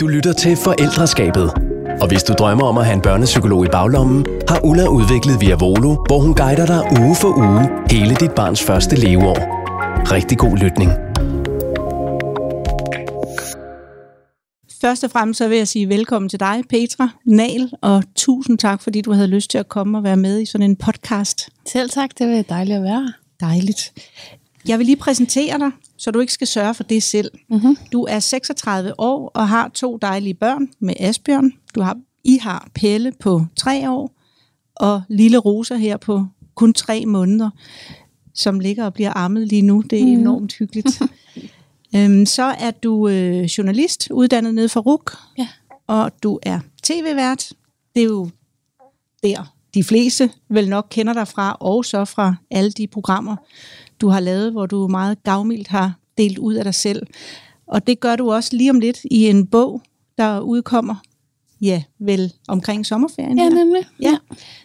Du 0.00 0.06
lytter 0.06 0.32
til 0.32 0.56
Forældreskabet. 0.56 1.50
Og 2.00 2.08
hvis 2.08 2.22
du 2.22 2.32
drømmer 2.32 2.64
om 2.64 2.78
at 2.78 2.84
have 2.84 2.94
en 2.94 3.02
børnepsykolog 3.02 3.64
i 3.64 3.68
baglommen, 3.68 4.26
har 4.48 4.60
Ulla 4.64 4.86
udviklet 4.88 5.40
Via 5.40 5.54
Volo, 5.54 5.94
hvor 6.06 6.18
hun 6.18 6.34
guider 6.34 6.66
dig 6.66 7.00
uge 7.00 7.16
for 7.16 7.28
uge 7.38 7.62
hele 7.90 8.14
dit 8.14 8.30
barns 8.30 8.62
første 8.62 8.96
leveår. 8.96 9.38
Rigtig 10.12 10.38
god 10.38 10.56
lytning. 10.56 10.90
Først 14.80 15.04
og 15.04 15.10
fremmest 15.10 15.38
så 15.38 15.48
vil 15.48 15.58
jeg 15.58 15.68
sige 15.68 15.88
velkommen 15.88 16.28
til 16.28 16.40
dig, 16.40 16.62
Petra 16.70 17.08
Nal, 17.24 17.70
og 17.82 18.02
tusind 18.16 18.58
tak, 18.58 18.82
fordi 18.82 19.00
du 19.00 19.12
havde 19.12 19.28
lyst 19.28 19.50
til 19.50 19.58
at 19.58 19.68
komme 19.68 19.98
og 19.98 20.04
være 20.04 20.16
med 20.16 20.40
i 20.40 20.46
sådan 20.46 20.70
en 20.70 20.76
podcast. 20.76 21.48
Selv 21.66 21.90
tak, 21.90 22.10
det 22.18 22.28
var 22.28 22.42
dejligt 22.42 22.76
at 22.76 22.82
være. 22.82 23.12
Dejligt. 23.40 23.92
Jeg 24.68 24.78
vil 24.78 24.86
lige 24.86 24.96
præsentere 24.96 25.58
dig, 25.58 25.70
så 25.98 26.10
du 26.10 26.20
ikke 26.20 26.32
skal 26.32 26.46
sørge 26.46 26.74
for 26.74 26.82
det 26.82 27.02
selv. 27.02 27.30
Mm-hmm. 27.50 27.76
Du 27.92 28.02
er 28.02 28.20
36 28.20 29.00
år 29.00 29.30
og 29.34 29.48
har 29.48 29.68
to 29.68 29.96
dejlige 29.96 30.34
børn 30.34 30.68
med 30.80 30.94
Asbjørn. 31.00 31.52
Du 31.74 31.80
har, 31.80 31.96
I 32.24 32.38
har 32.42 32.68
Pelle 32.74 33.12
på 33.20 33.46
tre 33.56 33.90
år, 33.90 34.12
og 34.76 35.02
lille 35.08 35.38
Rosa 35.38 35.74
her 35.74 35.96
på 35.96 36.26
kun 36.54 36.72
tre 36.72 37.06
måneder, 37.06 37.50
som 38.34 38.60
ligger 38.60 38.84
og 38.84 38.94
bliver 38.94 39.12
ammet 39.16 39.48
lige 39.48 39.62
nu. 39.62 39.82
Det 39.90 40.00
er 40.00 40.04
mm. 40.06 40.12
enormt 40.12 40.54
hyggeligt. 40.54 41.02
øhm, 41.96 42.26
så 42.26 42.42
er 42.42 42.70
du 42.70 43.08
øh, 43.08 43.44
journalist, 43.44 44.08
uddannet 44.10 44.54
nede 44.54 44.68
for 44.68 44.80
RUK, 44.80 45.16
Ja. 45.38 45.48
og 45.86 46.22
du 46.22 46.38
er 46.42 46.60
tv-vært. 46.82 47.52
Det 47.94 48.02
er 48.02 48.06
jo 48.06 48.28
der, 49.22 49.52
de 49.74 49.84
fleste 49.84 50.30
vel 50.48 50.68
nok 50.68 50.86
kender 50.90 51.12
dig 51.12 51.28
fra, 51.28 51.56
og 51.60 51.84
så 51.84 52.04
fra 52.04 52.34
alle 52.50 52.70
de 52.70 52.86
programmer, 52.86 53.36
du 54.00 54.08
har 54.08 54.20
lavet, 54.20 54.52
hvor 54.52 54.66
du 54.66 54.88
meget 54.88 55.22
gavmildt 55.22 55.68
har 55.68 55.94
delt 56.18 56.38
ud 56.38 56.54
af 56.54 56.64
dig 56.64 56.74
selv. 56.74 57.06
Og 57.66 57.86
det 57.86 58.00
gør 58.00 58.16
du 58.16 58.32
også 58.32 58.56
lige 58.56 58.70
om 58.70 58.80
lidt 58.80 58.98
i 59.10 59.26
en 59.28 59.46
bog, 59.46 59.82
der 60.18 60.40
udkommer, 60.40 60.94
ja, 61.60 61.82
vel 61.98 62.32
omkring 62.48 62.86
sommerferien. 62.86 63.38
Ja, 63.38 63.42
her. 63.42 63.50
nemlig. 63.50 63.82
Ja, 64.02 64.16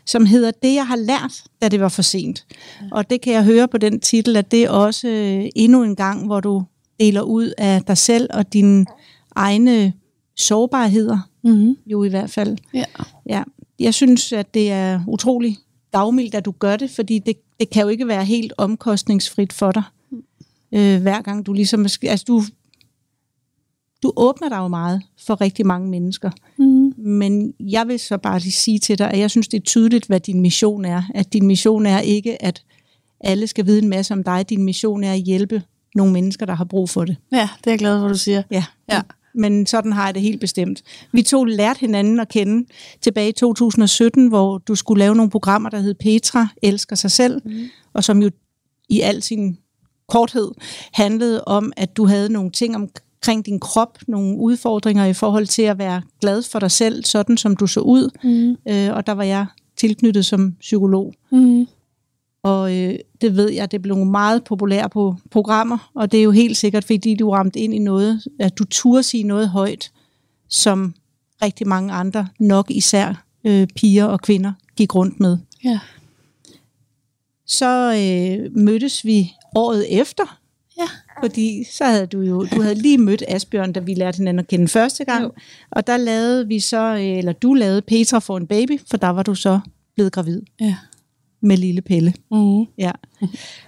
som 0.06 0.26
hedder 0.26 0.52
Det, 0.52 0.74
jeg 0.76 0.88
har 0.88 0.96
lært, 0.96 1.44
da 1.62 1.70
det 1.70 1.80
var 1.80 1.90
for 1.90 2.02
sent. 2.02 2.46
Ja. 2.82 2.86
Og 2.92 3.10
det 3.10 3.22
kan 3.22 3.34
jeg 3.34 3.44
høre 3.44 3.68
på 3.68 3.78
den 3.78 4.00
titel, 4.00 4.38
at 4.38 4.52
det 4.52 4.64
er 4.64 4.70
også 4.70 5.08
øh, 5.08 5.50
endnu 5.56 5.84
en 5.84 5.96
gang, 5.96 6.26
hvor 6.26 6.40
du 6.40 6.64
deler 7.00 7.22
ud 7.22 7.54
af 7.58 7.82
dig 7.84 7.98
selv 7.98 8.30
og 8.34 8.54
dine 8.54 8.86
egne 9.36 9.94
sårbarheder, 10.38 11.18
Mm-hmm. 11.44 11.78
jo 11.86 12.04
i 12.04 12.10
hvert 12.10 12.30
fald. 12.30 12.58
Ja. 12.74 12.84
Ja, 13.30 13.44
jeg 13.80 13.94
synes, 13.94 14.34
at 14.34 14.54
det 14.54 14.72
er 14.72 15.02
utrolig 15.08 15.58
gavmildt, 15.92 16.36
at 16.36 16.46
du 16.46 16.52
gør 16.60 16.76
det, 16.76 16.90
fordi 16.92 17.20
det, 17.20 17.36
det 17.60 17.70
kan 17.70 17.82
jo 17.82 17.88
ikke 17.88 18.08
være 18.08 18.26
helt 18.26 18.54
omkostningsfrit 18.58 19.54
for 19.54 19.72
dig, 19.72 19.84
øh, 20.72 21.02
hver 21.02 21.22
gang 21.22 21.46
du 21.46 21.54
ligesom... 21.54 21.82
Altså, 22.04 22.24
du, 22.28 22.44
du 24.04 24.14
åbner 24.16 24.50
dig 24.50 24.58
jo 24.58 24.68
meget 24.68 25.02
for 25.28 25.42
rigtig 25.42 25.66
mange 25.66 25.90
mennesker, 25.90 26.30
Mm. 26.58 26.94
men 26.98 27.54
jeg 27.60 27.88
vil 27.88 28.00
så 28.00 28.18
bare 28.18 28.40
lige 28.40 28.52
sige 28.52 28.80
til 28.80 28.98
dig, 29.00 29.12
at 29.12 29.20
jeg 29.20 29.30
synes, 29.32 29.48
det 29.48 29.58
er 29.58 29.62
tydeligt, 29.64 30.06
hvad 30.08 30.20
din 30.20 30.42
mission 30.42 30.86
er. 30.86 31.04
At 31.16 31.34
din 31.34 31.48
mission 31.48 31.86
er 31.86 32.00
ikke, 32.00 32.44
at 32.44 32.64
alle 33.20 33.48
skal 33.48 33.66
vide 33.66 33.80
en 33.82 33.90
masse 33.90 34.14
om 34.14 34.24
dig. 34.24 34.50
Din 34.50 34.64
mission 34.64 35.04
er 35.04 35.14
at 35.14 35.20
hjælpe 35.20 35.64
nogle 35.96 36.14
mennesker, 36.14 36.46
der 36.46 36.54
har 36.54 36.66
brug 36.66 36.90
for 36.90 37.06
det. 37.06 37.18
ja, 37.32 37.50
det 37.58 37.68
er 37.68 37.72
jeg 37.72 37.80
glad 37.80 38.00
for, 38.02 38.08
du 38.08 38.18
siger. 38.18 38.44
Ja. 38.52 38.64
Ja. 38.92 39.02
Men 39.36 39.66
sådan 39.66 39.94
har 39.94 40.06
jeg 40.06 40.14
det 40.14 40.22
helt 40.22 40.40
bestemt. 40.40 40.82
Vi 41.12 41.22
to 41.22 41.44
lærte 41.44 41.80
hinanden 41.80 42.20
at 42.20 42.30
kende 42.30 42.68
tilbage 43.02 43.30
i 43.30 43.32
2017, 43.32 44.28
hvor 44.28 44.58
du 44.58 44.76
skulle 44.76 45.00
lave 45.00 45.16
nogle 45.16 45.32
programmer, 45.32 45.70
der 45.70 45.80
hed 45.80 45.94
Petra 45.94 46.48
elsker 46.64 46.96
sig 46.96 47.12
selv, 47.12 47.42
mm. 47.46 47.64
og 47.94 48.04
som 48.04 48.22
jo 48.22 48.30
i 48.90 49.02
al 49.02 49.22
sin 49.22 49.58
korthed 50.08 50.52
handlede 50.94 51.44
om, 51.44 51.74
at 51.78 51.98
du 51.98 52.06
havde 52.06 52.34
nogle 52.34 52.52
ting 52.52 52.76
omkring 52.76 53.46
din 53.46 53.60
krop, 53.60 53.98
nogle 54.08 54.38
udfordringer 54.38 55.06
i 55.06 55.14
forhold 55.14 55.48
til 55.48 55.62
at 55.62 55.78
være 55.78 56.02
glad 56.22 56.44
for 56.44 56.60
dig 56.60 56.72
selv, 56.72 57.04
sådan 57.04 57.38
som 57.38 57.56
du 57.56 57.68
så 57.68 57.80
ud. 57.80 58.10
Mm. 58.24 58.74
Øh, 58.74 58.96
og 58.96 59.08
der 59.08 59.14
var 59.14 59.24
jeg 59.24 59.46
tilknyttet 59.78 60.26
som 60.26 60.56
psykolog. 60.60 61.14
Mm. 61.32 61.68
Og 62.44 62.78
øh, 62.78 62.96
det 63.22 63.36
ved 63.36 63.50
jeg, 63.52 63.72
det 63.72 63.82
blev 63.82 63.96
meget 63.98 64.44
populært 64.44 64.92
på 64.92 65.16
programmer, 65.32 65.92
og 65.96 66.12
det 66.12 66.20
er 66.20 66.24
jo 66.24 66.32
helt 66.32 66.58
sikkert, 66.58 66.84
fordi 66.84 67.16
du 67.16 67.30
ramte 67.32 67.60
ind 67.60 67.74
i 67.74 67.80
noget, 67.80 68.22
at 68.40 68.58
du 68.60 68.64
turde 68.66 69.04
sige 69.04 69.24
noget 69.24 69.50
højt, 69.50 69.92
som 70.48 70.94
rigtig 71.42 71.68
mange 71.68 71.94
andre, 71.94 72.28
nok 72.40 72.72
især 72.72 73.24
øh, 73.44 73.68
piger 73.76 74.06
og 74.06 74.22
kvinder, 74.22 74.54
gik 74.76 74.96
rundt 74.96 75.20
med. 75.20 75.38
Ja. 75.64 75.80
Så 77.46 77.94
øh, 77.94 78.58
mødtes 78.58 79.06
vi 79.06 79.32
året 79.56 80.00
efter, 80.00 80.38
Ja. 80.78 80.88
fordi 81.24 81.64
så 81.72 81.86
havde 81.86 82.06
du 82.08 82.22
jo, 82.22 82.46
du 82.46 82.62
havde 82.62 82.76
lige 82.76 82.98
mødt 82.98 83.24
Asbjørn, 83.28 83.74
da 83.74 83.80
vi 83.80 83.94
lærte 83.94 84.18
hinanden 84.18 84.40
at 84.40 84.48
kende 84.48 84.68
første 84.68 85.06
gang, 85.06 85.24
Jo. 85.24 85.32
og 85.72 85.88
der 85.88 85.98
lavede 85.98 86.48
vi 86.48 86.60
så, 86.60 86.78
øh, 86.96 87.18
eller 87.18 87.32
du 87.34 87.54
lavede 87.54 87.82
Petra 87.82 88.20
for 88.20 88.38
en 88.38 88.48
baby, 88.48 88.80
for 88.90 88.98
der 88.98 89.08
var 89.10 89.24
du 89.24 89.36
så 89.36 89.60
blevet 89.96 90.12
gravid 90.12 90.42
Ja. 90.62 90.76
Med 91.42 91.58
lille 91.58 91.82
Pelle. 91.82 92.14
Mm. 92.32 92.66
Ja, 92.78 92.92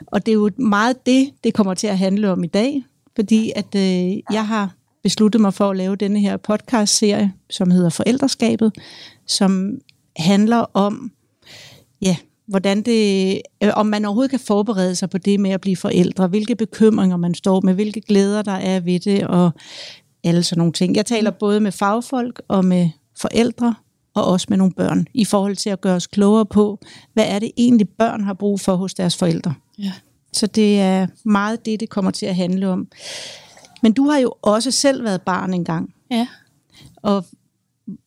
og 0.07 0.25
det 0.25 0.31
er 0.31 0.35
jo 0.35 0.49
meget 0.57 1.05
det, 1.05 1.29
det 1.43 1.53
kommer 1.53 1.73
til 1.73 1.87
at 1.87 1.97
handle 1.97 2.31
om 2.31 2.43
i 2.43 2.47
dag, 2.47 2.83
fordi 3.15 3.51
at 3.55 3.75
øh, 3.75 4.17
jeg 4.31 4.47
har 4.47 4.75
besluttet 5.03 5.41
mig 5.41 5.53
for 5.53 5.69
at 5.69 5.77
lave 5.77 5.95
denne 5.95 6.19
her 6.19 6.37
podcast-serie, 6.37 7.33
som 7.49 7.71
hedder 7.71 7.89
Forældreskabet, 7.89 8.71
som 9.27 9.77
handler 10.17 10.65
om, 10.73 11.11
ja, 12.01 12.15
hvordan 12.47 12.81
det, 12.81 13.41
øh, 13.63 13.71
om 13.75 13.85
man 13.85 14.05
overhovedet 14.05 14.31
kan 14.31 14.39
forberede 14.39 14.95
sig 14.95 15.09
på 15.09 15.17
det 15.17 15.39
med 15.39 15.51
at 15.51 15.61
blive 15.61 15.77
forældre, 15.77 16.27
hvilke 16.27 16.55
bekymringer 16.55 17.17
man 17.17 17.33
står 17.33 17.61
med, 17.61 17.73
hvilke 17.73 18.01
glæder 18.01 18.41
der 18.41 18.51
er 18.51 18.79
ved 18.79 18.99
det, 18.99 19.27
og 19.27 19.51
alle 20.23 20.43
sådan 20.43 20.59
nogle 20.59 20.73
ting. 20.73 20.95
Jeg 20.95 21.05
taler 21.05 21.31
både 21.31 21.59
med 21.59 21.71
fagfolk 21.71 22.41
og 22.47 22.65
med 22.65 22.89
forældre, 23.21 23.75
og 24.15 24.25
også 24.25 24.47
med 24.49 24.57
nogle 24.57 24.73
børn, 24.73 25.07
i 25.13 25.25
forhold 25.25 25.55
til 25.55 25.69
at 25.69 25.81
gøre 25.81 25.95
os 25.95 26.07
klogere 26.07 26.45
på, 26.45 26.79
hvad 27.13 27.25
er 27.27 27.39
det 27.39 27.51
egentlig 27.57 27.89
børn 27.89 28.23
har 28.23 28.33
brug 28.33 28.59
for 28.59 28.75
hos 28.75 28.93
deres 28.93 29.17
forældre. 29.17 29.53
Ja. 29.79 29.91
Så 30.33 30.47
det 30.47 30.79
er 30.79 31.07
meget 31.23 31.65
det, 31.65 31.79
det 31.79 31.89
kommer 31.89 32.11
til 32.11 32.25
at 32.25 32.35
handle 32.35 32.69
om. 32.69 32.87
Men 33.81 33.93
du 33.93 34.09
har 34.09 34.17
jo 34.17 34.33
også 34.41 34.71
selv 34.71 35.03
været 35.03 35.21
barn 35.21 35.53
engang. 35.53 35.93
Ja. 36.11 36.27
Og 36.95 37.25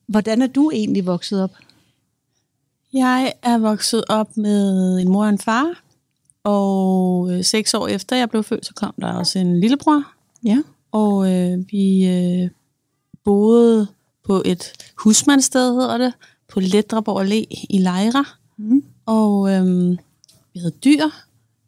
hvordan 0.07 0.43
er 0.43 0.47
du 0.47 0.71
egentlig 0.75 1.07
vokset 1.07 1.43
op? 1.43 1.51
Jeg 2.93 3.33
er 3.43 3.59
vokset 3.59 4.05
op 4.09 4.37
med 4.37 4.99
en 4.99 5.09
mor 5.09 5.23
og 5.25 5.29
en 5.29 5.39
far, 5.39 5.83
og 6.45 7.31
øh, 7.33 7.45
seks 7.45 7.75
år 7.75 7.89
efter 7.89 8.17
jeg 8.17 8.31
blev 8.31 8.43
født, 8.45 8.67
så 8.67 8.75
kom 8.75 8.95
der 9.01 9.13
også 9.13 9.39
en 9.39 9.61
lillebror, 9.61 10.03
Ja. 10.45 10.63
og 10.93 11.33
øh, 11.33 11.59
vi 11.71 12.07
øh, 12.07 12.51
boede 13.25 13.87
på 14.27 14.43
et 14.45 14.73
husmandssted, 14.99 15.73
hedder 15.73 15.99
det, 15.99 16.13
på 16.49 16.61
Letreborg 16.61 17.23
Allé 17.23 17.67
i 17.71 17.79
Lejre. 17.79 18.25
Mm. 18.57 18.83
Og 19.07 19.53
øhm, 19.53 19.99
vi 20.55 20.59
havde 20.59 20.75
dyr, 20.85 21.05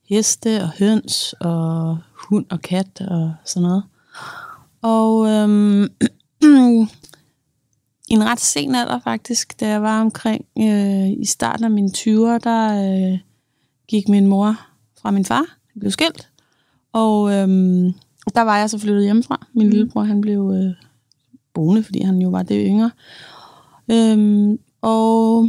heste 0.08 0.62
og 0.62 0.70
høns 0.78 1.32
og 1.40 1.98
hund 2.28 2.46
og 2.50 2.60
kat 2.60 3.00
og 3.00 3.34
sådan 3.44 3.68
noget. 3.68 3.82
Og 4.82 5.28
øhm, 5.28 5.82
i 8.10 8.14
en 8.14 8.24
ret 8.24 8.40
sen 8.40 8.74
alder 8.74 9.00
faktisk, 9.04 9.60
da 9.60 9.68
jeg 9.68 9.82
var 9.82 10.00
omkring 10.00 10.44
øh, 10.58 11.10
i 11.10 11.24
starten 11.24 11.64
af 11.64 11.70
mine 11.70 11.90
20'er, 11.96 12.38
der 12.38 12.88
øh, 13.12 13.18
gik 13.88 14.08
min 14.08 14.26
mor 14.26 14.60
fra 15.00 15.10
min 15.10 15.24
far. 15.24 15.44
Han 15.72 15.80
blev 15.80 15.90
skilt. 15.90 16.28
Og 16.92 17.32
øhm, 17.32 17.92
der 18.34 18.40
var 18.40 18.58
jeg 18.58 18.70
så 18.70 18.78
flyttet 18.78 19.04
hjemmefra. 19.04 19.46
Min 19.52 19.70
lillebror, 19.70 20.02
han 20.02 20.20
blev 20.20 20.52
øh, 20.54 20.87
boende, 21.58 21.82
fordi 21.84 22.00
han 22.02 22.18
jo 22.22 22.28
var 22.28 22.42
det 22.42 22.64
yngre. 22.68 22.90
Øhm, 23.90 24.58
og 24.82 25.48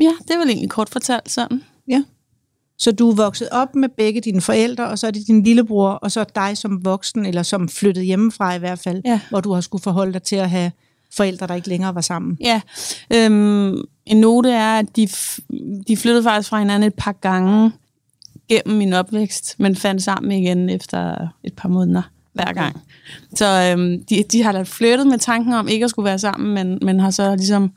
ja, 0.00 0.12
det 0.28 0.38
vel 0.38 0.48
egentlig 0.48 0.70
kort 0.70 0.88
fortalt 0.88 1.30
sådan. 1.30 1.62
ja. 1.88 2.02
Så 2.78 2.92
du 2.92 3.10
er 3.10 3.14
vokset 3.14 3.48
op 3.52 3.74
med 3.74 3.88
begge 3.96 4.20
dine 4.20 4.40
forældre, 4.40 4.88
og 4.88 4.98
så 4.98 5.06
er 5.06 5.10
det 5.10 5.26
din 5.26 5.42
lillebror, 5.42 5.90
og 5.90 6.12
så 6.12 6.24
dig 6.34 6.58
som 6.58 6.84
voksen, 6.84 7.26
eller 7.26 7.42
som 7.42 7.68
flyttet 7.68 8.04
hjemmefra 8.04 8.54
i 8.54 8.58
hvert 8.58 8.78
fald, 8.78 9.02
Ja. 9.04 9.20
hvor 9.30 9.40
du 9.40 9.52
har 9.52 9.60
skulle 9.60 9.82
forholde 9.82 10.12
dig 10.12 10.22
til 10.22 10.36
at 10.36 10.50
have 10.50 10.72
forældre, 11.16 11.46
der 11.46 11.54
ikke 11.54 11.68
længere 11.68 11.94
var 11.94 12.00
sammen. 12.00 12.38
Ja, 12.40 12.60
øhm, 13.14 13.80
en 14.06 14.16
note 14.16 14.50
er, 14.50 14.78
at 14.78 14.96
de, 14.96 15.08
de 15.88 15.96
flyttede 15.96 16.22
faktisk 16.22 16.48
fra 16.48 16.58
hinanden 16.58 16.86
et 16.86 16.94
par 16.94 17.12
gange 17.12 17.72
gennem 18.48 18.78
min 18.78 18.92
opvækst, 18.92 19.54
men 19.58 19.76
fandt 19.76 20.02
sammen 20.02 20.32
igen 20.32 20.68
efter 20.68 21.16
et 21.44 21.52
par 21.56 21.68
måneder 21.68 22.02
hver 22.32 22.52
gang. 22.52 22.80
Så 23.34 23.72
øhm, 23.72 24.04
de, 24.04 24.22
de 24.32 24.42
har 24.42 24.52
da 24.52 24.62
flyttet 24.62 25.06
med 25.06 25.18
tanken 25.18 25.52
om 25.52 25.68
ikke 25.68 25.84
at 25.84 25.90
skulle 25.90 26.06
være 26.06 26.18
sammen, 26.18 26.54
men, 26.54 26.78
men 26.82 27.00
har 27.00 27.10
så 27.10 27.36
ligesom 27.36 27.72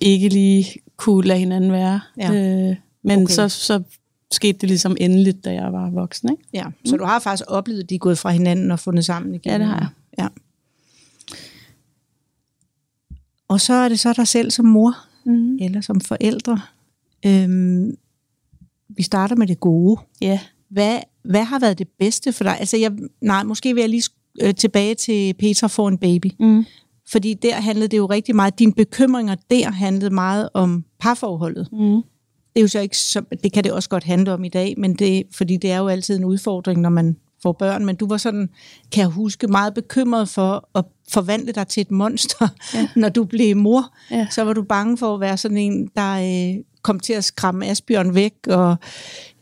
ikke 0.00 0.28
lige 0.28 0.66
kunne 0.96 1.26
lade 1.28 1.38
hinanden 1.38 1.72
være. 1.72 2.00
Ja. 2.16 2.32
Øh, 2.32 2.76
men 3.02 3.12
Okay. 3.12 3.22
okay. 3.22 3.32
så, 3.34 3.48
så 3.48 3.82
skete 4.32 4.58
det 4.58 4.68
ligesom 4.68 4.96
endeligt, 5.00 5.44
da 5.44 5.52
jeg 5.52 5.72
var 5.72 5.90
voksen. 5.90 6.30
Ikke? 6.30 6.42
Ja, 6.52 6.64
så 6.84 6.96
du 6.96 7.04
har 7.04 7.18
faktisk 7.18 7.44
oplevet, 7.48 7.82
at 7.82 7.90
de 7.90 7.94
er 7.94 7.98
gået 7.98 8.18
fra 8.18 8.30
hinanden 8.30 8.70
og 8.70 8.78
fundet 8.80 9.04
sammen 9.04 9.34
igen. 9.34 9.52
Ja, 9.52 9.58
det 9.58 9.66
har 9.66 9.78
jeg. 9.78 9.88
Ja. 10.18 10.28
Og 13.48 13.60
så 13.60 13.72
er 13.72 13.88
det 13.88 14.00
så 14.00 14.12
dig 14.12 14.28
selv 14.28 14.50
som 14.50 14.64
mor, 14.64 14.94
Mm. 15.24 15.56
eller 15.60 15.80
som 15.80 16.00
forældre. 16.00 16.60
Øhm, 17.26 17.96
vi 18.88 19.02
starter 19.02 19.36
med 19.36 19.46
det 19.46 19.60
gode. 19.60 20.00
Ja. 20.20 20.40
Hvad, 20.68 20.98
hvad 21.24 21.44
har 21.44 21.58
været 21.58 21.78
det 21.78 21.88
bedste 21.98 22.32
for 22.32 22.44
dig? 22.44 22.56
Altså, 22.60 22.76
jeg, 22.76 22.92
nej, 23.22 23.42
måske 23.42 23.74
vil 23.74 23.80
jeg 23.80 23.90
lige 23.90 24.08
øh, 24.42 24.54
tilbage 24.54 24.94
til 24.94 25.34
Petra 25.34 25.66
får 25.66 25.88
en 25.88 25.98
baby. 25.98 26.26
Mm. 26.40 26.64
Fordi 27.08 27.34
der 27.34 27.54
handlede 27.54 27.88
det 27.88 27.96
jo 27.96 28.06
rigtig 28.06 28.36
meget, 28.36 28.58
dine 28.58 28.72
bekymringer 28.72 29.34
der 29.50 29.70
handlede 29.70 30.14
meget 30.14 30.48
om 30.54 30.84
parforholdet. 31.00 31.68
Mm. 31.72 32.02
Det 32.54 32.56
er 32.56 32.60
jo 32.60 32.68
så 32.68 32.80
ikke 32.80 32.98
så, 32.98 33.22
det 33.42 33.52
kan 33.52 33.64
det 33.64 33.72
også 33.72 33.88
godt 33.88 34.04
handle 34.04 34.32
om 34.32 34.44
i 34.44 34.48
dag, 34.48 34.74
men 34.78 34.94
det, 34.94 35.22
fordi 35.34 35.56
det 35.56 35.70
er 35.70 35.78
jo 35.78 35.88
altid 35.88 36.16
en 36.16 36.24
udfordring, 36.24 36.80
når 36.80 36.90
man 36.90 37.16
får 37.42 37.52
børn, 37.52 37.86
men 37.86 37.96
du 37.96 38.06
var 38.06 38.16
sådan, 38.16 38.48
kan 38.92 39.00
jeg 39.00 39.08
huske, 39.08 39.46
meget 39.46 39.74
bekymret 39.74 40.28
for 40.28 40.68
at 40.74 40.84
forvandle 41.08 41.52
dig 41.52 41.66
til 41.66 41.80
et 41.80 41.90
monster, 41.90 42.48
ja. 42.74 42.88
når 43.00 43.08
du 43.08 43.24
blev 43.24 43.56
mor. 43.56 43.94
Ja. 44.10 44.26
Så 44.30 44.44
var 44.44 44.52
du 44.52 44.62
bange 44.62 44.98
for 44.98 45.14
at 45.14 45.20
være 45.20 45.36
sådan 45.36 45.56
en, 45.56 45.90
der 45.96 46.14
øh, 46.56 46.64
kom 46.82 47.00
til 47.00 47.12
at 47.12 47.24
skræmme 47.24 47.66
Asbjørn 47.66 48.14
væk, 48.14 48.34
og 48.48 48.76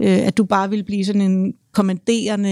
øh, 0.01 0.27
at 0.27 0.37
du 0.37 0.45
bare 0.45 0.71
ville 0.71 0.85
blive 0.85 1.05
sådan 1.05 1.21
en 1.23 1.55
kommanderende 1.79 2.51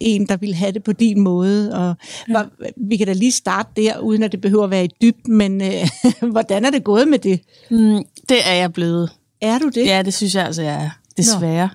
en, 0.00 0.26
der 0.26 0.36
ville 0.36 0.54
have 0.54 0.72
det 0.72 0.82
på 0.82 0.92
din 0.92 1.20
måde. 1.20 1.74
Og 1.74 1.96
ja. 2.28 2.32
var, 2.32 2.50
vi 2.76 2.96
kan 2.96 3.06
da 3.06 3.12
lige 3.12 3.32
starte 3.32 3.68
der, 3.76 3.98
uden 3.98 4.22
at 4.22 4.32
det 4.32 4.40
behøver 4.40 4.64
at 4.64 4.70
være 4.70 4.84
i 4.84 4.88
dybt, 5.02 5.28
men 5.28 5.62
øh, 5.62 5.88
hvordan 6.32 6.64
er 6.64 6.70
det 6.70 6.84
gået 6.84 7.08
med 7.08 7.18
det? 7.18 7.40
Mm, 7.70 8.04
det 8.28 8.36
er 8.46 8.54
jeg 8.54 8.72
blevet. 8.72 9.12
Er 9.40 9.58
du 9.58 9.68
det? 9.68 9.86
Ja, 9.86 10.02
det 10.02 10.14
synes 10.14 10.34
jeg 10.34 10.46
altså, 10.46 10.62
jeg 10.62 10.84
er. 10.84 10.90
Desværre. 11.16 11.70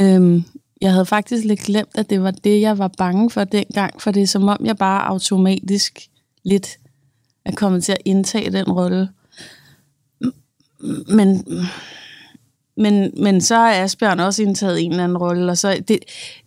Øhm, 0.00 0.44
jeg 0.80 0.92
havde 0.92 1.06
faktisk 1.06 1.44
lidt 1.44 1.60
glemt, 1.60 1.90
at 1.94 2.10
det 2.10 2.22
var 2.22 2.30
det, 2.30 2.60
jeg 2.60 2.78
var 2.78 2.88
bange 2.98 3.30
for 3.30 3.44
dengang, 3.44 4.02
for 4.02 4.10
det 4.10 4.22
er 4.22 4.26
som 4.26 4.48
om, 4.48 4.58
jeg 4.64 4.76
bare 4.76 5.06
automatisk 5.06 6.08
lidt 6.44 6.78
er 7.44 7.52
kommet 7.52 7.84
til 7.84 7.92
at 7.92 8.02
indtage 8.04 8.50
den 8.50 8.66
rolle. 8.72 9.08
Men, 11.08 11.46
men, 12.76 13.10
men 13.22 13.40
så 13.40 13.54
er 13.56 13.82
Asbjørn 13.84 14.20
også 14.20 14.42
indtaget 14.42 14.82
en 14.84 14.90
eller 14.90 15.04
anden 15.04 15.18
rolle, 15.18 15.52
og 15.52 15.58
så 15.58 15.82
det, 15.88 15.98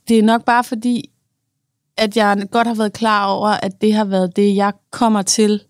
det 0.07 0.19
er 0.19 0.23
nok 0.23 0.45
bare 0.45 0.63
fordi, 0.63 1.09
at 1.97 2.17
jeg 2.17 2.45
godt 2.51 2.67
har 2.67 2.75
været 2.75 2.93
klar 2.93 3.25
over, 3.25 3.49
at 3.49 3.81
det 3.81 3.93
har 3.93 4.05
været 4.05 4.35
det, 4.35 4.55
jeg 4.55 4.73
kommer 4.91 5.21
til 5.21 5.61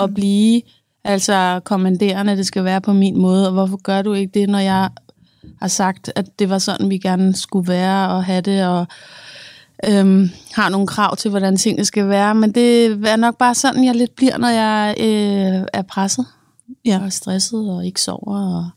at 0.00 0.14
blive, 0.14 0.62
altså 1.04 1.60
kommanderende, 1.64 2.36
det 2.36 2.46
skal 2.46 2.64
være 2.64 2.80
på 2.80 2.92
min 2.92 3.18
måde, 3.18 3.46
og 3.46 3.52
hvorfor 3.52 3.76
gør 3.76 4.02
du 4.02 4.12
ikke 4.12 4.40
det, 4.40 4.48
når 4.48 4.58
jeg 4.58 4.88
har 5.60 5.68
sagt, 5.68 6.12
at 6.16 6.38
det 6.38 6.50
var 6.50 6.58
sådan, 6.58 6.90
vi 6.90 6.98
gerne 6.98 7.36
skulle 7.36 7.68
være 7.68 8.08
og 8.08 8.24
have 8.24 8.40
det, 8.40 8.66
og 8.66 8.86
øhm, 9.88 10.30
har 10.54 10.68
nogle 10.68 10.86
krav 10.86 11.16
til, 11.16 11.30
hvordan 11.30 11.56
tingene 11.56 11.84
skal 11.84 12.08
være. 12.08 12.34
Men 12.34 12.52
det 12.52 12.86
er 13.08 13.16
nok 13.16 13.38
bare 13.38 13.54
sådan, 13.54 13.84
jeg 13.84 13.94
lidt 13.94 14.16
bliver, 14.16 14.38
når 14.38 14.48
jeg 14.48 14.94
øh, 15.00 15.66
er 15.72 15.82
presset 15.82 16.26
Ja. 16.84 17.00
og 17.04 17.12
stresset 17.12 17.70
og 17.70 17.86
ikke 17.86 18.00
sover. 18.00 18.56
Og, 18.56 18.70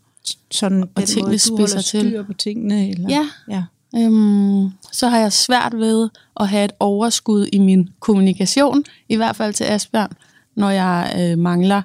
Sådan 0.51 0.83
Og 0.95 1.03
tingene 1.03 1.27
måde, 1.27 1.38
du 1.50 1.57
holder 1.57 1.81
til. 1.81 2.00
styr 2.01 2.23
på 2.23 2.33
tingene? 2.33 2.89
Eller? 2.89 3.09
ja, 3.09 3.25
ja. 3.50 3.63
øhm, 4.00 4.69
så 4.91 5.07
har 5.07 5.18
jeg 5.18 5.33
svært 5.33 5.77
ved 5.77 6.09
at 6.39 6.47
have 6.47 6.65
et 6.65 6.71
overskud 6.79 7.47
i 7.53 7.59
min 7.59 7.89
kommunikation, 8.00 8.83
i 9.09 9.15
hvert 9.15 9.35
fald 9.35 9.53
til 9.53 9.63
Asbjørn, 9.63 10.12
når 10.56 10.69
jeg 10.69 11.15
øh, 11.19 11.38
mangler 11.39 11.81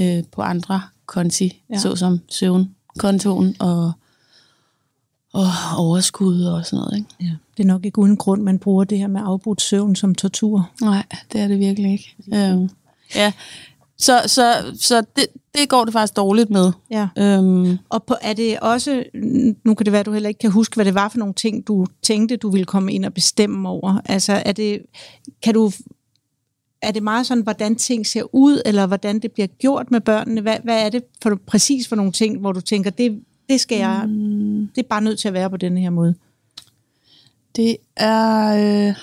øh, 0.00 0.22
på 0.32 0.42
andre 0.42 0.82
konti, 1.06 1.62
ja. 1.70 1.78
såsom 1.78 2.20
søvnkontoen 2.28 3.56
og, 3.58 3.92
og 5.32 5.46
overskud 5.76 6.42
og 6.42 6.66
sådan 6.66 6.76
noget. 6.78 6.96
Ikke? 6.96 7.08
Ja, 7.20 7.36
det 7.56 7.62
er 7.62 7.66
nok 7.66 7.84
ikke 7.84 7.98
uden 7.98 8.16
grund, 8.16 8.42
man 8.42 8.58
bruger 8.58 8.84
det 8.84 8.98
her 8.98 9.06
med 9.06 9.20
afbrudt 9.24 9.62
søvn 9.62 9.96
som 9.96 10.14
tortur. 10.14 10.70
Nej, 10.82 11.04
det 11.32 11.40
er 11.40 11.48
det 11.48 11.58
virkelig 11.58 11.92
ikke. 11.92 12.14
Øhm, 12.34 12.70
ja, 13.14 13.32
så, 14.00 14.22
så, 14.26 14.72
så 14.74 15.02
det, 15.16 15.26
det 15.54 15.68
går 15.68 15.84
det 15.84 15.92
faktisk 15.92 16.16
dårligt 16.16 16.50
med. 16.50 16.72
Ja. 16.90 17.08
Øhm, 17.18 17.78
Og 17.88 18.04
på, 18.04 18.14
er 18.22 18.32
det 18.32 18.60
også, 18.60 19.04
nu 19.64 19.74
kan 19.74 19.84
det 19.84 19.92
være, 19.92 20.00
at 20.00 20.06
du 20.06 20.12
heller 20.12 20.28
ikke 20.28 20.38
kan 20.38 20.50
huske, 20.50 20.74
hvad 20.74 20.84
det 20.84 20.94
var 20.94 21.08
for 21.08 21.18
nogle 21.18 21.34
ting, 21.34 21.66
du 21.66 21.86
tænkte, 22.02 22.36
du 22.36 22.50
ville 22.50 22.64
komme 22.64 22.92
ind 22.92 23.04
og 23.04 23.14
bestemme 23.14 23.68
over. 23.68 24.00
Altså, 24.04 24.42
er 24.44 24.52
det, 24.52 24.82
kan 25.42 25.54
du, 25.54 25.72
er 26.82 26.90
det 26.90 27.02
meget 27.02 27.26
sådan, 27.26 27.42
hvordan 27.42 27.76
ting 27.76 28.06
ser 28.06 28.34
ud, 28.34 28.62
eller 28.66 28.86
hvordan 28.86 29.18
det 29.18 29.32
bliver 29.32 29.46
gjort 29.46 29.90
med 29.90 30.00
børnene? 30.00 30.40
Hvad, 30.40 30.56
hvad 30.64 30.84
er 30.84 30.88
det 30.88 31.02
for, 31.22 31.38
præcis 31.46 31.88
for 31.88 31.96
nogle 31.96 32.12
ting, 32.12 32.40
hvor 32.40 32.52
du 32.52 32.60
tænker, 32.60 32.90
det, 32.90 33.20
det 33.48 33.60
skal 33.60 33.78
jeg, 33.78 34.04
mm. 34.08 34.68
det 34.74 34.82
er 34.82 34.88
bare 34.88 35.02
nødt 35.02 35.18
til 35.18 35.28
at 35.28 35.34
være 35.34 35.50
på 35.50 35.56
denne 35.56 35.80
her 35.80 35.90
måde? 35.90 36.14
det 37.56 37.76
er 37.96 38.54
øh, 38.54 38.94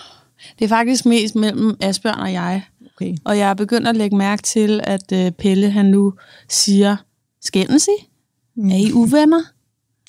det 0.59 0.65
er 0.65 0.69
faktisk 0.69 1.05
mest 1.05 1.35
mellem 1.35 1.77
Asbjørn 1.81 2.19
og 2.19 2.33
jeg. 2.33 2.63
Okay. 3.01 3.15
Og 3.25 3.38
jeg 3.38 3.49
er 3.49 3.53
begyndt 3.53 3.88
at 3.88 3.95
lægge 3.95 4.17
mærke 4.17 4.44
til, 4.44 4.81
at 4.83 5.11
øh, 5.13 5.31
Pelle 5.31 5.69
han 5.69 5.85
nu 5.85 6.13
siger, 6.49 6.95
skændes 7.41 7.88
I? 7.88 8.07
Mm. 8.55 8.69
Er 8.69 8.75
I 8.75 8.91
uvenner? 8.91 9.41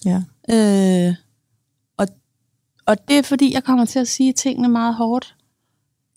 Ja. 0.04 0.22
Øh, 0.50 1.14
og, 1.96 2.06
og 2.86 3.08
det 3.08 3.18
er 3.18 3.22
fordi, 3.22 3.54
jeg 3.54 3.64
kommer 3.64 3.84
til 3.84 3.98
at 3.98 4.08
sige 4.08 4.32
tingene 4.32 4.68
meget 4.68 4.94
hårdt. 4.94 5.34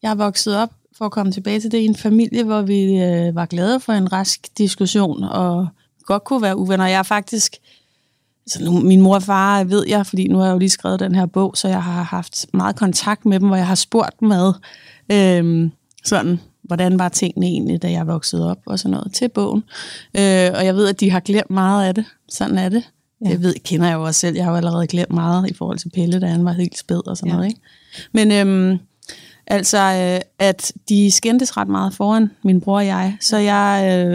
Jeg 0.03 0.11
er 0.11 0.15
vokset 0.15 0.57
op, 0.57 0.69
for 0.97 1.05
at 1.05 1.11
komme 1.11 1.31
tilbage 1.31 1.59
til 1.59 1.71
det, 1.71 1.77
i 1.77 1.85
en 1.85 1.95
familie, 1.95 2.43
hvor 2.43 2.61
vi 2.61 3.01
øh, 3.01 3.35
var 3.35 3.45
glade 3.45 3.79
for 3.79 3.93
en 3.93 4.11
rask 4.11 4.57
diskussion, 4.57 5.23
og 5.23 5.67
godt 6.03 6.23
kunne 6.23 6.41
være 6.41 6.57
uvenner. 6.57 6.87
Jeg 6.87 6.99
er 6.99 7.03
faktisk... 7.03 7.55
Så 8.47 8.63
nu, 8.63 8.79
min 8.79 9.01
mor 9.01 9.15
og 9.15 9.23
far 9.23 9.63
ved 9.63 9.87
jeg, 9.87 10.07
fordi 10.07 10.27
nu 10.27 10.37
har 10.37 10.45
jeg 10.45 10.53
jo 10.53 10.59
lige 10.59 10.69
skrevet 10.69 10.99
den 10.99 11.15
her 11.15 11.25
bog, 11.25 11.57
så 11.57 11.67
jeg 11.67 11.83
har 11.83 12.03
haft 12.03 12.45
meget 12.53 12.75
kontakt 12.75 13.25
med 13.25 13.39
dem, 13.39 13.47
hvor 13.47 13.57
jeg 13.57 13.67
har 13.67 13.75
spurgt 13.75 14.19
dem 14.19 14.31
ad, 14.31 14.53
øh, 15.11 15.69
sådan, 16.03 16.39
hvordan 16.71 16.99
var 16.99 17.09
tingene 17.09 17.45
egentlig, 17.45 17.81
da 17.81 17.91
jeg 17.91 18.07
voksede 18.07 18.51
op 18.51 18.57
og 18.65 18.79
sådan 18.79 18.91
noget 18.91 19.13
til 19.13 19.29
bogen. 19.29 19.63
Øh, 20.17 20.49
og 20.53 20.65
jeg 20.65 20.75
ved, 20.75 20.87
at 20.87 20.99
de 20.99 21.11
har 21.11 21.19
glemt 21.19 21.49
meget 21.49 21.87
af 21.87 21.95
det. 21.95 22.05
Sådan 22.29 22.57
er 22.57 22.69
det. 22.69 22.83
Ja. 23.25 23.29
Det 23.29 23.41
ved, 23.41 23.55
kender 23.63 23.87
jeg 23.87 23.95
jo 23.95 24.03
også 24.03 24.19
selv. 24.19 24.35
Jeg 24.35 24.45
har 24.45 24.51
jo 24.51 24.57
allerede 24.57 24.87
glemt 24.87 25.13
meget 25.13 25.49
i 25.49 25.53
forhold 25.53 25.77
til 25.77 25.89
Pelle, 25.89 26.19
da 26.19 26.25
han 26.25 26.45
var 26.45 26.51
helt 26.51 26.77
spæd 26.77 27.07
og 27.07 27.17
sådan 27.17 27.29
ja. 27.29 27.35
noget. 27.35 27.49
Ikke? 27.49 27.61
Men 28.11 28.31
øhm, 28.31 28.79
altså, 29.47 29.77
øh, 29.77 30.21
at 30.39 30.73
de 30.89 31.11
skændtes 31.11 31.57
ret 31.57 31.67
meget 31.67 31.93
foran 31.93 32.31
min 32.43 32.61
bror 32.61 32.77
og 32.77 32.85
jeg, 32.85 33.17
så 33.21 33.37
jeg, 33.37 34.07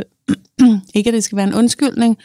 øh, 0.60 0.72
ikke 0.94 1.08
at 1.08 1.14
det 1.14 1.24
skal 1.24 1.36
være 1.36 1.46
en 1.46 1.54
undskyldning, 1.54 2.18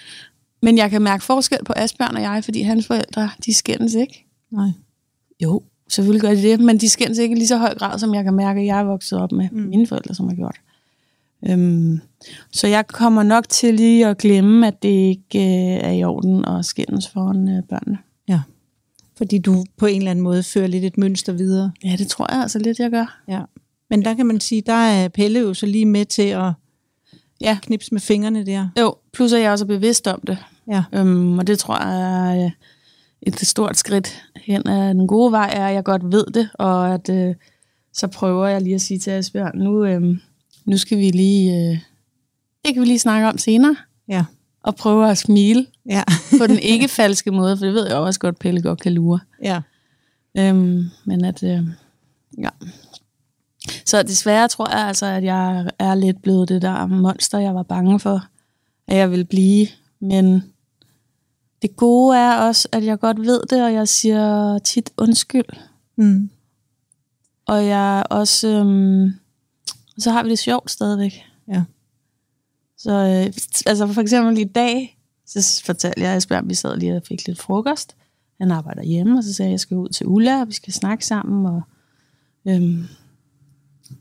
men 0.62 0.77
jeg 0.77 0.89
kan 0.89 1.01
mærke 1.01 1.24
forskel 1.24 1.60
på 1.66 1.74
Asbjørn 1.75 2.16
og 2.16 2.22
jeg, 2.22 2.42
fordi 2.44 2.62
hans 2.62 2.88
forældre, 2.88 3.30
de 3.45 3.54
skændes 3.54 3.94
ikke. 3.94 4.25
Nej. 4.51 4.69
Jo, 5.44 5.63
selvfølgelig 5.92 6.22
gør 6.22 6.30
de 6.30 6.42
det, 6.42 6.60
men 6.60 6.78
de 6.78 6.90
skændes 6.90 7.18
ikke 7.18 7.36
i 7.36 7.38
lige 7.38 7.48
så 7.48 7.58
høj 7.58 7.76
grad, 7.76 8.00
som 8.00 8.14
jeg 8.14 8.24
kan 8.24 8.34
mærke, 8.34 8.60
at 8.60 8.66
jeg 8.66 8.80
er 8.80 8.84
vokset 8.84 9.20
op 9.20 9.32
med 9.32 9.50
mm. 9.52 9.62
mine 9.62 9.88
forældre, 9.88 10.16
som 10.16 10.28
har 10.28 10.36
gjort. 10.36 10.56
Øhm, 11.50 12.02
så 12.52 12.68
jeg 12.68 12.88
kommer 12.88 13.24
nok 13.24 13.50
til 13.50 13.74
lige 13.74 14.08
at 14.08 14.18
glemme, 14.18 14.68
at 14.68 14.84
det 14.84 14.90
ikke 14.90 15.40
øh, 15.40 15.90
er 15.90 15.92
i 15.92 16.04
orden 16.04 16.46
at 16.46 16.66
skændes 16.66 17.08
foran 17.08 17.50
øh, 17.50 17.64
børnene. 17.70 17.98
Ja. 18.28 18.42
Fordi 19.18 19.38
du 19.38 19.66
på 19.78 19.86
en 19.86 19.98
eller 19.98 20.12
anden 20.12 20.24
måde 20.24 20.44
fører 20.44 20.68
lidt 20.68 20.84
et 20.84 20.98
mønster 20.98 21.34
videre. 21.34 21.72
Ja, 21.84 21.96
det 21.98 22.08
tror 22.08 22.34
jeg 22.34 22.42
altså 22.42 22.60
lidt, 22.60 22.80
jeg 22.80 22.92
gør. 22.92 23.22
Ja. 23.28 23.42
Men 23.90 24.06
der 24.06 24.14
kan 24.14 24.26
man 24.26 24.40
sige, 24.40 24.62
der 24.66 24.74
er 24.74 25.08
Pelle 25.08 25.40
jo 25.40 25.54
så 25.54 25.66
lige 25.66 25.86
med 25.86 26.06
til 26.06 26.22
at 26.28 26.52
Ja. 27.42 27.58
knipse 27.62 27.94
med 27.94 28.01
fingrene 28.01 28.46
der. 28.46 28.68
Jo, 28.80 28.96
plus 29.13 29.34
at 29.34 29.42
jeg 29.42 29.51
også 29.51 29.65
er 29.65 29.68
bevidst 29.68 30.08
om 30.08 30.22
det. 30.27 30.38
Ja. 30.68 30.84
Øhm, 30.94 31.39
og 31.39 31.48
det 31.48 31.60
tror 31.60 31.86
jeg 31.86 32.44
øh, 32.46 32.51
et 33.22 33.40
stort 33.40 33.78
skridt 33.78 34.24
hen 34.36 34.68
ad 34.68 34.94
den 34.94 35.08
gode 35.08 35.32
vej, 35.32 35.50
er, 35.54 35.68
at 35.68 35.74
jeg 35.74 35.84
godt 35.84 36.12
ved 36.12 36.25
det, 36.34 36.50
og 36.54 36.94
at 36.94 37.10
øh, 37.10 37.36
så 37.94 38.08
prøver 38.08 38.48
jeg 38.48 38.62
lige 38.62 38.75
at 38.75 38.82
sige 38.82 39.00
til 39.00 39.12
Asbjørn, 39.12 39.58
nu, 39.58 39.86
øh, 39.86 40.18
nu 40.66 40.78
skal 40.78 40.98
vi 40.98 41.10
lige, 41.12 41.54
øh, 41.56 41.78
det 42.66 42.74
kan 42.74 42.82
vi 42.82 42.88
lige 42.88 43.00
snakke 43.00 43.28
om 43.28 43.38
senere, 43.38 43.75
Ja. 44.08 44.25
og 44.63 44.75
prøve 44.75 45.10
at 45.12 45.18
smile 45.18 45.66
Ja. 45.90 46.04
på 46.40 46.48
den 46.48 46.60
ikke 46.60 46.88
falske 46.88 47.32
måde, 47.32 47.58
for 47.58 47.66
det 47.66 47.74
ved 47.74 47.88
jeg 47.88 47.96
også 47.96 48.20
godt, 48.20 48.40
Pelle 48.40 48.62
godt 48.62 48.82
kan 48.82 48.94
lure. 48.94 49.20
ja. 49.44 49.62
Øhm, 50.38 50.84
men 51.06 51.25
at, 51.25 51.44
øh, 51.44 51.60
ja. 52.38 52.50
Så 53.86 54.04
desværre 54.04 54.48
tror 54.48 54.70
jeg 54.70 54.88
altså, 54.88 55.06
at 55.06 55.24
jeg 55.24 55.70
er 55.80 55.96
lidt 55.96 56.22
blevet 56.22 56.50
det 56.50 56.62
der 56.62 56.86
monster, 56.86 57.40
jeg 57.40 57.56
var 57.56 57.63
bange 57.63 58.00
for, 58.00 58.25
at 58.88 58.98
jeg 58.98 59.12
vil 59.12 59.25
blive. 59.25 59.68
Men 60.00 60.44
det 61.62 61.75
gode 61.75 62.18
er 62.18 62.38
også, 62.38 62.68
at 62.72 62.86
jeg 62.86 63.00
godt 63.00 63.22
ved 63.22 63.41
det, 63.50 63.63
og 63.63 63.74
jeg 63.74 63.88
siger 63.88 64.60
tit 64.60 64.91
undskyld. 64.98 65.46
Mm. 65.96 66.30
Og 67.46 67.65
jeg 67.65 68.03
også, 68.10 68.48
øhm, 68.48 69.13
så 69.98 70.12
har 70.12 70.24
vi 70.24 70.30
det 70.30 70.39
sjovt 70.39 70.72
stadigvæk. 70.72 71.24
Ja. 71.48 71.63
Så 72.77 72.91
øh, 72.91 73.34
altså 73.65 73.88
for 73.88 74.01
eksempel 74.01 74.38
i 74.38 74.44
dag, 74.44 74.98
så 75.25 75.62
fortalte 75.65 76.01
jeg 76.01 76.15
Asbjørn, 76.15 76.50
vi 76.50 76.53
sad 76.53 76.77
lige 76.77 76.96
og 76.96 77.03
fik 77.08 77.27
lidt 77.27 77.41
frokost. 77.41 77.96
Han 78.39 78.51
arbejder 78.51 78.84
hjemme, 78.84 79.18
og 79.18 79.24
så 79.24 79.34
sagde 79.34 79.48
jeg, 79.48 79.51
at 79.51 79.53
jeg 79.53 79.60
skal 79.60 79.77
ud 79.77 79.89
til 79.89 80.08
Ulla, 80.08 80.41
og 80.41 80.48
vi 80.48 80.53
skal 80.53 80.74
snakke 80.74 81.06
sammen. 81.06 81.46
Og, 81.46 81.62
øhm, 82.48 82.86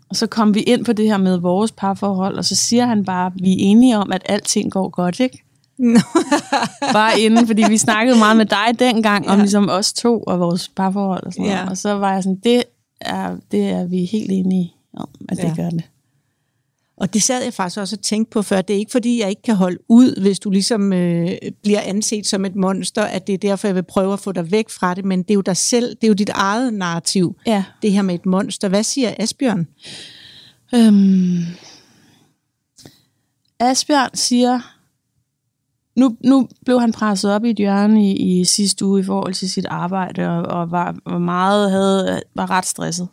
og 0.08 0.16
så 0.16 0.26
kom 0.26 0.54
vi 0.54 0.60
ind 0.60 0.84
på 0.84 0.92
det 0.92 1.04
her 1.04 1.16
med 1.16 1.36
vores 1.36 1.72
parforhold, 1.72 2.38
og 2.38 2.44
så 2.44 2.54
siger 2.54 2.86
han 2.86 3.04
bare, 3.04 3.26
at 3.26 3.32
vi 3.34 3.52
er 3.52 3.56
enige 3.58 3.98
om, 3.98 4.12
at 4.12 4.22
alting 4.24 4.72
går 4.72 4.88
godt, 4.88 5.20
ikke? 5.20 5.44
Bare 6.92 7.20
inden, 7.20 7.46
fordi 7.46 7.64
vi 7.68 7.76
snakkede 7.78 8.18
meget 8.18 8.36
med 8.36 8.46
dig 8.46 8.66
dengang, 8.78 9.24
ja. 9.24 9.32
om 9.32 9.38
ligesom 9.38 9.68
os 9.68 9.92
to 9.92 10.20
og 10.26 10.40
vores 10.40 10.68
parforhold 10.68 11.26
og 11.26 11.32
sådan 11.32 11.44
noget. 11.46 11.56
Ja. 11.58 11.70
Og 11.70 11.78
så 11.78 11.92
var 11.92 12.12
jeg 12.12 12.22
sådan, 12.22 12.40
det 12.44 12.62
er, 13.00 13.36
det 13.52 13.68
er 13.68 13.84
vi 13.86 14.04
helt 14.04 14.30
enige 14.30 14.72
om, 14.96 15.08
at 15.28 15.36
det 15.36 15.44
Ja. 15.44 15.54
gør 15.56 15.70
det. 15.70 15.82
Og 16.96 17.14
det 17.14 17.22
sad 17.22 17.42
jeg 17.44 17.54
faktisk 17.54 17.78
også 17.80 17.96
og 17.96 18.02
tænkte 18.02 18.30
på 18.32 18.42
før. 18.42 18.62
Det 18.62 18.74
er 18.74 18.78
ikke 18.78 18.92
fordi, 18.92 19.20
jeg 19.20 19.28
ikke 19.28 19.42
kan 19.42 19.54
holde 19.56 19.78
ud, 19.88 20.20
hvis 20.20 20.38
du 20.38 20.50
ligesom 20.50 20.92
øh, 20.92 21.30
bliver 21.62 21.80
anset 21.80 22.26
som 22.26 22.44
et 22.44 22.56
monster, 22.56 23.02
at 23.02 23.26
det 23.26 23.32
er 23.32 23.38
derfor, 23.38 23.68
jeg 23.68 23.74
vil 23.74 23.82
prøve 23.82 24.12
at 24.12 24.20
få 24.20 24.32
dig 24.32 24.50
væk 24.50 24.68
fra 24.70 24.94
det. 24.94 25.04
Men 25.04 25.22
det 25.22 25.30
er 25.30 25.34
jo 25.34 25.40
dig 25.40 25.56
selv, 25.56 25.88
det 25.96 26.04
er 26.04 26.08
jo 26.08 26.14
dit 26.14 26.28
eget 26.28 26.74
narrativ, 26.74 27.36
Ja. 27.46 27.64
det 27.82 27.92
her 27.92 28.02
med 28.02 28.14
et 28.14 28.26
monster. 28.26 28.68
Hvad 28.68 28.82
siger 28.82 29.14
Asbjørn? 29.18 29.66
Øhm, 30.74 31.38
Asbjørn 33.60 34.10
siger, 34.14 34.60
nu, 35.96 36.16
nu 36.24 36.48
blev 36.64 36.80
han 36.80 36.92
presset 36.92 37.32
op 37.32 37.44
i 37.44 37.50
et 37.50 37.56
hjørne 37.56 38.10
i, 38.10 38.40
i 38.40 38.44
sidste 38.44 38.86
uge 38.86 39.00
i 39.00 39.04
forhold 39.04 39.34
til 39.34 39.50
sit 39.50 39.66
arbejde, 39.66 40.28
og, 40.28 40.42
og 40.42 40.70
var, 40.70 40.96
var 41.06 41.18
meget 41.18 41.70
havde, 41.70 42.22
var 42.34 42.50
ret 42.50 42.66
stresset. 42.66 43.08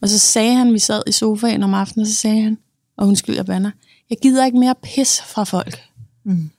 Og 0.00 0.08
så 0.08 0.18
sagde 0.18 0.54
han, 0.54 0.72
vi 0.72 0.78
sad 0.78 1.02
i 1.06 1.12
sofaen 1.12 1.62
om 1.62 1.74
aftenen, 1.74 2.02
og 2.02 2.06
så 2.06 2.14
sagde 2.14 2.42
han, 2.42 2.58
og 2.96 3.08
undskyld, 3.08 3.36
jeg 3.36 3.46
banner, 3.46 3.70
jeg 4.10 4.18
gider 4.22 4.44
ikke 4.44 4.58
mere 4.58 4.74
pis 4.82 5.22
fra 5.22 5.44
folk. 5.44 5.80
Mm. 6.24 6.50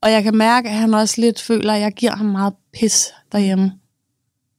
Og 0.00 0.12
jeg 0.12 0.22
kan 0.22 0.36
mærke, 0.36 0.68
at 0.68 0.74
han 0.74 0.94
også 0.94 1.20
lidt 1.20 1.42
føler, 1.42 1.72
at 1.72 1.80
jeg 1.80 1.92
giver 1.92 2.16
ham 2.16 2.26
meget 2.26 2.52
pis 2.72 3.06
derhjemme. 3.32 3.72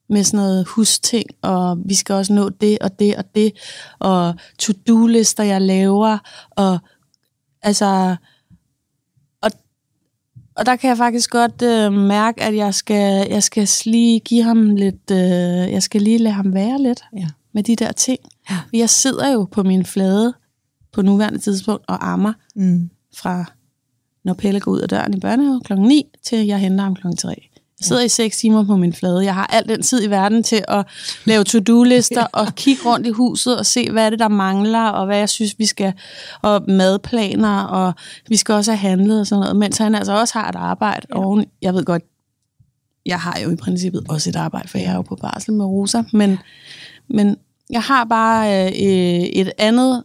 Med 0.09 0.23
sådan 0.23 0.37
noget 0.37 0.67
husting, 0.67 1.29
og 1.41 1.77
vi 1.85 1.95
skal 1.95 2.15
også 2.15 2.33
nå 2.33 2.49
det 2.49 2.77
og 2.81 2.99
det 2.99 3.15
og 3.15 3.35
det, 3.35 3.51
og 3.99 4.35
to-do-lister, 4.59 5.43
jeg 5.43 5.61
laver, 5.61 6.17
og 6.49 6.79
altså... 7.61 8.15
Og, 10.57 10.65
der 10.65 10.75
kan 10.75 10.89
jeg 10.89 10.97
faktisk 10.97 11.29
godt 11.29 11.61
øh, 11.61 11.93
mærke, 11.93 12.43
at 12.43 12.55
jeg 12.55 12.73
skal, 12.73 13.27
jeg 13.29 13.43
skal 13.43 13.69
lige 13.85 14.19
give 14.19 14.43
ham 14.43 14.75
lidt... 14.75 15.11
Øh, 15.11 15.17
jeg 15.73 15.83
skal 15.83 16.01
lige 16.01 16.17
lade 16.17 16.33
ham 16.33 16.53
være 16.53 16.81
lidt 16.81 17.03
Ja. 17.17 17.27
med 17.53 17.63
de 17.63 17.75
der 17.75 17.91
ting. 17.91 18.19
Ja. 18.49 18.57
Jeg 18.73 18.89
sidder 18.89 19.31
jo 19.33 19.47
på 19.51 19.63
min 19.63 19.85
flade 19.85 20.33
på 20.93 21.01
nuværende 21.01 21.39
tidspunkt 21.39 21.85
og 21.87 22.11
ammer 22.11 22.33
Mm. 22.55 22.89
fra 23.17 23.45
når 24.23 24.33
Pelle 24.33 24.59
går 24.59 24.71
ud 24.71 24.79
af 24.79 24.89
døren 24.89 25.13
i 25.13 25.19
børnehave 25.19 25.61
kl. 25.65 25.73
9, 25.75 26.05
til 26.23 26.45
jeg 26.45 26.59
henter 26.59 26.83
ham 26.83 26.95
kl. 26.95 27.07
3. 27.17 27.46
Jeg 27.79 27.85
sidder 27.85 28.01
i 28.01 28.09
6 28.09 28.37
timer 28.37 28.65
på 28.65 28.75
min 28.75 28.93
flade. 28.93 29.25
Jeg 29.25 29.33
har 29.33 29.45
al 29.45 29.67
den 29.67 29.81
tid 29.81 30.03
i 30.03 30.09
verden 30.09 30.43
til 30.43 30.63
at 30.67 30.85
lave 31.25 31.43
to-do-lister 31.43 32.25
og 32.39 32.55
kigge 32.55 32.81
rundt 32.85 33.07
i 33.07 33.09
huset 33.09 33.59
og 33.59 33.65
se, 33.65 33.91
hvad 33.91 34.05
er 34.05 34.09
det, 34.09 34.19
der 34.19 34.27
mangler, 34.27 34.83
og 34.83 35.05
hvad 35.05 35.17
jeg 35.17 35.29
synes, 35.29 35.59
vi 35.59 35.65
skal, 35.65 35.93
og 36.41 36.63
madplaner, 36.67 37.59
og 37.63 37.93
vi 38.27 38.35
skal 38.35 38.55
også 38.55 38.71
have 38.71 38.89
handlet 38.89 39.19
og 39.19 39.27
sådan 39.27 39.39
noget, 39.39 39.55
mens 39.55 39.77
han 39.77 39.95
altså 39.95 40.19
også 40.19 40.39
har 40.39 40.49
et 40.49 40.55
arbejde. 40.55 41.07
Ja. 41.09 41.19
Og 41.19 41.45
jeg 41.61 41.73
ved 41.73 41.85
godt, 41.85 42.03
jeg 43.05 43.19
har 43.19 43.39
jo 43.43 43.51
i 43.51 43.55
princippet 43.55 44.05
også 44.09 44.29
et 44.29 44.35
arbejde, 44.35 44.67
for 44.67 44.77
jeg 44.77 44.91
er 44.91 44.95
jo 44.95 45.01
på 45.01 45.15
barsel 45.15 45.53
med 45.53 45.65
Rosa, 45.65 46.03
men, 46.13 46.37
men 47.09 47.37
jeg 47.69 47.81
har 47.81 48.05
bare 48.05 48.67
øh, 48.67 49.21
et 49.21 49.51
andet 49.57 50.03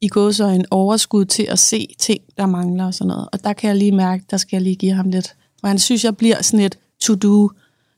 i 0.00 0.08
går 0.08 0.30
så 0.30 0.44
en 0.44 0.64
overskud 0.70 1.24
til 1.24 1.42
at 1.42 1.58
se 1.58 1.94
ting, 1.98 2.20
der 2.36 2.46
mangler 2.46 2.86
og 2.86 2.94
sådan 2.94 3.08
noget. 3.08 3.28
Og 3.32 3.44
der 3.44 3.52
kan 3.52 3.68
jeg 3.68 3.76
lige 3.76 3.92
mærke, 3.92 4.24
der 4.30 4.36
skal 4.36 4.56
jeg 4.56 4.62
lige 4.62 4.76
give 4.76 4.92
ham 4.92 5.10
lidt. 5.10 5.34
Og 5.62 5.68
han 5.68 5.78
synes, 5.78 6.04
jeg 6.04 6.16
bliver 6.16 6.42
sådan 6.42 6.60
et 6.60 6.78
to-do 7.00 7.50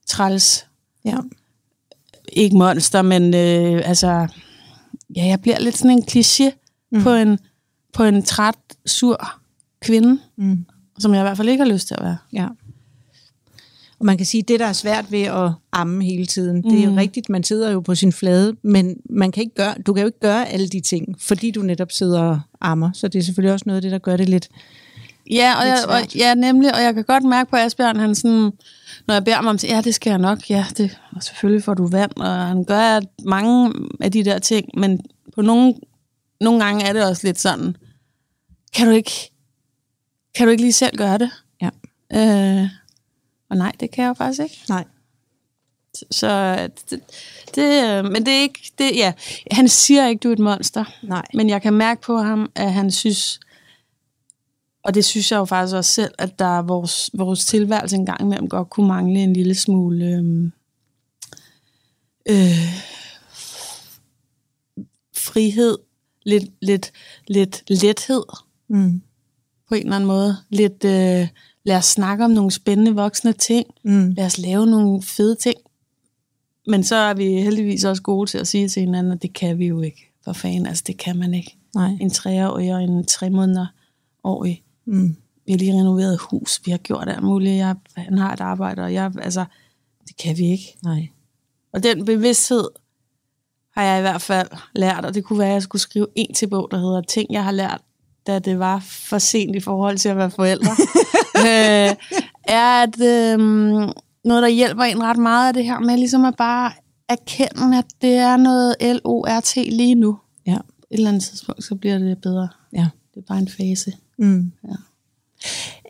træls. 0.06 0.66
Ja. 1.04 1.16
Ikke 2.32 2.56
monster, 2.56 3.02
men 3.02 3.34
øh, 3.34 3.82
altså... 3.84 4.26
Ja, 5.16 5.24
jeg 5.26 5.40
bliver 5.40 5.58
lidt 5.58 5.76
sådan 5.78 5.90
en 5.90 6.04
kliché 6.10 6.50
mm. 6.92 7.02
på, 7.02 7.10
en, 7.10 7.38
på 7.92 8.02
en 8.04 8.22
træt, 8.22 8.54
sur 8.86 9.30
kvinde, 9.80 10.18
Mm. 10.36 10.64
som 10.98 11.14
jeg 11.14 11.20
i 11.20 11.24
hvert 11.24 11.36
fald 11.36 11.48
ikke 11.48 11.64
har 11.64 11.72
lyst 11.72 11.86
til 11.86 11.94
at 11.94 12.04
være. 12.04 12.16
Ja. 12.32 12.46
Og 13.98 14.06
man 14.06 14.16
kan 14.16 14.26
sige, 14.26 14.42
at 14.42 14.48
det, 14.48 14.60
der 14.60 14.66
er 14.66 14.72
svært 14.72 15.12
ved 15.12 15.22
at 15.22 15.52
amme 15.72 16.04
hele 16.04 16.26
tiden, 16.26 16.62
det 16.62 16.80
er 16.80 16.84
jo 16.84 16.90
Mm. 16.90 16.96
rigtigt, 16.96 17.28
man 17.28 17.42
sidder 17.44 17.70
jo 17.70 17.80
på 17.80 17.94
sin 17.94 18.12
flade, 18.12 18.56
men 18.62 18.96
man 19.10 19.32
kan 19.32 19.42
ikke 19.42 19.54
gøre, 19.54 19.74
du 19.86 19.92
kan 19.92 20.00
jo 20.00 20.06
ikke 20.06 20.20
gøre 20.20 20.48
alle 20.48 20.68
de 20.68 20.80
ting, 20.80 21.16
fordi 21.20 21.50
du 21.50 21.62
netop 21.62 21.92
sidder 21.92 22.20
og 22.22 22.40
ammer. 22.60 22.90
Så 22.94 23.08
det 23.08 23.18
er 23.18 23.22
selvfølgelig 23.22 23.52
også 23.52 23.64
noget 23.66 23.76
af 23.76 23.82
det, 23.82 23.92
der 23.92 23.98
gør 23.98 24.16
det 24.16 24.28
lidt... 24.28 24.48
Ja, 25.30 25.54
og 25.58 25.64
Lidt 25.66 25.74
jeg, 25.78 25.88
og, 25.88 26.14
ja, 26.16 26.34
nemlig, 26.34 26.74
og 26.74 26.82
jeg 26.82 26.94
kan 26.94 27.04
godt 27.04 27.24
mærke 27.24 27.50
på 27.50 27.56
Asbjørn, 27.56 27.96
han 27.96 28.14
sådan, 28.14 28.52
når 29.06 29.14
jeg 29.14 29.24
beder 29.24 29.36
ham 29.36 29.46
om, 29.46 29.58
ja, 29.62 29.80
det 29.84 29.94
skal 29.94 30.10
jeg 30.10 30.18
nok, 30.18 30.50
ja, 30.50 30.66
det, 30.76 30.98
og 31.16 31.22
selvfølgelig 31.22 31.64
får 31.64 31.74
du 31.74 31.86
vand, 31.86 32.16
og 32.16 32.46
han 32.46 32.64
gør 32.64 33.00
mange 33.24 33.72
af 34.00 34.12
de 34.12 34.24
der 34.24 34.38
ting, 34.38 34.68
men 34.74 35.00
på 35.34 35.42
nogle, 35.42 35.74
nogle 36.40 36.64
gange 36.64 36.84
er 36.84 36.92
det 36.92 37.04
også 37.04 37.26
lidt 37.26 37.38
sådan, 37.38 37.76
kan 38.74 38.86
du 38.86 38.92
ikke, 38.92 39.30
kan 40.34 40.46
du 40.46 40.50
ikke 40.50 40.62
lige 40.62 40.72
selv 40.72 40.96
gøre 40.96 41.18
det? 41.18 41.30
Ja. 41.62 41.70
Øh, 42.12 42.68
og 43.50 43.56
nej, 43.56 43.72
det 43.80 43.90
kan 43.90 44.04
jeg 44.04 44.08
jo 44.08 44.14
faktisk 44.14 44.42
ikke. 44.42 44.60
Nej. 44.68 44.84
Så 46.10 46.56
det, 46.90 47.00
det, 47.54 48.04
men 48.04 48.26
det 48.26 48.34
er 48.34 48.40
ikke, 48.40 48.72
det, 48.78 48.96
ja, 48.96 49.12
han 49.52 49.68
siger 49.68 50.06
ikke, 50.06 50.20
du 50.20 50.28
er 50.28 50.32
et 50.32 50.38
monster. 50.38 50.84
Nej. 51.02 51.24
Men 51.34 51.48
jeg 51.48 51.62
kan 51.62 51.72
mærke 51.72 52.00
på 52.00 52.18
ham, 52.18 52.50
at 52.54 52.72
han 52.72 52.90
synes, 52.90 53.40
og 54.82 54.94
det 54.94 55.04
synes 55.04 55.32
jeg 55.32 55.38
jo 55.38 55.44
faktisk 55.44 55.76
også 55.76 55.92
selv, 55.92 56.14
at 56.18 56.38
der 56.38 56.58
er 56.58 56.62
vores, 56.62 57.10
vores 57.14 57.46
tilværelse 57.46 57.96
en 57.96 58.06
gang 58.06 58.20
imellem 58.20 58.48
godt 58.48 58.70
kunne 58.70 58.88
mangle 58.88 59.22
en 59.22 59.32
lille 59.32 59.54
smule 59.54 60.04
øhm, 60.06 60.52
øh, 62.28 62.90
frihed, 65.16 65.78
lidt, 66.26 66.44
lidt, 66.62 66.92
lidt 67.28 67.62
lethed 67.68 68.22
Mm. 68.72 69.02
på 69.68 69.74
en 69.74 69.82
eller 69.82 69.96
anden 69.96 70.06
måde. 70.06 70.36
Lidt, 70.48 70.84
øh, 70.84 71.28
lad 71.64 71.76
os 71.76 71.84
snakke 71.84 72.24
om 72.24 72.30
nogle 72.30 72.50
spændende 72.50 72.94
voksne 72.94 73.32
ting. 73.32 73.66
Mm. 73.84 74.10
Lad 74.10 74.26
os 74.26 74.38
lave 74.38 74.66
nogle 74.66 75.02
fede 75.02 75.34
ting. 75.34 75.56
Men 76.66 76.84
så 76.84 76.96
er 76.96 77.14
vi 77.14 77.24
heldigvis 77.24 77.84
også 77.84 78.02
gode 78.02 78.30
til 78.30 78.38
at 78.38 78.48
sige 78.48 78.68
til 78.68 78.80
hinanden, 78.80 79.12
at 79.12 79.22
det 79.22 79.32
kan 79.32 79.58
vi 79.58 79.66
jo 79.66 79.80
ikke. 79.80 80.12
For 80.24 80.32
fanden, 80.32 80.66
altså 80.66 80.84
det 80.86 80.96
kan 80.96 81.16
man 81.16 81.34
ikke. 81.34 81.56
Nej. 81.74 81.90
En 82.00 82.10
treårig 82.10 82.74
og 82.74 82.82
en 82.82 83.06
tre 83.06 83.30
måneder 83.30 83.66
årig. 84.24 84.62
Mm. 84.84 85.16
Vi 85.46 85.52
har 85.52 85.58
lige 85.58 85.72
renoveret 85.72 86.18
hus, 86.30 86.60
vi 86.64 86.70
har 86.70 86.78
gjort 86.78 87.08
alt 87.08 87.22
muligt. 87.22 87.56
Jeg, 87.56 87.74
han 87.96 88.18
har 88.18 88.32
et 88.32 88.40
arbejde, 88.40 88.82
og 88.82 88.94
jeg, 88.94 89.12
altså, 89.22 89.44
det 90.08 90.16
kan 90.16 90.38
vi 90.38 90.50
ikke. 90.50 90.76
Nej. 90.82 91.08
Og 91.72 91.82
den 91.82 92.04
bevidsthed 92.04 92.68
har 93.76 93.82
jeg 93.82 93.98
i 93.98 94.00
hvert 94.00 94.22
fald 94.22 94.48
lært, 94.74 95.04
og 95.04 95.14
det 95.14 95.24
kunne 95.24 95.38
være, 95.38 95.48
at 95.48 95.54
jeg 95.54 95.62
skulle 95.62 95.82
skrive 95.82 96.06
en 96.16 96.34
til 96.34 96.48
bog, 96.48 96.68
der 96.70 96.78
hedder 96.78 97.00
Ting, 97.00 97.32
jeg 97.32 97.44
har 97.44 97.52
lært, 97.52 97.80
da 98.26 98.38
det 98.38 98.58
var 98.58 98.80
for 98.80 99.18
sent 99.18 99.56
i 99.56 99.60
forhold 99.60 99.98
til 99.98 100.08
at 100.08 100.16
være 100.16 100.30
forældre, 100.30 100.70
øh, 101.46 101.96
er, 102.44 102.82
at 102.82 103.00
øh, 103.00 103.38
noget, 104.24 104.42
der 104.42 104.48
hjælper 104.48 104.82
en 104.82 105.02
ret 105.02 105.18
meget, 105.18 105.48
er 105.48 105.52
det 105.52 105.64
her 105.64 105.78
med 105.78 105.96
ligesom 105.96 106.24
at 106.24 106.36
bare 106.36 106.72
erkende, 107.08 107.78
at 107.78 107.84
det 108.02 108.14
er 108.14 108.36
noget 108.36 108.76
LORT 108.80 109.56
lige 109.56 109.94
nu. 109.94 110.18
Ja. 110.46 110.54
Et 110.54 110.60
eller 110.90 111.08
andet 111.08 111.22
tidspunkt, 111.22 111.64
så 111.64 111.74
bliver 111.74 111.98
det 111.98 112.18
bedre. 112.18 112.48
Ja. 112.72 112.88
Det 113.14 113.20
er 113.20 113.26
bare 113.28 113.38
en 113.38 113.48
fase. 113.48 113.92
Mm. 114.20 114.52
Ja. 114.68 114.74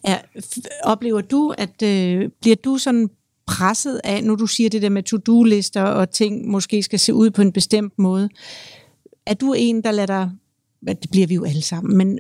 Er, 0.05 0.19
oplever 0.83 1.21
du, 1.21 1.55
at 1.59 1.83
øh, 1.83 2.29
bliver 2.41 2.57
du 2.57 2.79
sådan 2.79 3.11
presset 3.47 4.01
af, 4.05 4.25
nu 4.25 4.35
du 4.35 4.47
siger 4.47 4.71
det 4.71 4.83
der 4.83 4.89
med 4.89 5.03
to-do-lister 5.03 5.83
og 5.83 6.11
ting 6.11 6.49
måske 6.49 6.83
skal 6.83 6.99
se 6.99 7.15
ud 7.15 7.31
på 7.31 7.43
en 7.43 7.53
bestemt 7.53 7.99
måde, 7.99 8.29
er 9.27 9.35
du 9.35 9.53
en, 9.53 9.83
der 9.83 9.91
lader 9.91 10.07
dig, 10.87 10.97
det 11.03 11.11
bliver 11.11 11.27
vi 11.27 11.35
jo 11.35 11.45
alle 11.45 11.63
sammen, 11.63 11.97
men 11.97 12.19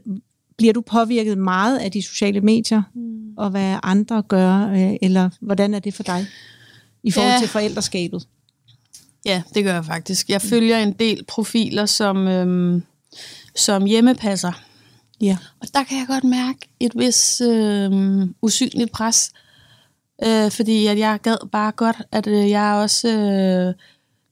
bliver 0.59 0.73
du 0.73 0.81
påvirket 0.81 1.39
meget 1.39 1.79
af 1.79 1.91
de 1.93 2.03
sociale 2.03 2.41
medier, 2.41 2.83
mm. 2.95 3.35
og 3.37 3.51
hvad 3.51 3.77
andre 3.83 4.23
gør, 4.23 4.71
øh, 4.71 4.97
eller 5.03 5.31
hvordan 5.41 5.75
er 5.75 5.79
det 5.79 5.95
for 5.95 6.03
dig 6.03 6.27
i 7.03 7.11
forhold 7.11 7.33
Ja. 7.33 7.39
til 7.39 7.49
forældreskabet? 7.49 8.29
Ja, 9.25 9.43
det 9.55 9.65
gør 9.65 9.75
jeg 9.75 9.85
faktisk. 9.85 10.29
Jeg 10.29 10.43
følger 10.43 10.79
en 10.79 10.93
del 10.93 11.25
profiler 11.29 11.87
som, 11.87 12.29
øhm, 12.29 12.83
som 13.57 13.85
hjemmepasser. 13.85 14.53
Ja. 15.21 15.37
Og 15.61 15.67
der 15.75 15.85
kan 15.85 15.99
jeg 15.99 16.07
godt 16.07 16.25
mærke 16.25 16.59
et 16.81 16.93
vis 16.95 17.41
øhm, 17.41 18.35
usynligt 18.43 18.93
pres. 18.93 19.33
Øh, 20.25 20.51
fordi 20.51 20.87
at 20.87 20.99
jeg 20.99 21.19
gad 21.23 21.49
bare 21.53 21.73
godt, 21.73 21.97
at 22.13 22.27
øh, 22.27 22.51
jeg 22.51 22.75
også 22.75 23.09
øh, 23.09 23.75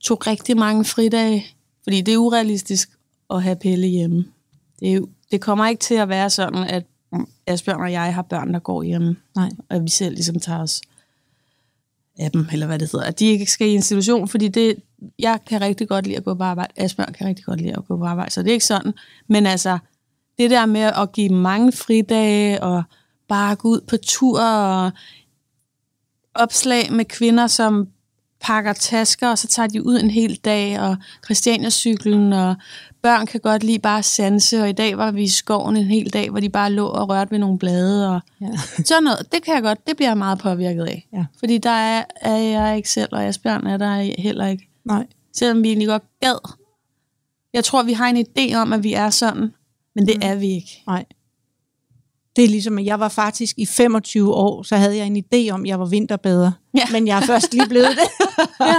tog 0.00 0.26
rigtig 0.26 0.56
mange 0.56 0.84
fridage. 0.84 1.46
Fordi 1.82 2.00
det 2.00 2.14
er 2.14 2.18
urealistisk 2.18 2.90
at 3.30 3.42
have 3.42 3.56
Pelle 3.56 3.86
hjemme. 3.86 4.24
Det, 4.80 4.94
er, 4.94 5.00
det 5.30 5.40
kommer 5.40 5.66
ikke 5.66 5.80
til 5.80 5.94
at 5.94 6.08
være 6.08 6.30
sådan, 6.30 6.64
at 6.64 6.84
Asbjørn 7.46 7.80
og 7.80 7.92
jeg 7.92 8.14
har 8.14 8.22
børn, 8.22 8.54
der 8.54 8.58
går 8.58 8.82
hjemme. 8.82 9.16
Nej. 9.36 9.50
Og 9.70 9.84
vi 9.84 9.88
selv 9.88 10.14
ligesom 10.14 10.40
tager 10.40 10.60
os 10.60 10.80
af 12.18 12.30
dem, 12.30 12.46
eller 12.52 12.66
hvad 12.66 12.78
det 12.78 12.92
hedder. 12.92 13.06
At 13.06 13.18
de 13.18 13.26
ikke 13.26 13.46
skal 13.46 13.68
i 13.68 13.72
institution, 13.72 14.28
fordi 14.28 14.48
det, 14.48 14.76
jeg 15.18 15.38
kan 15.46 15.60
rigtig 15.60 15.88
godt 15.88 16.06
lide 16.06 16.16
at 16.16 16.24
gå 16.24 16.34
på 16.34 16.42
arbejde. 16.42 16.72
Asbjørn 16.76 17.12
kan 17.12 17.26
rigtig 17.26 17.44
godt 17.44 17.60
lide 17.60 17.76
at 17.76 17.84
gå 17.88 17.96
på 17.96 18.04
arbejde, 18.04 18.30
så 18.30 18.42
det 18.42 18.48
er 18.48 18.52
ikke 18.52 18.66
sådan. 18.66 18.92
Men 19.28 19.46
altså, 19.46 19.78
det 20.38 20.50
der 20.50 20.66
med 20.66 20.80
at 20.80 21.12
give 21.12 21.28
mange 21.28 21.72
fridage, 21.72 22.62
og 22.62 22.82
bare 23.28 23.56
gå 23.56 23.68
ud 23.68 23.80
på 23.80 23.96
tur, 23.96 24.40
og 24.42 24.90
opslag 26.34 26.92
med 26.92 27.04
kvinder, 27.04 27.46
som 27.46 27.88
pakker 28.40 28.72
tasker, 28.72 29.28
og 29.28 29.38
så 29.38 29.46
tager 29.46 29.66
de 29.66 29.86
ud 29.86 30.00
en 30.00 30.10
hel 30.10 30.36
dag, 30.36 30.80
og 30.80 30.96
Christianiacyklen, 31.24 32.32
og 32.32 32.54
børn 33.02 33.26
kan 33.26 33.40
godt 33.40 33.64
lide 33.64 33.78
bare 33.78 34.02
sanse, 34.02 34.62
og 34.62 34.68
i 34.68 34.72
dag 34.72 34.98
var 34.98 35.10
vi 35.10 35.22
i 35.22 35.28
skoven 35.28 35.76
en 35.76 35.84
hel 35.86 36.12
dag, 36.12 36.30
hvor 36.30 36.40
de 36.40 36.48
bare 36.48 36.72
lå 36.72 36.86
og 36.86 37.08
rørte 37.08 37.30
ved 37.30 37.38
nogle 37.38 37.58
blade, 37.58 38.14
og 38.14 38.20
Ja. 38.40 38.46
sådan 38.84 39.02
noget, 39.02 39.32
det 39.32 39.42
kan 39.42 39.54
jeg 39.54 39.62
godt, 39.62 39.86
det 39.86 39.96
bliver 39.96 40.08
jeg 40.10 40.18
meget 40.18 40.38
påvirket 40.38 40.84
af. 40.84 41.06
Ja. 41.12 41.24
Fordi 41.38 41.58
der 41.58 41.70
er, 41.70 42.04
er 42.20 42.36
jeg 42.36 42.76
ikke 42.76 42.90
selv, 42.90 43.08
og 43.12 43.24
Asbjørn 43.24 43.66
er 43.66 43.76
der 43.76 44.20
heller 44.22 44.46
ikke. 44.46 44.68
Nej. 44.84 45.06
Selvom 45.36 45.62
vi 45.62 45.68
egentlig 45.68 45.88
godt 45.88 46.02
gad. 46.20 46.54
Jeg 47.52 47.64
tror, 47.64 47.82
vi 47.82 47.92
har 47.92 48.06
en 48.08 48.26
idé 48.26 48.54
om, 48.54 48.72
at 48.72 48.82
vi 48.82 48.92
er 48.92 49.10
sådan, 49.10 49.52
men 49.98 50.08
det 50.08 50.16
mm. 50.16 50.22
er 50.22 50.34
vi 50.34 50.46
ikke. 50.46 50.82
Nej. 50.86 51.04
Det 52.36 52.44
er 52.44 52.48
ligesom, 52.48 52.78
at 52.78 52.84
jeg 52.84 53.00
var 53.00 53.08
faktisk 53.08 53.58
i 53.58 53.66
25 53.66 54.34
år, 54.34 54.62
så 54.62 54.76
havde 54.76 54.96
jeg 54.96 55.06
en 55.06 55.16
idé 55.16 55.50
om, 55.50 55.62
at 55.62 55.68
jeg 55.68 55.80
var 55.80 55.86
vinterbader. 55.86 56.52
Ja. 56.74 56.84
Men 56.92 57.06
jeg 57.06 57.16
er 57.18 57.26
først 57.26 57.52
lige 57.52 57.68
blevet 57.68 57.88
det. 57.90 58.26
ja. 58.60 58.74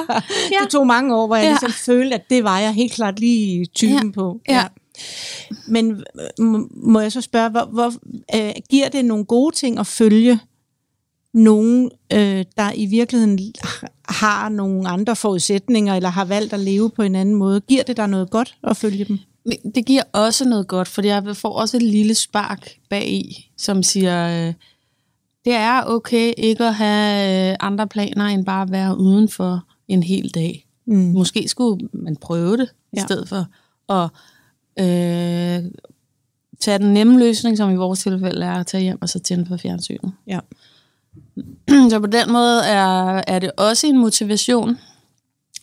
Ja. 0.52 0.64
Det 0.64 0.70
tog 0.70 0.88
mange 0.88 1.16
år, 1.16 1.28
hvor 1.28 1.36
jeg 1.36 1.44
ja. 1.44 1.50
ligesom 1.50 1.72
følte, 1.72 2.16
at 2.16 2.30
det 2.30 2.44
var 2.44 2.60
jeg 2.60 2.74
helt 2.74 2.94
klart 2.94 3.20
lige 3.20 3.66
typen 3.66 4.06
ja. 4.06 4.12
på. 4.12 4.42
Ja. 4.50 4.56
ja. 4.56 4.68
Men 5.68 6.04
må 6.84 7.00
jeg 7.00 7.12
så 7.12 7.22
spørge, 7.22 7.50
hvor, 7.50 7.66
hvor 7.66 7.94
øh, 8.36 8.52
giver 8.70 8.90
det 8.90 9.06
nogle 9.06 9.26
gode 9.26 9.56
ting 9.56 9.80
at 9.80 9.88
følge 9.88 10.40
nogen, 11.34 11.92
øh, 12.14 12.46
der 12.58 12.72
i 12.76 12.86
virkeligheden 12.86 13.40
har 14.10 14.50
nogle 14.50 14.90
andre 14.90 15.16
forudsætninger, 15.16 15.96
eller 15.96 16.10
har 16.10 16.26
valgt 16.26 16.54
at 16.54 16.60
leve 16.60 16.90
på 16.90 17.02
en 17.02 17.16
anden 17.16 17.36
måde? 17.36 17.62
Giver 17.62 17.84
det 17.84 17.98
dig 17.98 18.08
noget 18.08 18.30
godt 18.30 18.58
at 18.64 18.78
følge 18.78 19.06
dem? 19.06 19.20
Det 19.76 19.86
giver 19.86 20.04
også 20.14 20.50
noget 20.50 20.68
godt, 20.68 20.88
for 20.88 21.06
jeg 21.06 21.36
får 21.36 21.50
også 21.50 21.78
et 21.78 21.84
lille 21.84 22.16
spark 22.16 22.70
bag 22.90 23.10
i, 23.10 23.52
som 23.58 23.84
siger, 23.84 24.48
øh, 24.48 24.54
det 25.46 25.54
er 25.54 25.84
okay 25.84 26.34
ikke 26.38 26.66
at 26.66 26.76
have 26.76 27.52
øh, 27.52 27.58
andre 27.60 27.88
planer, 27.88 28.26
end 28.26 28.46
bare 28.46 28.62
at 28.62 28.72
være 28.72 28.98
uden 28.98 29.30
for 29.30 29.64
en 29.88 30.04
hel 30.04 30.30
dag. 30.30 30.66
Mm. 30.86 30.98
Måske 30.98 31.48
skulle 31.48 31.90
man 31.94 32.16
prøve 32.16 32.58
det, 32.58 32.70
ja. 32.96 32.98
i 32.98 33.02
stedet 33.02 33.30
for 33.30 33.46
at 33.94 34.10
øh, 34.80 35.72
tage 36.60 36.80
den 36.80 36.94
nemme 36.94 37.20
løsning, 37.20 37.58
som 37.58 37.72
i 37.72 37.76
vores 37.76 38.00
tilfælde 38.00 38.46
er 38.46 38.54
at 38.54 38.68
tage 38.68 38.84
hjem 38.84 39.02
og 39.02 39.10
så 39.10 39.20
tænde 39.20 39.46
for 39.46 39.58
fjernsynet. 39.58 40.12
Ja. 40.28 40.40
Så 41.90 42.00
på 42.00 42.08
den 42.08 42.32
måde 42.32 42.62
er, 42.62 43.22
er 43.28 43.40
det 43.40 43.52
også 43.58 43.88
en 43.88 43.98
motivation. 43.98 44.78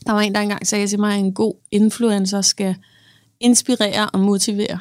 Der 0.07 0.13
var 0.13 0.21
en, 0.21 0.35
der 0.35 0.41
engang 0.41 0.67
sagde 0.67 0.87
til 0.87 1.01
mig, 1.01 1.15
at 1.15 1.19
en 1.19 1.33
god 1.33 1.55
influencer 1.71 2.41
skal 2.41 2.75
inspirere 3.41 4.11
og 4.11 4.21
motivere. 4.21 4.81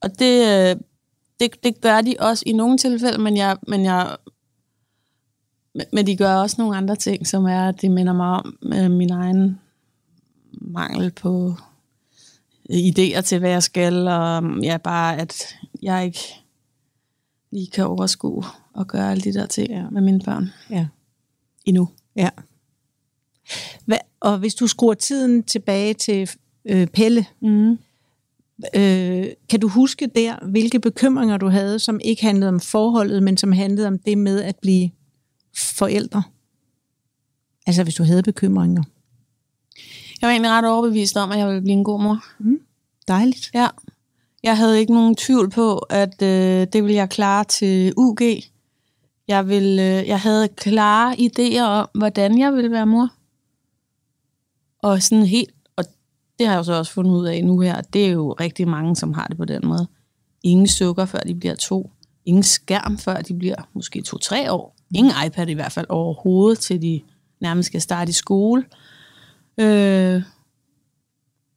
Og 0.00 0.18
det, 0.18 0.46
øh, 0.46 0.76
det, 1.40 1.64
det 1.64 1.80
gør 1.80 2.00
de 2.00 2.14
også 2.18 2.42
i 2.46 2.52
nogle 2.52 2.78
tilfælde, 2.78 3.18
men 3.18 3.36
jeg, 3.36 3.56
men 3.68 3.84
jeg 3.84 4.16
men 5.92 6.06
de 6.06 6.16
gør 6.16 6.34
også 6.34 6.56
nogle 6.58 6.76
andre 6.76 6.96
ting, 6.96 7.26
som 7.26 7.44
er, 7.44 7.68
at 7.68 7.82
det 7.82 7.90
minder 7.90 8.12
mig 8.12 8.28
om 8.28 8.58
øh, 8.64 8.90
min 8.90 9.10
egen 9.10 9.60
mangel 10.52 11.10
på 11.10 11.54
idéer 12.70 13.20
til, 13.20 13.38
hvad 13.38 13.50
jeg 13.50 13.62
skal, 13.62 14.08
og 14.08 14.42
ja, 14.62 14.76
bare 14.76 15.16
at 15.16 15.56
jeg 15.82 16.04
ikke 16.04 16.18
lige 17.50 17.66
kan 17.66 17.86
overskue 17.86 18.44
og 18.74 18.86
gøre 18.86 19.10
alle 19.10 19.22
de 19.22 19.34
der 19.34 19.46
ting 19.46 19.70
ja. 19.70 19.90
med 19.90 20.02
mine 20.02 20.20
børn. 20.20 20.50
Ja. 20.70 20.86
Endnu. 21.64 21.88
Ja. 22.16 22.30
Hvad, 23.84 23.98
og 24.20 24.38
hvis 24.38 24.54
du 24.54 24.66
skruer 24.66 24.94
tiden 24.94 25.42
tilbage 25.42 25.94
til 25.94 26.30
øh, 26.64 26.86
Pelle, 26.86 27.26
mm. 27.40 27.78
Øh, 28.76 29.26
kan 29.48 29.60
du 29.60 29.68
huske 29.68 30.06
der, 30.06 30.48
hvilke 30.50 30.80
bekymringer 30.80 31.36
du 31.36 31.48
havde, 31.48 31.78
som 31.78 32.00
ikke 32.04 32.22
handlede 32.22 32.48
om 32.48 32.60
forholdet, 32.60 33.22
men 33.22 33.36
som 33.36 33.52
handlede 33.52 33.86
om 33.86 33.98
det 33.98 34.18
med 34.18 34.42
at 34.42 34.56
blive 34.56 34.90
forældre? 35.56 36.22
Altså 37.66 37.82
hvis 37.82 37.94
du 37.94 38.02
havde 38.02 38.22
bekymringer. 38.22 38.82
Jeg 40.20 40.26
var 40.26 40.30
egentlig 40.30 40.50
ret 40.50 40.68
overbevist 40.68 41.16
om, 41.16 41.30
at 41.30 41.38
jeg 41.38 41.46
ville 41.46 41.60
blive 41.60 41.72
en 41.72 41.84
god 41.84 42.02
mor. 42.02 42.24
Mm. 42.38 42.60
Dejligt. 43.08 43.50
Ja. 43.54 43.68
Jeg 44.42 44.56
havde 44.56 44.80
ikke 44.80 44.92
nogen 44.92 45.16
tvivl 45.16 45.50
på, 45.50 45.78
at 45.78 46.22
øh, 46.22 46.66
det 46.72 46.82
ville 46.82 46.94
jeg 46.94 47.10
klare 47.10 47.44
til 47.44 47.92
UG. 47.96 48.20
Jeg, 49.28 49.48
ville, 49.48 50.00
øh, 50.00 50.08
jeg 50.08 50.20
havde 50.20 50.48
klare 50.48 51.14
idéer 51.14 51.62
om, 51.62 51.88
hvordan 51.94 52.38
jeg 52.38 52.54
ville 52.54 52.70
være 52.70 52.86
mor. 52.86 53.08
Og 54.82 55.02
sådan 55.02 55.26
helt, 55.26 55.54
det 56.40 56.48
har 56.48 56.54
jeg 56.54 56.64
så 56.64 56.72
også 56.72 56.92
fundet 56.92 57.10
ud 57.10 57.26
af 57.26 57.44
nu 57.44 57.60
her, 57.60 57.80
det 57.80 58.06
er 58.06 58.10
jo 58.10 58.32
rigtig 58.32 58.68
mange, 58.68 58.96
som 58.96 59.12
har 59.12 59.26
det 59.26 59.36
på 59.36 59.44
den 59.44 59.60
måde. 59.64 59.86
Ingen 60.42 60.66
sukker, 60.66 61.04
før 61.04 61.18
de 61.18 61.34
bliver 61.34 61.54
to. 61.54 61.90
Ingen 62.24 62.42
skærm, 62.42 62.98
før 62.98 63.16
de 63.16 63.34
bliver 63.34 63.68
måske 63.74 64.02
to-tre 64.02 64.52
år. 64.52 64.76
Ingen 64.94 65.12
iPad 65.26 65.48
i 65.48 65.52
hvert 65.52 65.72
fald 65.72 65.86
overhovedet, 65.88 66.58
til 66.58 66.82
de 66.82 67.00
nærmest 67.40 67.66
skal 67.66 67.80
starte 67.80 68.10
i 68.10 68.12
skole. 68.12 68.64
Øh, 69.60 70.22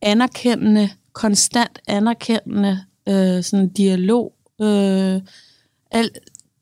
anerkendende 0.02 0.90
konstant 1.14 1.80
anerkendende 1.88 2.80
øh, 3.10 3.44
sådan 3.44 3.70
dialog. 3.70 4.34
Øh, 4.62 5.22
al, 5.92 6.10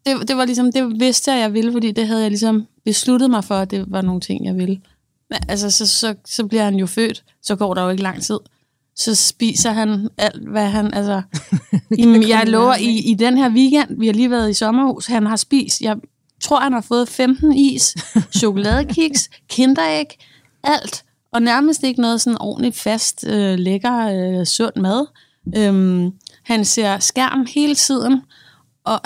det, 0.06 0.28
det 0.28 0.38
var 0.38 0.46
ligesom, 0.46 0.72
det 0.72 1.00
vidste 1.00 1.32
jeg, 1.32 1.40
jeg 1.40 1.54
ville, 1.54 1.72
fordi 1.72 1.92
det 1.92 2.08
havde 2.08 2.22
jeg 2.22 2.32
ligesom 2.32 2.68
besluttet 2.86 3.30
mig 3.30 3.44
for, 3.44 3.56
at 3.56 3.72
det 3.72 3.86
var 3.88 4.02
nogle 4.02 4.22
ting, 4.22 4.46
jeg 4.46 4.58
ville. 4.58 4.82
Men 5.32 5.40
altså, 5.48 5.72
så, 5.72 5.88
så, 5.88 6.16
så 6.26 6.46
bliver 6.46 6.64
han 6.64 6.76
jo 6.76 6.86
født, 6.86 7.24
så 7.42 7.56
går 7.56 7.74
der 7.74 7.84
jo 7.84 7.90
ikke 7.90 8.04
lang 8.04 8.22
tid. 8.22 8.40
Så 8.96 9.16
spiser 9.16 9.72
han 9.72 10.10
alt, 10.18 10.50
hvad 10.50 10.66
han, 10.66 10.94
altså... 10.94 11.22
i, 11.98 12.26
jeg 12.28 12.44
lover, 12.48 12.76
i, 12.76 13.12
i 13.12 13.14
den 13.14 13.38
her 13.38 13.50
weekend, 13.50 14.00
vi 14.00 14.06
har 14.06 14.14
lige 14.14 14.32
været 14.32 14.50
i 14.50 14.54
sommerhus, 14.54 15.06
han 15.06 15.26
har 15.26 15.36
spist, 15.36 15.82
jeg 15.82 15.98
tror, 16.42 16.60
han 16.60 16.74
har 16.74 16.82
fået 16.82 17.10
15 17.10 17.54
is, 17.54 17.96
chokoladekiks, 18.40 19.30
kinderæg, 19.50 20.06
alt 20.64 21.04
og 21.32 21.42
nærmest 21.42 21.84
ikke 21.84 22.02
noget 22.02 22.22
sådan 22.22 22.42
ordentligt 22.42 22.76
fast, 22.76 23.26
øh, 23.28 23.60
lækker, 23.60 23.98
øh, 24.40 24.46
sund 24.46 24.76
mad. 24.76 25.06
Øhm, 25.58 26.12
han 26.44 26.66
ser 26.66 27.00
skærm 27.00 27.48
hele 27.56 27.76
tiden, 27.76 28.22
og, 28.84 29.02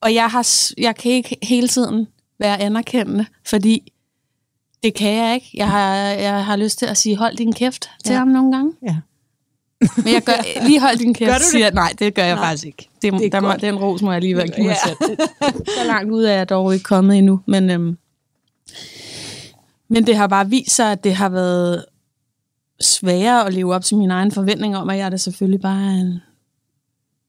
og 0.00 0.14
jeg, 0.14 0.28
har, 0.28 0.48
jeg 0.78 0.96
kan 0.96 1.12
ikke 1.12 1.36
hele 1.42 1.68
tiden 1.68 2.06
være 2.38 2.60
anerkendende, 2.60 3.26
fordi 3.46 3.92
det 4.82 4.94
kan 4.94 5.14
jeg 5.14 5.34
ikke. 5.34 5.50
Jeg 5.54 5.70
har, 5.70 5.94
jeg 5.96 6.44
har 6.44 6.56
lyst 6.56 6.78
til 6.78 6.86
at 6.86 6.96
sige, 6.96 7.16
hold 7.16 7.36
din 7.36 7.52
kæft 7.52 7.90
til 8.04 8.12
ja. 8.12 8.18
ham 8.18 8.28
nogle 8.28 8.56
gange. 8.56 8.72
Ja. 8.82 8.96
Men 9.96 10.14
jeg 10.14 10.22
gør, 10.22 10.32
lige 10.66 10.80
hold 10.80 10.98
din 10.98 11.14
kæft, 11.14 11.28
gør 11.28 11.34
du 11.34 11.42
det? 11.42 11.50
siger 11.50 11.70
nej, 11.70 11.92
det 11.98 12.14
gør 12.14 12.24
jeg 12.24 12.34
nej. 12.34 12.44
faktisk 12.44 12.66
ikke. 12.66 12.88
Det, 13.02 13.12
det 13.12 13.32
der 13.32 13.40
må, 13.40 13.52
den 13.52 13.76
ros 13.76 14.02
må 14.02 14.12
jeg 14.12 14.20
lige 14.20 14.34
give 14.34 14.66
mig 14.66 14.76
ja. 14.86 14.88
selv. 14.88 15.18
Så 15.78 15.84
langt 15.86 16.12
ud 16.12 16.24
er 16.24 16.32
jeg 16.32 16.48
dog 16.48 16.74
ikke 16.74 16.84
kommet 16.84 17.18
endnu, 17.18 17.40
men 17.46 17.70
øhm, 17.70 17.98
men 19.88 20.06
det 20.06 20.16
har 20.16 20.26
bare 20.26 20.48
vist 20.48 20.76
sig, 20.76 20.92
at 20.92 21.04
det 21.04 21.14
har 21.14 21.28
været 21.28 21.84
sværere 22.80 23.46
at 23.46 23.54
leve 23.54 23.74
op 23.74 23.84
til 23.84 23.96
mine 23.96 24.14
egne 24.14 24.30
forventninger 24.30 24.78
om, 24.78 24.90
at 24.90 24.98
jeg 24.98 25.06
er 25.06 25.10
da 25.10 25.16
selvfølgelig 25.16 25.60
bare 25.60 25.94
en 25.94 26.20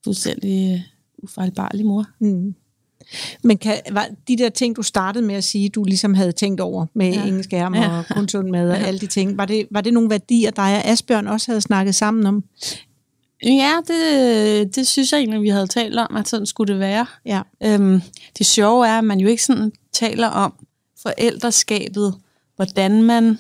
fuldstændig 0.04 0.74
øh, 0.74 0.82
ufejlbarlig 1.24 1.86
mor. 1.86 2.06
Mm. 2.20 2.56
Men 3.44 3.58
kan, 3.58 3.80
var 3.92 4.08
de 4.28 4.38
der 4.38 4.50
ting, 4.50 4.76
du 4.76 4.82
startede 4.82 5.26
med 5.26 5.36
at 5.36 5.44
sige, 5.44 5.70
du 5.70 5.84
ligesom 5.84 6.14
havde 6.14 6.32
tænkt 6.32 6.62
over 6.62 6.86
med 6.94 7.14
ja. 7.14 7.26
ingen 7.26 7.44
skærm 7.44 7.76
ja. 7.76 7.98
og 7.98 8.06
kun 8.12 8.30
sund 8.30 8.50
mad 8.50 8.70
og 8.70 8.80
ja. 8.80 8.86
alle 8.86 9.00
de 9.00 9.08
ting, 9.08 9.38
var 9.38 9.46
det, 9.46 9.68
var 9.72 9.82
det 9.82 9.94
nogle 9.94 10.10
værdier, 10.10 10.52
dig 10.52 10.76
og 10.76 10.86
Asbjørn 10.86 11.28
også 11.28 11.52
havde 11.52 11.62
snakket 11.62 11.96
sammen 11.96 12.26
om? 12.26 12.44
Ja, 13.44 13.74
det, 13.88 14.76
det 14.76 14.88
synes 14.88 15.12
jeg 15.12 15.20
egentlig, 15.20 15.42
vi 15.42 15.50
havde 15.50 15.68
talt 15.68 16.00
om, 16.00 16.16
at 16.16 16.28
sådan 16.28 16.46
skulle 16.46 16.74
det 16.74 16.80
være. 16.80 17.06
Ja. 17.26 17.42
Øhm, 17.64 18.02
det 18.38 18.46
sjove 18.46 18.88
er, 18.88 18.98
at 18.98 19.04
man 19.04 19.20
jo 19.20 19.28
ikke 19.28 19.44
sådan 19.44 19.72
taler 19.94 20.28
om 20.28 20.54
forældreskabet 21.04 22.14
hvordan 22.60 23.04
man... 23.04 23.40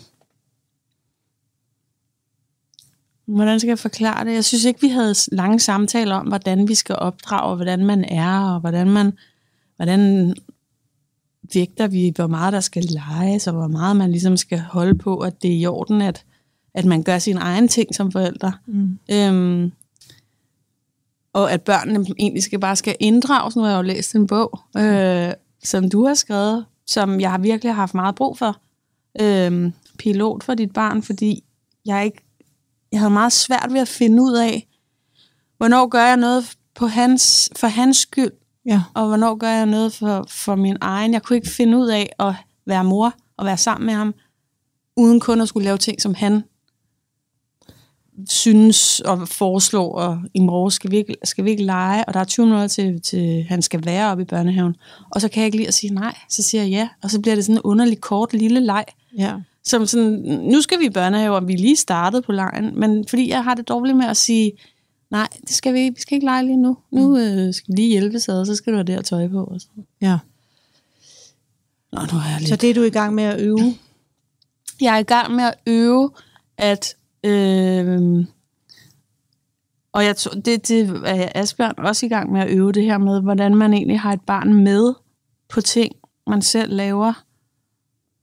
Hvordan 3.25 3.59
skal 3.59 3.67
jeg 3.67 3.79
forklare 3.79 4.25
det? 4.25 4.33
Jeg 4.33 4.45
synes 4.45 4.65
ikke, 4.65 4.81
vi 4.81 4.87
havde 4.87 5.15
lange 5.31 5.59
samtaler 5.59 6.15
om, 6.15 6.27
hvordan 6.27 6.67
vi 6.67 6.75
skal 6.75 6.95
opdrage, 6.95 7.49
og 7.49 7.55
hvordan 7.55 7.85
man 7.85 8.03
er, 8.03 8.39
og 8.39 8.59
hvordan 8.59 8.89
man... 8.89 9.13
Hvordan 9.79 10.35
vægter 11.53 11.87
vi, 11.87 12.11
hvor 12.15 12.27
meget 12.27 12.53
der 12.53 12.59
skal 12.59 12.83
leges, 12.83 13.47
og 13.47 13.53
hvor 13.53 13.67
meget 13.67 13.95
man 13.95 14.11
ligesom 14.11 14.37
skal 14.37 14.59
holde 14.59 14.95
på, 14.95 15.17
at 15.17 15.41
det 15.41 15.51
er 15.51 15.57
i 15.57 15.65
orden, 15.65 16.01
at, 16.01 16.25
at 16.73 16.85
man 16.85 17.03
gør 17.03 17.19
sin 17.19 17.37
egen 17.37 17.67
ting 17.67 17.95
som 17.95 18.11
forældre. 18.11 18.53
Mm. 18.65 18.99
Øhm, 19.11 19.71
og 21.33 21.51
at 21.51 21.61
børnene 21.61 22.05
egentlig 22.19 22.43
skal 22.43 22.59
bare 22.59 22.75
skal 22.75 22.95
inddrages. 22.99 23.55
Nu 23.55 23.61
har 23.61 23.69
jeg 23.69 23.77
jo 23.77 23.81
læst 23.81 24.15
en 24.15 24.27
bog, 24.27 24.59
øh, 24.77 25.31
som 25.63 25.89
du 25.89 26.05
har 26.05 26.13
skrevet, 26.13 26.65
som 26.87 27.19
jeg 27.19 27.31
har 27.31 27.37
virkelig 27.37 27.75
haft 27.75 27.93
meget 27.93 28.15
brug 28.15 28.37
for 28.37 28.57
øh, 29.21 29.71
pilot 29.99 30.43
for 30.43 30.53
dit 30.53 30.73
barn, 30.73 31.03
fordi 31.03 31.43
jeg 31.85 32.05
ikke 32.05 32.21
jeg 32.91 32.99
havde 32.99 33.13
meget 33.13 33.33
svært 33.33 33.69
ved 33.71 33.79
at 33.79 33.87
finde 33.87 34.21
ud 34.21 34.33
af, 34.33 34.67
hvornår 35.57 35.87
gør 35.87 36.05
jeg 36.05 36.17
noget 36.17 36.55
på 36.75 36.87
hans, 36.87 37.49
for 37.55 37.67
hans 37.67 37.97
skyld, 37.97 38.31
ja. 38.65 38.83
og 38.93 39.07
hvornår 39.07 39.35
gør 39.35 39.49
jeg 39.49 39.65
noget 39.65 39.93
for, 39.93 40.25
for 40.29 40.55
min 40.55 40.77
egen. 40.81 41.13
Jeg 41.13 41.23
kunne 41.23 41.37
ikke 41.37 41.49
finde 41.49 41.77
ud 41.77 41.87
af 41.87 42.09
at 42.19 42.33
være 42.65 42.83
mor 42.83 43.13
og 43.37 43.45
være 43.45 43.57
sammen 43.57 43.85
med 43.85 43.93
ham, 43.93 44.13
uden 44.97 45.19
kun 45.19 45.41
at 45.41 45.47
skulle 45.47 45.63
lave 45.63 45.77
ting, 45.77 46.01
som 46.01 46.13
han 46.13 46.43
synes 48.29 48.99
og 48.99 49.27
foreslår, 49.27 49.95
og 49.95 50.21
i 50.33 50.39
morgen 50.39 50.71
skal 50.71 50.91
vi 50.91 50.97
ikke, 50.97 51.15
skal 51.23 51.45
vi 51.45 51.49
ikke 51.49 51.63
lege, 51.63 52.05
og 52.05 52.13
der 52.13 52.19
er 52.19 52.23
20 52.23 52.45
minutter 52.45 52.67
til, 52.67 53.01
til 53.01 53.43
han 53.43 53.61
skal 53.61 53.85
være 53.85 54.11
oppe 54.11 54.23
i 54.23 54.25
børnehaven. 54.25 54.75
Og 55.11 55.21
så 55.21 55.29
kan 55.29 55.41
jeg 55.41 55.45
ikke 55.45 55.57
lide 55.57 55.67
at 55.67 55.73
sige 55.73 55.93
nej, 55.93 56.17
så 56.29 56.43
siger 56.43 56.63
jeg 56.63 56.71
ja, 56.71 56.89
og 57.03 57.11
så 57.11 57.21
bliver 57.21 57.35
det 57.35 57.45
sådan 57.45 57.55
en 57.55 57.61
underlig 57.61 58.01
kort 58.01 58.33
lille 58.33 58.59
leg, 58.59 58.85
Ja. 59.17 59.33
Som 59.63 59.85
sådan, 59.85 60.11
nu 60.51 60.61
skal 60.61 60.79
vi 60.79 60.85
i 60.85 60.89
børnehave, 60.89 61.35
og 61.35 61.47
vi 61.47 61.53
lige 61.53 61.75
startet 61.75 62.23
på 62.23 62.31
lejen, 62.31 62.79
men 62.79 63.07
fordi 63.07 63.29
jeg 63.29 63.43
har 63.43 63.53
det 63.53 63.67
dårligt 63.67 63.97
med 63.97 64.05
at 64.05 64.17
sige, 64.17 64.51
nej, 65.11 65.27
det 65.41 65.49
skal 65.49 65.73
vi, 65.73 65.89
vi 65.89 66.01
skal 66.01 66.15
ikke 66.15 66.25
lege 66.25 66.45
lige 66.45 66.57
nu. 66.57 66.77
Nu 66.91 67.07
mm. 67.07 67.15
øh, 67.15 67.53
skal 67.53 67.71
vi 67.71 67.75
lige 67.75 67.89
hjælpe 67.89 68.19
sig, 68.19 68.39
og 68.39 68.45
så 68.45 68.55
skal 68.55 68.73
du 68.73 68.77
have 68.77 68.83
der 68.83 69.01
tøj 69.01 69.27
på. 69.27 69.43
Og 69.43 69.61
sådan. 69.61 69.85
Ja. 70.01 70.17
Nå, 71.91 71.99
nu 72.01 72.17
er 72.17 72.29
jeg 72.31 72.39
lidt... 72.39 72.49
Så 72.49 72.55
det 72.55 72.69
er 72.69 72.73
du 72.73 72.83
i 72.83 72.89
gang 72.89 73.15
med 73.15 73.23
at 73.23 73.41
øve? 73.41 73.59
Jeg 74.81 74.95
er 74.95 74.99
i 74.99 75.03
gang 75.03 75.35
med 75.35 75.43
at 75.43 75.53
øve, 75.67 76.11
at 76.57 76.95
øh, 77.23 78.25
Og 79.91 80.05
jeg 80.05 80.15
tror, 80.15 80.31
det, 80.31 80.67
det 80.67 81.01
er 81.05 81.29
Asbjørn 81.35 81.73
også 81.77 82.05
i 82.05 82.09
gang 82.09 82.31
med 82.31 82.41
at 82.41 82.49
øve 82.49 82.71
det 82.71 82.83
her 82.83 82.97
med, 82.97 83.21
hvordan 83.21 83.55
man 83.55 83.73
egentlig 83.73 83.99
har 83.99 84.13
et 84.13 84.21
barn 84.21 84.53
med 84.53 84.93
på 85.49 85.61
ting, 85.61 85.95
man 86.27 86.41
selv 86.41 86.73
laver 86.73 87.13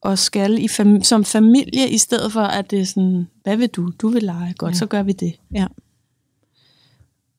og 0.01 0.19
skal 0.19 0.59
i 0.59 0.67
fam- 0.67 1.03
som 1.03 1.25
familie, 1.25 1.89
i 1.89 1.99
stedet 1.99 2.33
for, 2.33 2.41
at 2.41 2.71
det 2.71 2.81
er 2.81 2.85
sådan, 2.85 3.27
hvad 3.43 3.57
vil 3.57 3.69
du? 3.69 3.93
Du 3.99 4.09
vil 4.09 4.23
lege. 4.23 4.55
Godt, 4.59 4.75
ja. 4.75 4.79
så 4.79 4.87
gør 4.87 5.03
vi 5.03 5.13
det. 5.13 5.41
Ja. 5.55 5.67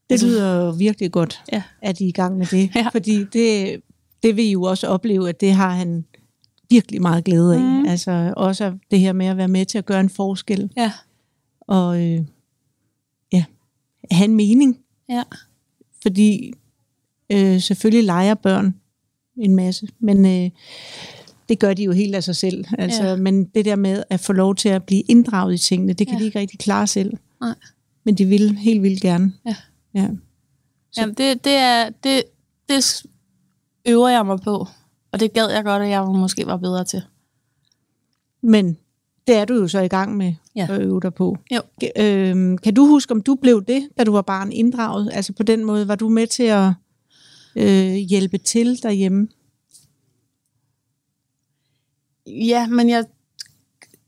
Det 0.10 0.14
Altså- 0.14 0.28
lyder 0.28 0.72
virkelig 0.78 1.12
godt, 1.12 1.44
Ja. 1.54 1.64
at 1.82 2.00
I 2.00 2.04
er 2.04 2.08
i 2.08 2.12
gang 2.12 2.38
med 2.38 2.46
det. 2.46 2.70
Ja. 2.76 2.88
Fordi 2.90 3.24
det, 3.24 3.82
det 4.24 4.36
vil 4.36 4.46
I 4.46 4.52
jo 4.52 4.64
også 4.64 4.88
opleve, 4.88 5.30
at 5.30 5.42
det 5.42 5.52
har 5.54 5.70
han 5.70 6.06
virkelig 6.70 7.02
meget 7.02 7.24
glæde 7.24 7.56
af. 7.56 7.62
Mhm. 7.62 7.86
Altså 7.88 8.34
også 8.38 8.78
det 8.92 9.00
her 9.00 9.14
med 9.14 9.26
at 9.26 9.38
være 9.38 9.48
med 9.48 9.66
til 9.66 9.78
at 9.78 9.86
gøre 9.86 10.00
en 10.00 10.10
forskel. 10.10 10.70
Ja. 10.78 10.92
Og 11.62 12.02
øh, 12.04 12.22
ja, 13.34 13.46
have 14.12 14.26
en 14.26 14.36
mening. 14.36 14.78
Ja. 15.10 15.24
Fordi 16.02 16.54
øh, 17.32 17.62
selvfølgelig 17.62 18.04
leger 18.04 18.34
børn 18.34 18.76
en 19.38 19.56
masse, 19.56 19.88
men 20.00 20.26
øh, 20.26 20.50
det 21.50 21.60
gør 21.60 21.74
de 21.74 21.84
jo 21.84 21.92
helt 21.92 22.16
af 22.16 22.24
sig 22.24 22.36
selv. 22.36 22.66
Altså, 22.78 23.04
Ja. 23.04 23.16
Men 23.16 23.46
det 23.46 23.66
der 23.66 23.76
med 23.76 24.04
at 24.10 24.20
få 24.20 24.34
lov 24.34 24.56
til 24.56 24.70
at 24.70 24.84
blive 24.84 25.02
inddraget 25.02 25.54
i 25.54 25.58
tingene, 25.58 25.94
det 25.94 26.08
kan 26.08 26.16
ja. 26.16 26.20
de 26.20 26.26
ikke 26.26 26.40
rigtig 26.40 26.60
klare 26.60 26.88
selv. 26.88 27.14
Nej. 27.42 27.56
Men 28.04 28.16
de 28.16 28.26
vil 28.26 28.56
helt 28.58 28.82
vildt 28.84 29.02
gerne. 29.02 29.34
Ja. 29.46 29.56
Ja. 30.02 30.10
Jamen, 30.98 31.16
det, 31.16 31.44
det, 31.44 31.54
er, 31.54 31.90
det, 31.90 32.24
det 32.70 33.06
øver 33.86 34.08
jeg 34.10 34.26
mig 34.26 34.40
på. 34.42 34.68
Og 35.12 35.20
det 35.20 35.34
gad 35.34 35.50
jeg 35.52 35.64
godt, 35.64 35.84
at 35.84 35.90
jeg 35.90 36.06
måske 36.06 36.46
var 36.46 36.58
bedre 36.58 36.86
til. 36.86 37.02
Men 38.42 38.78
det 39.28 39.36
er 39.36 39.46
du 39.46 39.54
jo 39.54 39.68
så 39.68 39.80
i 39.80 39.88
gang 39.88 40.18
med 40.18 40.34
Ja. 40.56 40.68
at 40.70 40.82
øve 40.82 41.00
dig 41.02 41.14
på. 41.14 41.38
Jo. 41.52 41.62
Øhm, 41.98 42.58
kan 42.58 42.74
du 42.74 42.86
huske, 42.88 43.12
om 43.12 43.22
du 43.22 43.36
blev 43.36 43.66
det, 43.66 43.90
da 43.98 44.04
du 44.04 44.12
var 44.12 44.22
barn 44.22 44.52
inddraget? 44.52 45.10
Altså 45.14 45.34
på 45.34 45.44
den 45.44 45.64
måde, 45.66 45.88
var 45.88 45.96
du 45.96 46.10
med 46.10 46.28
til 46.28 46.44
at 46.44 46.72
øh, 47.56 47.94
hjælpe 47.94 48.38
til 48.38 48.84
derhjemme? 48.84 49.28
Ja, 52.28 52.68
men 52.68 52.90
jeg, 52.90 53.06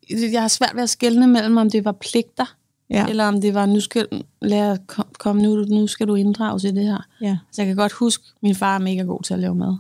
jeg 0.10 0.42
har 0.42 0.48
svært 0.48 0.76
ved 0.76 0.84
at 0.84 0.90
skelne 0.90 1.28
mellem, 1.28 1.58
om 1.58 1.70
det 1.70 1.86
var 1.86 1.92
pligter, 1.92 2.58
Ja. 2.90 3.08
eller 3.08 3.26
om 3.26 3.42
det 3.42 3.54
var, 3.54 3.66
nu 3.66 3.80
skal 3.80 4.08
lad 4.42 4.78
kom, 4.88 5.08
kom 5.20 5.36
nu, 5.36 5.56
nu 5.56 5.88
skal 5.88 6.08
du 6.08 6.16
inddrages 6.16 6.64
i 6.64 6.72
det 6.72 6.84
her. 6.84 7.08
ja. 7.22 7.38
Så 7.52 7.62
jeg 7.62 7.68
kan 7.68 7.76
godt 7.76 7.92
huske, 7.92 8.24
at 8.36 8.44
min 8.44 8.56
far 8.56 8.76
er 8.76 8.80
mega 8.80 9.02
god 9.02 9.24
til 9.24 9.34
at 9.34 9.40
lave 9.40 9.56
mad. 9.56 9.78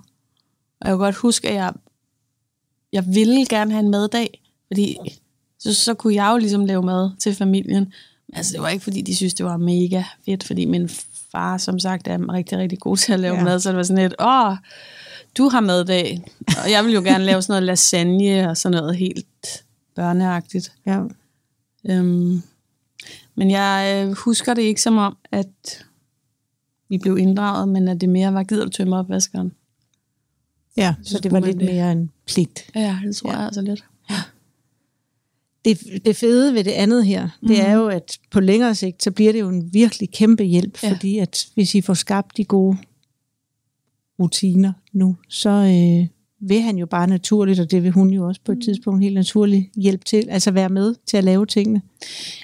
Og 0.81 0.87
jeg 0.87 0.91
kan 0.91 0.97
godt 0.97 1.15
huske, 1.15 1.49
at 1.49 1.55
jeg, 1.55 1.73
jeg 2.93 3.03
ville 3.07 3.45
gerne 3.45 3.71
have 3.71 3.83
en 3.83 3.89
maddag, 3.91 4.41
fordi 4.67 4.97
så, 5.59 5.73
så 5.73 5.93
kunne 5.93 6.15
jeg 6.15 6.31
jo 6.31 6.37
ligesom 6.37 6.65
lave 6.65 6.83
mad 6.83 7.09
til 7.19 7.35
familien. 7.35 7.93
Men 8.27 8.37
altså, 8.37 8.53
det 8.53 8.61
var 8.61 8.69
ikke, 8.69 8.83
fordi 8.83 9.01
de 9.01 9.15
synes, 9.15 9.33
det 9.33 9.45
var 9.45 9.57
mega 9.57 10.03
fedt, 10.25 10.43
fordi 10.43 10.65
min 10.65 10.89
far, 11.31 11.57
som 11.57 11.79
sagt, 11.79 12.07
er 12.07 12.33
rigtig, 12.33 12.57
rigtig 12.57 12.79
god 12.79 12.97
til 12.97 13.13
at 13.13 13.19
lave 13.19 13.35
ja. 13.35 13.43
Mad, 13.43 13.59
så 13.59 13.69
det 13.69 13.77
var 13.77 13.83
sådan 13.83 14.03
lidt, 14.03 14.15
åh, 14.19 14.55
du 15.37 15.49
har 15.49 15.59
maddag. 15.59 16.21
Og 16.63 16.71
jeg 16.71 16.83
ville 16.83 16.95
jo 16.95 17.01
gerne 17.03 17.25
lave 17.25 17.41
sådan 17.41 17.51
noget 17.53 17.63
lasagne 17.63 18.49
og 18.49 18.57
sådan 18.57 18.77
noget 18.77 18.95
helt 18.95 19.63
børneagtigt. 19.95 20.71
ja. 20.85 21.01
Øhm, 21.89 22.43
men 23.39 23.51
jeg 23.51 24.05
øh, 24.07 24.11
husker 24.17 24.53
det 24.53 24.61
ikke 24.61 24.81
som 24.81 24.97
om, 24.97 25.17
at 25.31 25.85
vi 26.89 26.97
blev 26.97 27.17
inddraget, 27.17 27.67
men 27.69 27.87
at 27.87 28.01
det 28.01 28.09
mere 28.09 28.33
var, 28.33 28.43
gider 28.43 28.63
du 28.65 28.69
tømme 28.71 28.95
opvaskeren? 28.97 29.51
Ja, 30.77 30.95
Så 31.03 31.11
så 31.11 31.19
det 31.19 31.31
var 31.31 31.39
lidt 31.39 31.59
det. 31.59 31.65
mere 31.65 31.91
en 31.91 32.11
pligt. 32.27 32.71
Ja, 32.75 32.99
det 33.05 33.15
tror 33.15 33.31
Ja. 33.31 33.37
jeg 33.37 33.45
altså 33.45 33.61
lidt. 33.61 33.85
Det, 35.65 35.79
det 36.05 36.15
fede 36.15 36.53
ved 36.53 36.63
det 36.63 36.71
andet 36.71 37.05
her, 37.05 37.21
det 37.41 37.49
Mhm. 37.49 37.59
er 37.59 37.73
jo, 37.73 37.87
at 37.87 38.17
på 38.31 38.39
længere 38.39 38.75
sigt, 38.75 39.03
så 39.03 39.11
bliver 39.11 39.31
det 39.31 39.39
jo 39.39 39.49
en 39.49 39.73
virkelig 39.73 40.11
kæmpe 40.11 40.43
hjælp, 40.43 40.83
Ja. 40.83 40.87
ja. 40.87 40.93
fordi 40.93 41.17
at 41.19 41.47
hvis 41.53 41.75
I 41.75 41.81
får 41.81 41.93
skabt 41.93 42.37
de 42.37 42.43
gode 42.45 42.77
rutiner 44.19 44.73
nu, 44.93 45.17
så 45.29 45.49
øh, 45.49 46.07
vil 46.41 46.61
han 46.61 46.77
jo 46.77 46.85
bare 46.85 47.07
naturligt, 47.07 47.59
og 47.59 47.71
det 47.71 47.83
vil 47.83 47.91
hun 47.91 48.09
jo 48.09 48.27
også 48.27 48.41
på 48.45 48.51
et 48.51 48.57
Mhm. 48.57 48.61
tidspunkt 48.61 49.03
helt 49.03 49.15
naturligt 49.15 49.69
hjælpe 49.75 50.03
til, 50.05 50.27
altså 50.29 50.51
være 50.51 50.69
med 50.69 50.95
til 51.07 51.17
at 51.17 51.23
lave 51.23 51.45
tingene. 51.45 51.81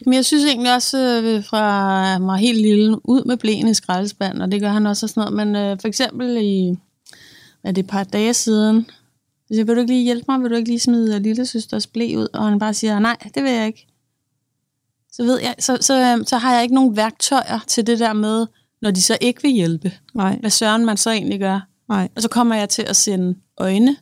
Men 0.05 0.13
jeg 0.13 0.25
synes 0.25 0.45
egentlig 0.45 0.73
også, 0.75 1.21
øh, 1.23 1.43
fra 1.43 2.03
han 2.03 2.27
var 2.27 2.35
helt 2.35 2.61
lille, 2.61 3.09
ud 3.09 3.23
med 3.25 3.37
blæen 3.37 3.67
i 3.67 3.73
skraldespanden, 3.73 4.41
og 4.41 4.51
det 4.51 4.61
gør 4.61 4.69
han 4.69 4.85
også 4.85 5.05
og 5.05 5.09
sådan 5.09 5.31
noget. 5.33 5.47
Men 5.47 5.55
øh, 5.55 5.77
for 5.81 5.87
eksempel 5.87 6.37
i, 6.41 6.75
er 7.63 7.71
det, 7.71 7.77
et 7.83 7.87
par 7.89 8.03
dage 8.03 8.33
siden, 8.33 8.85
så 9.47 9.55
jeg, 9.55 9.67
vil 9.67 9.75
du 9.75 9.81
ikke 9.81 9.93
lige 9.93 10.03
hjælpe 10.03 10.25
mig? 10.27 10.41
Vil 10.41 10.49
du 10.51 10.55
ikke 10.55 10.69
lige 10.69 10.79
smide 10.79 11.19
lille 11.19 11.45
søsters 11.45 11.87
blæ 11.87 12.15
ud? 12.17 12.27
Og 12.33 12.45
han 12.49 12.59
bare 12.59 12.73
siger, 12.73 12.99
nej, 12.99 13.17
det 13.35 13.43
vil 13.43 13.51
jeg 13.51 13.67
ikke. 13.67 13.87
Så, 15.11 15.23
ved 15.23 15.39
jeg, 15.41 15.55
så, 15.59 15.77
så, 15.81 16.15
øh, 16.17 16.25
så 16.25 16.37
har 16.37 16.53
jeg 16.53 16.63
ikke 16.63 16.75
nogen 16.75 16.95
værktøjer 16.97 17.59
til 17.67 17.87
det 17.87 17.99
der 17.99 18.13
med, 18.13 18.45
når 18.81 18.91
de 18.91 19.01
så 19.01 19.17
ikke 19.21 19.41
vil 19.41 19.51
hjælpe. 19.51 19.91
Nej, 20.13 20.37
Hvad 20.39 20.49
søren 20.49 20.85
man 20.85 20.97
så 20.97 21.11
egentlig 21.11 21.39
gør. 21.39 21.67
Nej, 21.89 22.09
Og 22.15 22.21
så 22.21 22.29
kommer 22.29 22.55
jeg 22.55 22.69
til 22.69 22.81
at 22.81 22.95
sende 22.95 23.35
øjne 23.57 23.95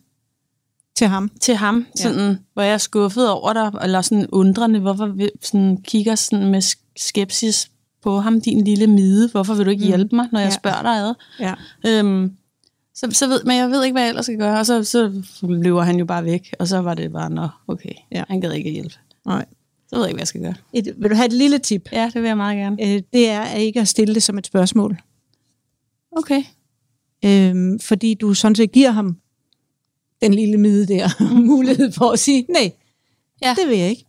til 0.96 1.08
ham. 1.08 1.32
til 1.42 1.56
ham, 1.56 1.86
Ja. 1.98 2.02
sådan, 2.04 2.40
hvor 2.54 2.62
jeg 2.64 2.74
er 2.74 2.78
skuffet 2.78 3.30
over 3.30 3.54
dig, 3.54 3.72
eller 3.84 4.02
sådan 4.02 4.28
undrende, 4.32 4.80
hvorfor 4.80 5.06
vi 5.08 5.30
sådan, 5.42 5.78
kigger 5.78 6.16
sådan 6.16 6.48
med 6.48 6.62
sk- 6.64 6.94
skepsis 6.98 7.72
på 8.02 8.20
ham, 8.20 8.42
din 8.42 8.64
lille 8.64 8.88
mide, 8.88 9.30
hvorfor 9.30 9.54
vil 9.54 9.66
du 9.66 9.70
ikke 9.72 9.82
Mm. 9.84 9.88
hjælpe 9.88 10.16
mig, 10.16 10.28
når 10.32 10.40
jeg 10.40 10.50
Ja. 10.50 10.56
spørger 10.56 10.82
dig 10.82 10.92
ad? 10.98 11.14
Ja. 11.40 11.54
Øhm, 11.88 12.32
så, 12.96 13.08
så 13.12 13.28
ved, 13.28 13.44
men 13.44 13.58
jeg 13.58 13.70
ved 13.70 13.84
ikke, 13.84 13.94
hvad 13.94 14.02
jeg 14.02 14.10
ellers 14.10 14.26
skal 14.26 14.38
gøre, 14.38 14.60
og 14.60 14.66
så, 14.66 14.84
så 14.84 15.22
løber 15.42 15.82
han 15.82 15.96
jo 16.00 16.06
bare 16.06 16.26
væk, 16.26 16.56
og 16.60 16.68
så 16.68 16.82
var 16.82 16.94
det 16.94 17.12
bare, 17.12 17.30
nå, 17.30 17.48
okay, 17.68 17.94
Ja. 18.12 18.24
han 18.28 18.42
gad 18.42 18.52
ikke 18.52 18.72
hjælpe. 18.72 18.96
Nej. 19.26 19.46
Så 19.90 19.96
ved 19.96 20.04
jeg 20.04 20.10
ikke, 20.10 20.16
hvad 20.16 20.22
jeg 20.22 20.28
skal 20.28 20.42
gøre. 20.42 20.54
Et, 20.74 20.94
vil 20.98 21.10
du 21.10 21.16
have 21.16 21.26
et 21.26 21.34
lille 21.34 21.58
tip? 21.60 21.90
Ja, 21.92 22.06
det 22.14 22.22
vil 22.22 22.28
jeg 22.28 22.38
meget 22.38 22.58
gerne. 22.58 22.78
Øh, 22.96 23.02
det 23.14 23.30
er 23.30 23.42
at 23.42 23.62
ikke 23.62 23.80
at 23.80 23.88
stille 23.88 24.14
det 24.16 24.24
som 24.24 24.38
et 24.38 24.46
spørgsmål. 24.48 24.98
Okay. 26.12 26.44
Øhm, 27.26 27.80
fordi 27.80 28.14
du 28.14 28.34
sådan 28.34 28.56
set 28.56 28.72
giver 28.72 28.92
ham 28.92 29.18
den 30.22 30.34
lille 30.34 30.58
mide 30.58 30.88
der 30.88 31.10
mulighed 31.56 31.92
for 31.92 32.12
at 32.12 32.20
sige, 32.20 32.46
nej, 32.50 32.72
Ja. 33.42 33.48
ja. 33.48 33.56
det 33.62 33.70
vil 33.70 33.78
jeg 33.78 33.90
ikke. 33.90 34.06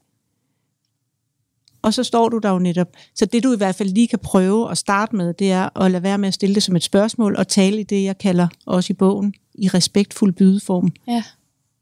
Og 1.82 1.94
så 1.94 2.02
står 2.02 2.28
du 2.28 2.38
der 2.38 2.50
jo 2.50 2.58
netop. 2.58 2.88
Så 3.14 3.26
det 3.26 3.42
du 3.44 3.52
i 3.52 3.56
hvert 3.56 3.74
fald 3.74 3.88
lige 3.88 4.08
kan 4.08 4.18
prøve 4.18 4.70
at 4.70 4.78
starte 4.78 5.16
med, 5.16 5.34
det 5.34 5.52
er 5.52 5.80
at 5.80 5.90
lade 5.90 6.02
være 6.02 6.18
med 6.18 6.28
at 6.28 6.34
stille 6.34 6.54
det 6.54 6.62
som 6.62 6.76
et 6.76 6.82
spørgsmål, 6.82 7.36
og 7.36 7.48
tale 7.48 7.80
i 7.80 7.82
det, 7.82 8.04
jeg 8.04 8.18
kalder 8.18 8.48
også 8.66 8.92
i 8.92 8.94
bogen, 8.94 9.34
i 9.54 9.68
respektfuld 9.68 10.32
bydeform. 10.32 10.92
Ja. 11.08 11.22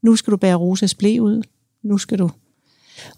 Nu 0.01 0.15
skal 0.15 0.31
du 0.31 0.37
bære 0.37 0.55
Rosas 0.55 0.95
blæ 0.95 1.19
ud. 1.19 1.41
Nu 1.83 1.97
skal 1.97 2.19
du. 2.19 2.29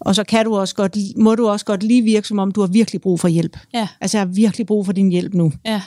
Og 0.00 0.14
så 0.14 0.24
kan 0.24 0.44
du 0.44 0.56
også 0.56 0.74
godt, 0.74 0.96
må 1.16 1.34
du 1.34 1.48
også 1.48 1.64
godt 1.64 1.82
lige 1.82 2.02
virke, 2.02 2.28
som 2.28 2.38
om 2.38 2.52
du 2.52 2.60
har 2.60 2.68
virkelig 2.68 3.00
brug 3.00 3.20
for 3.20 3.28
hjælp. 3.28 3.58
Ja. 3.74 3.88
Altså, 4.00 4.18
jeg 4.18 4.26
har 4.26 4.32
virkelig 4.32 4.66
brug 4.66 4.86
for 4.86 4.92
din 4.92 5.08
hjælp 5.10 5.34
nu. 5.34 5.52
Ja. 5.64 5.82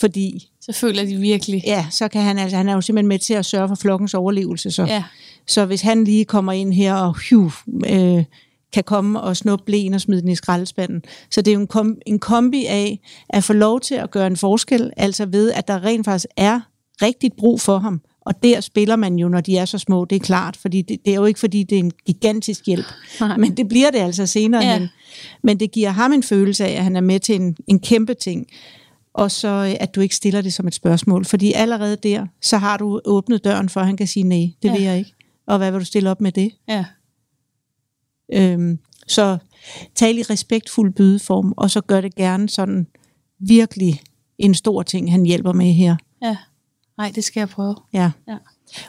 Fordi 0.00 0.48
Så 0.60 0.72
føler 0.72 1.04
de 1.04 1.16
virkelig. 1.16 1.62
Ja, 1.66 1.86
så 1.90 2.08
kan 2.08 2.22
han, 2.22 2.38
altså 2.38 2.56
han 2.56 2.68
er 2.68 2.74
jo 2.74 2.80
simpelthen 2.80 3.08
med 3.08 3.18
til 3.18 3.34
at 3.34 3.44
sørge 3.46 3.68
for 3.68 3.74
flokkens 3.74 4.14
overlevelse. 4.14 4.70
Så, 4.70 4.84
Ja. 4.84 5.02
så 5.46 5.64
hvis 5.64 5.82
han 5.82 6.04
lige 6.04 6.24
kommer 6.24 6.52
ind 6.52 6.72
her 6.72 6.94
og 6.94 7.16
hyv, 7.18 7.50
øh, 7.88 8.24
kan 8.72 8.84
komme 8.84 9.20
og 9.20 9.36
snuppe 9.36 9.64
blæen 9.64 9.94
og 9.94 10.00
smide 10.00 10.20
den 10.20 10.28
i 10.28 10.34
skraldespanden. 10.34 11.02
Så 11.30 11.42
det 11.42 11.50
er 11.50 11.54
jo 11.54 11.60
en, 11.60 11.66
kom, 11.66 11.96
en 12.06 12.18
kombi 12.18 12.64
af 12.64 13.00
at 13.28 13.44
få 13.44 13.52
lov 13.52 13.80
til 13.80 13.94
at 13.94 14.10
gøre 14.10 14.26
en 14.26 14.36
forskel, 14.36 14.90
altså 14.96 15.26
ved, 15.26 15.52
at 15.52 15.68
der 15.68 15.84
rent 15.84 16.04
faktisk 16.04 16.26
er 16.36 16.60
rigtigt 17.02 17.36
brug 17.36 17.60
for 17.60 17.78
ham. 17.78 18.00
Og 18.26 18.42
der 18.42 18.60
spiller 18.60 18.96
man 18.96 19.16
jo, 19.18 19.28
når 19.28 19.40
de 19.40 19.56
er 19.56 19.64
så 19.64 19.78
små, 19.78 20.04
det 20.04 20.16
er 20.16 20.20
klart, 20.20 20.56
fordi 20.56 20.82
det, 20.82 20.98
det 21.04 21.10
er 21.10 21.14
jo 21.16 21.24
ikke, 21.24 21.40
fordi 21.40 21.62
det 21.62 21.76
er 21.76 21.80
en 21.80 21.92
gigantisk 22.06 22.66
hjælp, 22.66 22.84
Nej. 23.20 23.36
men 23.36 23.56
det 23.56 23.68
bliver 23.68 23.90
det 23.90 23.98
altså 23.98 24.26
senere 24.26 24.64
Ja. 24.64 24.78
hen. 24.78 24.88
Men 25.42 25.60
det 25.60 25.72
giver 25.72 25.90
ham 25.90 26.12
en 26.12 26.22
følelse 26.22 26.64
af, 26.66 26.72
at 26.78 26.84
han 26.84 26.96
er 26.96 27.00
med 27.00 27.20
til 27.20 27.34
en, 27.34 27.56
en 27.66 27.78
kæmpe 27.80 28.14
ting, 28.14 28.46
og 29.16 29.30
så 29.30 29.48
øh, 29.48 29.76
at 29.80 29.94
du 29.94 30.00
ikke 30.00 30.16
stiller 30.16 30.40
det 30.40 30.52
som 30.54 30.66
et 30.66 30.74
spørgsmål. 30.74 31.24
Fordi 31.24 31.52
allerede 31.52 31.96
der, 31.96 32.26
så 32.42 32.56
har 32.58 32.76
du 32.76 33.00
åbnet 33.04 33.44
døren 33.44 33.68
for, 33.68 33.80
at 33.80 33.86
han 33.86 33.96
kan 33.96 34.06
sige 34.06 34.22
nej, 34.24 34.46
det 34.62 34.68
Ja. 34.68 34.72
vil 34.74 34.82
jeg 34.82 34.98
ikke. 34.98 35.12
Og 35.46 35.58
hvad 35.58 35.70
vil 35.70 35.80
du 35.80 35.84
stille 35.84 36.10
op 36.10 36.20
med 36.20 36.32
det? 36.32 36.52
Ja. 36.68 36.84
Øhm, 38.32 38.78
så 39.06 39.38
tal 39.94 40.18
i 40.18 40.22
respektfuld 40.22 40.92
bydeform, 40.92 41.54
og 41.56 41.70
så 41.70 41.80
gør 41.80 42.00
det 42.00 42.14
gerne 42.14 42.48
sådan 42.48 42.86
virkelig 43.40 44.00
en 44.38 44.54
stor 44.54 44.82
ting, 44.82 45.10
han 45.12 45.24
hjælper 45.24 45.52
med 45.52 45.72
her. 45.72 45.96
Ja. 46.22 46.36
Nej, 46.98 47.12
det 47.14 47.24
skal 47.24 47.40
jeg 47.40 47.48
prøve. 47.48 47.76
Ja. 47.92 48.10
Ja. 48.28 48.36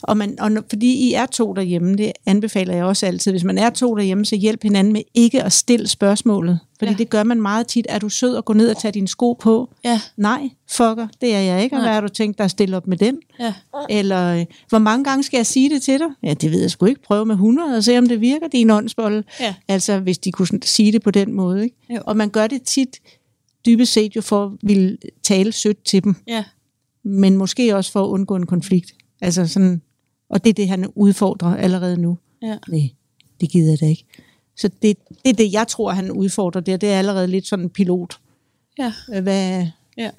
Og, 0.02 0.18
man, 0.18 0.40
og 0.40 0.52
fordi 0.70 0.94
I 1.10 1.14
er 1.14 1.26
to 1.26 1.54
derhjemme, 1.54 1.96
det 1.96 2.12
anbefaler 2.26 2.76
jeg 2.76 2.86
også 2.86 3.06
altid. 3.06 3.32
Hvis 3.32 3.44
man 3.44 3.58
er 3.58 3.70
to 3.70 3.96
derhjemme, 3.96 4.26
så 4.26 4.36
hjælp 4.36 4.64
hinanden 4.64 4.94
med 4.94 5.02
ikke 5.14 5.44
at 5.44 5.54
stille 5.54 5.88
spørgsmålet. 5.88 6.60
Fordi 6.80 6.92
Ja. 6.92 6.98
det 6.98 7.10
gør 7.10 7.24
man 7.24 7.42
meget 7.42 7.68
tit. 7.68 7.86
Er 7.90 8.00
du 8.00 8.10
sød 8.10 8.36
og 8.36 8.46
gå 8.46 8.54
ned 8.54 8.70
og 8.70 8.78
tage 8.82 8.92
dine 8.92 9.08
sko 9.08 9.34
på? 9.34 9.70
Ja. 9.84 10.02
Nej, 10.18 10.50
fucker, 10.72 11.08
det 11.22 11.36
er 11.36 11.40
jeg 11.40 11.64
ikke. 11.64 11.76
Og 11.76 11.80
Nej. 11.80 11.86
hvad 11.88 11.94
har 11.94 12.02
du 12.02 12.08
tænkt 12.08 12.38
dig 12.38 12.44
at 12.44 12.52
stille 12.52 12.78
op 12.78 12.88
med 12.88 12.98
den? 12.98 13.18
Ja. 13.40 13.54
Eller 13.90 14.40
øh, 14.40 14.46
hvor 14.70 14.80
mange 14.80 15.04
gange 15.04 15.24
skal 15.24 15.38
jeg 15.38 15.46
sige 15.46 15.70
det 15.70 15.82
til 15.82 16.00
dig? 16.00 16.08
Ja, 16.24 16.34
det 16.34 16.52
ved 16.52 16.62
jeg 16.62 16.72
sgu 16.72 16.86
ikke. 16.86 17.02
Prøve 17.02 17.26
med 17.26 17.36
100 17.36 17.78
og 17.78 17.84
se, 17.84 17.98
om 17.98 18.08
det 18.08 18.22
virker, 18.22 18.48
din 18.48 18.70
åndsbolle. 18.70 19.24
Ja. 19.40 19.56
Altså, 19.68 20.00
hvis 20.00 20.18
de 20.18 20.32
kunne 20.32 20.48
sige 20.64 20.92
det 20.92 21.02
på 21.04 21.12
den 21.12 21.34
måde. 21.34 21.64
Ikke? 21.64 21.76
Jo. 21.90 22.00
Og 22.06 22.18
man 22.18 22.30
gør 22.30 22.48
det 22.48 22.62
tit, 22.64 22.98
dybest 23.66 23.94
set 23.94 24.16
jo 24.16 24.22
for 24.22 24.46
at 24.46 24.52
ville 24.64 24.98
tale 25.24 25.52
sødt 25.52 25.84
til 25.84 26.04
dem 26.04 26.16
Ja. 26.28 26.44
men 27.04 27.38
måske 27.38 27.76
også 27.76 27.92
for 27.92 28.04
at 28.04 28.08
undgå 28.08 28.36
en 28.36 28.46
konflikt. 28.46 28.94
Altså 29.22 29.48
sådan, 29.48 29.82
og 30.30 30.44
det 30.44 30.50
er 30.50 30.54
det, 30.54 30.68
han 30.70 30.86
udfordrer 30.96 31.56
allerede 31.58 32.02
nu. 32.02 32.18
Ja. 32.42 32.58
Nej, 32.68 32.90
det 33.42 33.50
gider 33.50 33.72
jeg 33.72 33.80
da 33.80 33.86
ikke. 33.86 34.06
Så 34.56 34.68
det, 34.68 34.98
det 35.24 35.30
er 35.30 35.34
det, 35.34 35.54
jeg 35.54 35.68
tror, 35.68 35.92
han 35.92 36.12
udfordrer 36.12 36.62
der. 36.62 36.78
Det 36.78 36.90
er 36.92 36.98
allerede 37.00 37.28
lidt 37.28 37.48
sådan 37.48 37.66
en 37.66 37.70
pilot 37.70 38.18
Ja. 38.80 38.94
Hvad, 39.22 39.66
Ja. 39.98 40.10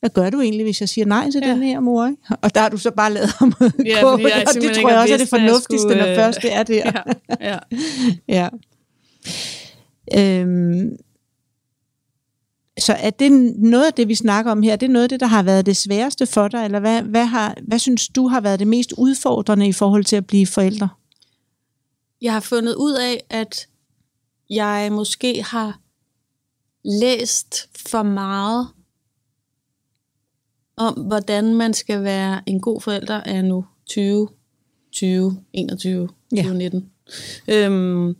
hvad 0.00 0.10
gør 0.10 0.30
du 0.30 0.40
egentlig, 0.40 0.64
hvis 0.64 0.80
jeg 0.80 0.88
siger 0.88 1.06
nej 1.06 1.30
til 1.30 1.42
Ja. 1.44 1.50
den 1.50 1.62
her 1.62 1.80
mor? 1.80 2.06
Ikke? 2.06 2.22
Og 2.42 2.54
der 2.54 2.60
har 2.60 2.68
du 2.68 2.76
så 2.76 2.90
bare 2.90 3.12
lavet 3.12 3.30
ham 3.38 3.52
Ja, 3.60 4.00
gå, 4.00 4.18
jeg 4.18 4.44
og 4.48 4.62
det 4.62 4.76
tror 4.76 4.90
jeg 4.90 4.98
også 5.00 5.14
er 5.14 5.18
det 5.18 5.28
fornuftigste, 5.28 5.78
skulle, 5.78 5.96
når 6.02 6.08
øh, 6.08 6.16
først 6.16 6.42
det 6.42 6.52
er 6.54 6.62
det. 6.62 6.82
Ja. 7.40 7.58
ja. 8.28 8.48
Ja. 10.16 10.40
Øhm, 10.40 10.96
så 12.80 12.92
er 12.92 13.10
det 13.10 13.32
noget 13.58 13.86
af 13.86 13.92
det, 13.92 14.08
vi 14.08 14.14
snakker 14.14 14.52
om 14.52 14.62
her, 14.62 14.72
er 14.72 14.76
det 14.76 14.90
noget 14.90 15.02
af 15.02 15.08
det, 15.08 15.20
der 15.20 15.26
har 15.26 15.42
været 15.42 15.66
det 15.66 15.76
sværeste 15.76 16.26
for 16.26 16.48
dig, 16.48 16.64
eller 16.64 16.80
hvad, 16.80 17.02
hvad, 17.02 17.24
har, 17.24 17.54
hvad 17.62 17.78
synes 17.78 18.08
du 18.08 18.28
har 18.28 18.40
været 18.40 18.58
det 18.58 18.66
mest 18.66 18.92
udfordrende 18.98 19.68
i 19.68 19.72
forhold 19.72 20.04
til 20.04 20.16
at 20.16 20.26
blive 20.26 20.46
forældre? 20.46 20.88
Jeg 22.22 22.32
har 22.32 22.40
fundet 22.40 22.74
ud 22.74 22.92
af, 22.92 23.24
at 23.30 23.68
jeg 24.50 24.88
måske 24.92 25.42
har 25.42 25.80
læst 26.84 27.68
for 27.90 28.02
meget 28.02 28.68
om, 30.76 30.94
hvordan 30.94 31.54
man 31.54 31.74
skal 31.74 32.02
være 32.02 32.42
en 32.46 32.60
god 32.60 32.80
forælder 32.80 33.20
af 33.20 33.44
nu 33.44 33.64
20, 33.86 34.28
20, 34.92 35.44
21, 35.52 36.08
Ja. 36.36 36.42
2019. 36.42 36.90
Øhm, 37.48 38.16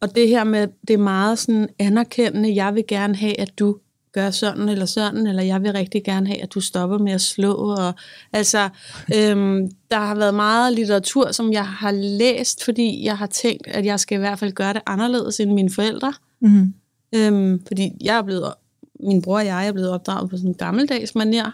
og 0.00 0.14
det 0.14 0.28
her 0.28 0.44
med, 0.44 0.68
det 0.88 0.94
er 0.94 0.98
meget 0.98 1.38
sådan 1.38 1.68
anerkendende, 1.78 2.54
jeg 2.54 2.74
vil 2.74 2.84
gerne 2.88 3.16
have, 3.16 3.40
at 3.40 3.58
du 3.58 3.78
gør 4.14 4.30
sådan 4.30 4.68
eller 4.68 4.86
sådan, 4.86 5.26
eller 5.26 5.42
jeg 5.42 5.62
vil 5.62 5.72
rigtig 5.72 6.04
gerne 6.04 6.26
have, 6.26 6.42
at 6.42 6.54
du 6.54 6.60
stopper 6.60 6.98
med 6.98 7.12
at 7.12 7.20
slå. 7.20 7.52
Og, 7.52 7.94
altså, 8.32 8.68
øhm, 9.14 9.70
der 9.90 9.98
har 9.98 10.14
været 10.14 10.34
meget 10.34 10.74
litteratur, 10.74 11.32
som 11.32 11.52
jeg 11.52 11.66
har 11.66 11.90
læst, 11.90 12.64
fordi 12.64 13.04
jeg 13.04 13.18
har 13.18 13.26
tænkt, 13.26 13.66
at 13.66 13.84
jeg 13.84 14.00
skal 14.00 14.16
i 14.16 14.18
hvert 14.18 14.38
fald 14.38 14.52
gøre 14.52 14.72
det 14.72 14.82
anderledes 14.86 15.40
end 15.40 15.52
mine 15.52 15.70
forældre. 15.70 16.12
Mm-hmm. 16.40 16.74
Øhm, 17.14 17.66
fordi 17.66 17.92
jeg 18.04 18.16
er 18.18 18.22
blevet, 18.22 18.52
min 19.00 19.22
bror 19.22 19.38
og 19.38 19.46
jeg 19.46 19.66
er 19.66 19.72
blevet 19.72 19.90
opdraget 19.90 20.30
på 20.30 20.36
sådan 20.36 20.50
en 20.50 20.54
gammeldags 20.54 21.14
manier. 21.14 21.50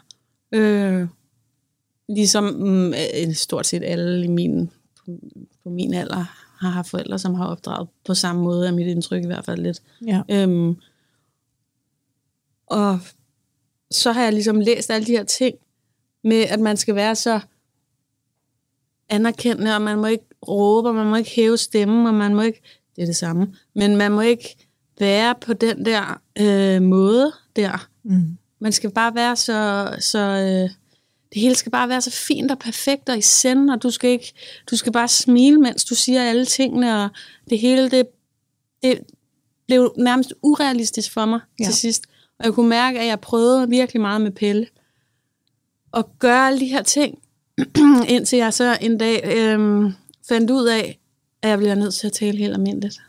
Øh, 0.53 1.07
ligesom 2.09 2.44
mm, 2.44 2.88
øh, 2.88 3.35
stort 3.35 3.66
set 3.66 3.83
alle 3.85 4.25
i 4.25 4.29
min, 4.29 4.70
på, 4.99 5.12
på 5.62 5.70
min 5.70 5.94
alder 5.94 6.25
har 6.61 6.70
haft 6.70 6.90
forældre, 6.90 7.18
som 7.18 7.35
har 7.35 7.46
opdraget 7.46 7.88
på 8.07 8.14
samme 8.14 8.42
måde, 8.42 8.68
er 8.68 8.73
mit 8.73 8.87
indtryk 8.87 9.23
i 9.23 9.27
hvert 9.27 9.44
fald 9.44 9.62
lidt. 9.62 9.83
Ja. 10.07 10.23
Øhm, 10.29 10.77
og 12.71 13.01
så 13.91 14.13
har 14.13 14.23
jeg 14.23 14.33
ligesom 14.33 14.61
læst 14.61 14.91
alle 14.91 15.07
de 15.07 15.13
her 15.13 15.25
ting 15.25 15.57
med, 16.25 16.43
at 16.43 16.61
man 16.61 16.77
skal 16.77 16.95
være 16.95 17.17
så 17.17 17.41
anerkendende, 19.09 19.75
og 19.75 19.83
man 19.83 19.99
må 19.99 20.07
ikke 20.07 20.25
råbe, 20.49 20.89
og 20.89 20.95
man 20.95 21.07
må 21.07 21.17
ikke 21.17 21.31
hæve 21.31 21.57
stemmen, 21.59 22.07
og 22.07 22.15
man 22.15 22.35
må 22.35 22.43
ikke, 22.43 22.61
det 22.97 23.03
er 23.03 23.07
det 23.07 23.17
samme, 23.17 23.55
men 23.75 23.97
man 23.97 24.13
må 24.13 24.21
ikke 24.21 24.57
være 24.99 25.35
på 25.41 25.53
den 25.53 25.85
der 25.85 26.21
øh, 26.41 26.83
måde 26.83 27.33
der. 27.57 27.89
Mm. 28.03 28.37
Man 28.59 28.73
skal 28.73 28.91
bare 28.91 29.15
være 29.15 29.37
så, 29.37 29.91
så 30.01 30.19
øh, 30.19 30.71
det 31.35 31.41
hele 31.43 31.55
skal 31.55 31.73
bare 31.73 31.89
være 31.89 32.01
så 32.01 32.11
fint 32.11 32.51
og 32.51 32.59
perfekt 32.59 33.09
og 33.09 33.19
i 33.19 33.21
send, 33.21 33.71
og 33.71 33.83
du 33.83 33.91
skal 33.91 34.11
ikke, 34.11 34.33
du 34.71 34.77
skal 34.77 34.93
bare 34.93 35.09
smile, 35.09 35.59
mens 35.61 35.85
du 35.85 35.95
siger 35.95 36.23
alle 36.23 36.45
tingene, 36.45 37.05
og 37.05 37.09
det 37.51 37.59
hele, 37.59 37.91
det, 37.91 38.07
det 38.83 39.01
blev 39.67 39.95
nærmest 39.99 40.35
urealistisk 40.43 41.13
for 41.13 41.25
mig 41.27 41.41
Ja. 41.61 41.65
til 41.65 41.75
sidst. 41.75 42.05
Og 42.40 42.46
jeg 42.46 42.55
kunne 42.55 42.68
mærke, 42.68 43.00
at 43.00 43.07
jeg 43.07 43.20
prøvede 43.20 43.68
virkelig 43.68 44.00
meget 44.00 44.20
med 44.20 44.31
Pelle. 44.31 44.66
At 45.94 46.05
gøre 46.18 46.46
alle 46.46 46.61
de 46.61 46.66
her 46.66 46.83
ting, 46.83 47.18
indtil 48.14 48.38
jeg 48.38 48.55
så 48.55 48.79
en 48.81 48.98
dag 48.98 49.37
øhm, 49.37 49.92
fandt 50.29 50.50
ud 50.50 50.66
af, 50.66 50.98
at 51.42 51.50
jeg 51.50 51.59
bliver 51.59 51.74
nødt 51.74 51.94
til 51.94 52.07
at 52.07 52.12
tale 52.12 52.38
helt 52.38 52.55
almindeligt. 52.55 53.00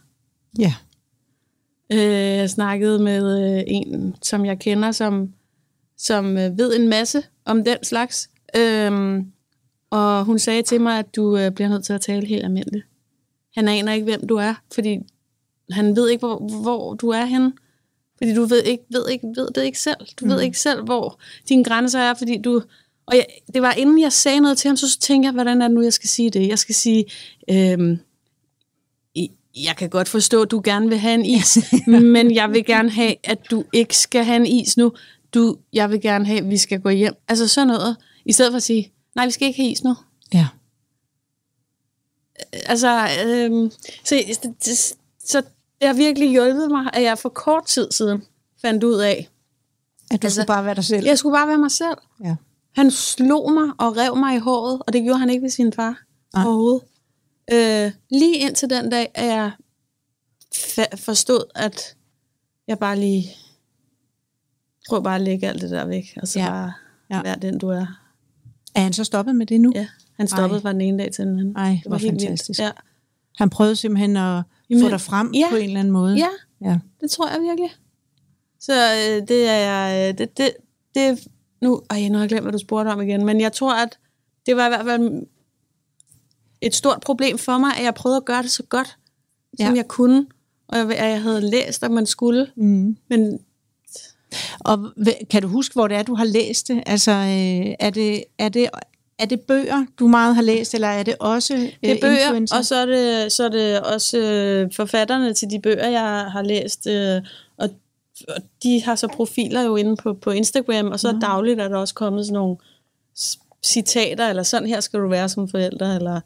Ja. 0.59 0.73
Øh, 1.91 2.37
jeg 2.37 2.49
snakkede 2.49 2.99
med 2.99 3.57
øh, 3.57 3.63
en, 3.67 4.15
som 4.21 4.45
jeg 4.45 4.59
kender, 4.59 4.91
som, 4.91 5.33
som 5.97 6.37
øh, 6.37 6.57
ved 6.57 6.79
en 6.79 6.87
masse 6.87 7.23
om 7.45 7.63
den 7.63 7.83
slags. 7.83 8.29
Øhm, 8.57 9.31
og 9.89 10.25
hun 10.25 10.39
sagde 10.39 10.61
til 10.61 10.81
mig, 10.81 10.99
at 10.99 11.15
du 11.15 11.37
øh, 11.37 11.51
bliver 11.51 11.69
nødt 11.69 11.85
til 11.85 11.93
at 11.93 12.01
tale 12.01 12.27
helt 12.27 12.43
almindeligt. 12.43 12.85
Han 13.55 13.67
aner 13.67 13.93
ikke, 13.93 14.03
hvem 14.03 14.27
du 14.27 14.35
er, 14.35 14.53
fordi 14.73 14.99
han 15.71 15.95
ved 15.95 16.09
ikke, 16.09 16.27
hvor, 16.27 16.61
hvor 16.61 16.93
du 16.93 17.09
er 17.09 17.25
henne. 17.25 17.53
Fordi 18.21 18.33
du 18.33 18.45
ved, 18.45 18.63
ikke, 18.63 18.83
ved, 18.89 19.09
ikke, 19.09 19.27
ved 19.35 19.47
det 19.55 19.63
ikke 19.63 19.79
selv. 19.79 19.97
Du 20.19 20.25
mm. 20.25 20.31
ved 20.31 20.41
ikke 20.41 20.59
selv, 20.59 20.83
hvor 20.83 21.19
dine 21.49 21.63
grænser 21.63 21.99
er, 21.99 22.13
fordi 22.13 22.37
du... 22.41 22.61
Og 23.05 23.15
jeg, 23.15 23.25
det 23.53 23.61
var 23.61 23.73
inden 23.73 24.01
jeg 24.01 24.13
sagde 24.13 24.39
noget 24.39 24.57
til 24.57 24.67
ham, 24.67 24.77
så 24.77 24.99
tænkte 24.99 25.25
jeg, 25.25 25.33
hvordan 25.33 25.61
er 25.61 25.67
det 25.67 25.75
nu, 25.75 25.81
jeg 25.81 25.93
skal 25.93 26.09
sige 26.09 26.29
det? 26.29 26.47
Jeg 26.47 26.59
skal 26.59 26.75
sige, 26.75 27.05
øhm, 27.49 27.99
jeg 29.55 29.75
kan 29.77 29.89
godt 29.89 30.09
forstå, 30.09 30.41
at 30.41 30.51
du 30.51 30.61
gerne 30.63 30.89
vil 30.89 30.97
have 30.97 31.13
en 31.13 31.25
is, 31.25 31.57
men 31.87 32.35
jeg 32.35 32.51
vil 32.51 32.65
gerne 32.65 32.89
have, 32.89 33.15
at 33.23 33.51
du 33.51 33.63
ikke 33.73 33.97
skal 33.97 34.23
have 34.23 34.35
en 34.35 34.45
is 34.45 34.77
nu. 34.77 34.93
Du, 35.33 35.57
jeg 35.73 35.89
vil 35.89 36.01
gerne 36.01 36.25
have, 36.25 36.39
at 36.39 36.49
vi 36.49 36.57
skal 36.57 36.79
gå 36.79 36.89
hjem. 36.89 37.13
Altså 37.27 37.47
sådan 37.47 37.67
noget. 37.67 37.97
I 38.25 38.33
stedet 38.33 38.51
for 38.51 38.57
at 38.57 38.63
sige, 38.63 38.91
nej, 39.15 39.25
vi 39.25 39.31
skal 39.31 39.47
ikke 39.47 39.61
have 39.61 39.71
is 39.71 39.83
nu. 39.83 39.95
Ja. 40.33 40.47
Altså, 42.65 43.07
øhm, 43.25 43.71
så, 44.03 44.15
det, 44.43 44.65
det, 44.65 44.95
så 45.25 45.41
det 45.81 45.87
har 45.87 45.93
virkelig 45.95 46.29
hjulpet 46.31 46.71
mig, 46.71 46.89
at 46.93 47.03
jeg 47.03 47.17
for 47.17 47.29
kort 47.29 47.65
tid 47.65 47.91
siden 47.91 48.23
fandt 48.61 48.83
ud 48.83 48.95
af, 48.99 49.29
At 50.11 50.21
du 50.21 50.25
Altså, 50.27 50.41
skulle 50.41 50.47
bare 50.47 50.65
være 50.65 50.75
dig 50.75 50.83
selv. 50.85 51.05
jeg 51.05 51.17
skulle 51.17 51.33
bare 51.37 51.47
være 51.47 51.57
mig 51.57 51.71
selv. 51.71 51.97
Ja. 52.23 52.35
Han 52.75 52.91
slog 52.91 53.51
mig 53.51 53.71
og 53.79 53.97
rev 53.97 54.15
mig 54.15 54.35
i 54.35 54.39
håret, 54.39 54.81
og 54.87 54.93
det 54.93 55.03
gjorde 55.03 55.19
han 55.19 55.29
ikke 55.29 55.41
ved 55.43 55.49
sin 55.49 55.73
far 55.73 56.01
Nej. 56.33 56.43
overhovedet. 56.45 56.81
Øh, 57.53 57.91
lige 58.09 58.35
indtil 58.37 58.69
den 58.69 58.89
dag, 58.89 59.11
at 59.15 59.25
jeg 59.25 59.51
fa- 60.55 60.95
forstod, 60.95 61.43
at 61.55 61.95
jeg 62.67 62.79
bare 62.79 62.99
lige 62.99 63.25
prøv 64.89 65.03
bare 65.03 65.15
at 65.15 65.21
lægge 65.21 65.47
alt 65.47 65.61
det 65.61 65.69
der 65.71 65.85
væk, 65.85 66.17
og 66.21 66.27
så 66.27 66.39
Ja. 66.39 66.49
bare 66.49 66.73
Ja. 67.09 67.21
være 67.21 67.35
den, 67.41 67.57
du 67.59 67.67
er. 67.69 67.85
Er 68.75 68.81
han 68.81 68.93
så 68.93 69.03
stoppet 69.03 69.35
med 69.35 69.45
det 69.45 69.61
nu? 69.61 69.71
Ja, 69.75 69.87
han 70.17 70.27
stoppede 70.27 70.57
Ej. 70.57 70.61
fra 70.61 70.73
den 70.73 70.81
ene 70.81 71.03
dag 71.03 71.11
til 71.11 71.25
den 71.25 71.39
anden. 71.39 71.55
Ej, 71.55 71.69
det 71.69 71.81
hvor 71.81 71.89
var 71.89 71.97
helt 71.97 72.11
vildt. 72.11 72.23
fantastisk. 72.23 72.59
Ja. 72.59 72.71
Han 73.37 73.49
prøvede 73.49 73.75
simpelthen 73.75 74.17
at 74.17 74.43
Jamen, 74.71 74.83
få 74.83 74.89
dig 74.89 75.01
frem 75.01 75.31
ja. 75.33 75.47
på 75.49 75.55
en 75.55 75.63
eller 75.63 75.79
anden 75.79 75.91
måde. 75.93 76.15
ja, 76.17 76.27
ja. 76.61 76.79
det 77.01 77.11
tror 77.11 77.29
jeg 77.29 77.41
virkelig. 77.41 77.69
Så 78.59 78.73
øh, 78.73 79.27
det 79.27 79.47
er 79.47 79.53
jeg... 79.53 80.09
øh, 80.09 80.17
Det, 80.17 80.37
det, 80.37 80.51
det, 80.95 81.27
nu, 81.61 81.81
ej, 81.89 82.07
nu 82.07 82.13
har 82.13 82.19
jeg 82.21 82.29
glemt, 82.29 82.43
hvad 82.43 82.51
du 82.51 82.57
spurgte 82.57 82.89
om 82.89 83.01
igen, 83.01 83.25
men 83.25 83.41
jeg 83.41 83.53
tror, 83.53 83.73
at 83.73 83.97
det 84.45 84.55
var 84.55 84.65
i 84.65 84.69
hvert 84.69 84.85
fald 84.85 85.25
et 86.61 86.75
stort 86.75 87.01
problem 87.05 87.37
for 87.37 87.57
mig, 87.57 87.71
at 87.77 87.83
jeg 87.83 87.93
prøvede 87.93 88.17
at 88.17 88.25
gøre 88.25 88.41
det 88.43 88.51
så 88.51 88.63
godt, 88.63 88.97
ja. 89.59 89.65
Som 89.65 89.75
jeg 89.75 89.87
kunne, 89.87 90.25
og 90.67 90.77
jeg, 90.77 90.91
at 90.91 91.09
jeg 91.09 91.21
havde 91.21 91.41
læst, 91.49 91.83
at 91.83 91.91
man 91.91 92.05
skulle, 92.05 92.47
Mm. 92.55 92.97
men 93.09 93.39
Og 94.59 94.79
kan 95.29 95.41
du 95.41 95.47
huske, 95.47 95.73
hvor 95.73 95.87
det 95.87 95.97
er, 95.97 96.03
du 96.03 96.15
har 96.15 96.23
læst 96.25 96.67
det? 96.67 96.83
Altså, 96.85 97.11
øh, 97.11 97.75
er 97.79 97.89
det, 97.89 98.23
er 98.37 98.49
det, 98.49 98.69
er 99.21 99.25
det 99.25 99.41
bøger, 99.41 99.85
du 99.99 100.07
meget 100.07 100.35
har 100.35 100.41
læst, 100.41 100.73
eller 100.73 100.87
er 100.87 101.03
det 101.03 101.15
også 101.19 101.53
øh, 101.53 101.59
det 101.59 101.91
er 101.91 102.01
bøger, 102.01 102.25
influencer? 102.25 102.57
og 102.57 102.65
så 102.65 102.75
er 102.75 102.85
det, 102.85 103.31
så 103.31 103.43
er 103.45 103.49
det 103.49 103.79
også 103.81 104.17
øh, 104.17 104.71
forfatterne 104.75 105.33
til 105.33 105.49
de 105.49 105.59
bøger, 105.59 105.87
jeg 105.89 106.25
har 106.31 106.41
læst, 106.41 106.87
øh, 106.87 107.21
og, 107.57 107.69
og 108.27 108.41
de 108.63 108.81
har 108.83 108.95
så 108.95 109.07
profiler 109.07 109.61
jo 109.61 109.75
inde 109.75 109.95
på, 109.95 110.13
på 110.13 110.31
Instagram, 110.31 110.87
og 110.87 110.99
så 110.99 111.11
Nå. 111.11 111.19
dagligt 111.19 111.59
er 111.59 111.67
der 111.67 111.77
også 111.77 111.93
kommet 111.93 112.25
sådan 112.25 112.33
nogle 112.33 112.57
citater, 113.65 114.27
eller 114.27 114.43
sådan 114.43 114.67
her 114.67 114.79
skal 114.79 114.99
du 114.99 115.07
være 115.07 115.29
som 115.29 115.47
forælder, 115.49 115.95
eller 115.95 116.21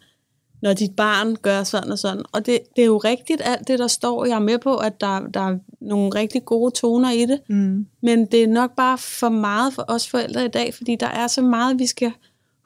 når 0.62 0.74
dit 0.74 0.96
barn 0.96 1.36
gør 1.36 1.64
sådan 1.64 1.92
og 1.92 2.00
sådan. 2.00 2.24
Og 2.32 2.46
det, 2.46 2.60
det 2.76 2.82
er 2.82 2.86
jo 2.86 2.98
rigtigt 2.98 3.42
alt 3.46 3.68
det, 3.68 3.80
der 3.80 3.88
står. 3.88 4.26
Jeg 4.26 4.36
er 4.36 4.40
med 4.40 4.58
på, 4.58 4.76
at 4.78 5.02
der, 5.02 5.20
der 5.34 5.40
er 5.40 5.58
nogle 5.82 6.10
rigtig 6.16 6.46
gode 6.46 6.72
toner 6.72 7.12
i 7.12 7.26
det, 7.26 7.40
Mm. 7.50 7.86
men 8.02 8.26
det 8.26 8.44
er 8.44 8.48
nok 8.48 8.76
bare 8.76 8.98
for 8.98 9.30
meget 9.30 9.74
for 9.74 9.86
os 9.88 10.08
forældre 10.08 10.46
i 10.46 10.48
dag, 10.48 10.74
fordi 10.74 10.96
der 10.96 11.08
er 11.08 11.28
så 11.28 11.42
meget, 11.42 11.80
vi 11.80 11.86
skal 11.86 12.12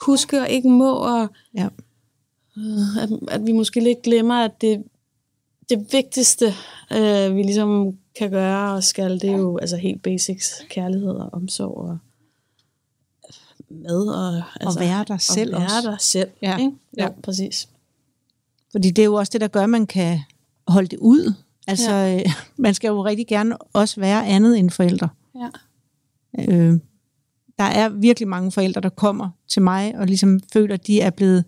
huske 0.01 0.41
og 0.41 0.49
ikke 0.49 0.69
må, 0.69 0.93
og 0.93 1.27
Ja. 1.53 1.67
øh, 2.57 2.97
at, 3.03 3.09
at 3.27 3.45
vi 3.45 3.51
måske 3.51 3.79
lidt 3.79 4.01
glemmer, 4.01 4.35
at 4.35 4.61
det, 4.61 4.83
det 5.69 5.93
vigtigste, 5.93 6.45
øh, 6.93 7.35
vi 7.35 7.43
ligesom 7.43 7.97
kan 8.19 8.29
gøre 8.31 8.73
og 8.73 8.83
skal, 8.83 9.21
det 9.21 9.29
er 9.29 9.37
jo 9.37 9.57
altså 9.57 9.77
helt 9.77 10.03
basics, 10.03 10.65
kærlighed 10.69 11.09
og 11.11 11.29
omsorg 11.33 11.77
og 11.77 11.97
mad. 13.69 14.07
Og, 14.07 14.43
altså, 14.61 14.79
være 14.79 15.05
dig 15.07 15.21
selv 15.21 15.55
og 15.55 15.61
være 15.61 15.69
også. 15.77 15.89
dig 15.89 15.97
selv. 16.01 16.29
Ja. 16.41 16.57
Ikke? 16.57 16.71
Ja. 16.97 17.03
Ja, 17.03 17.09
præcis. 17.23 17.69
Fordi 18.71 18.89
det 18.91 19.01
er 19.01 19.05
jo 19.05 19.13
også 19.13 19.29
det, 19.33 19.41
der 19.41 19.47
gør, 19.47 19.63
at 19.63 19.69
man 19.69 19.87
kan 19.87 20.19
holde 20.67 20.87
det 20.87 20.99
ud. 20.99 21.33
Altså, 21.67 21.91
ja. 21.91 22.15
øh, 22.19 22.31
man 22.57 22.73
skal 22.73 22.87
jo 22.87 23.05
rigtig 23.05 23.27
gerne 23.27 23.57
også 23.73 23.99
være 23.99 24.27
andet 24.27 24.59
end 24.59 24.69
forældre. 24.69 25.09
Ja. 25.35 25.49
Øh, 26.39 26.79
der 27.59 27.65
er 27.65 27.89
virkelig 27.89 28.27
mange 28.27 28.51
forældre, 28.51 28.81
der 28.81 28.89
kommer 28.89 29.29
til 29.47 29.61
mig 29.61 29.95
og 29.97 30.07
ligesom 30.07 30.39
føler, 30.53 30.73
at 30.73 30.87
de 30.87 31.01
er 31.01 31.09
blevet 31.09 31.43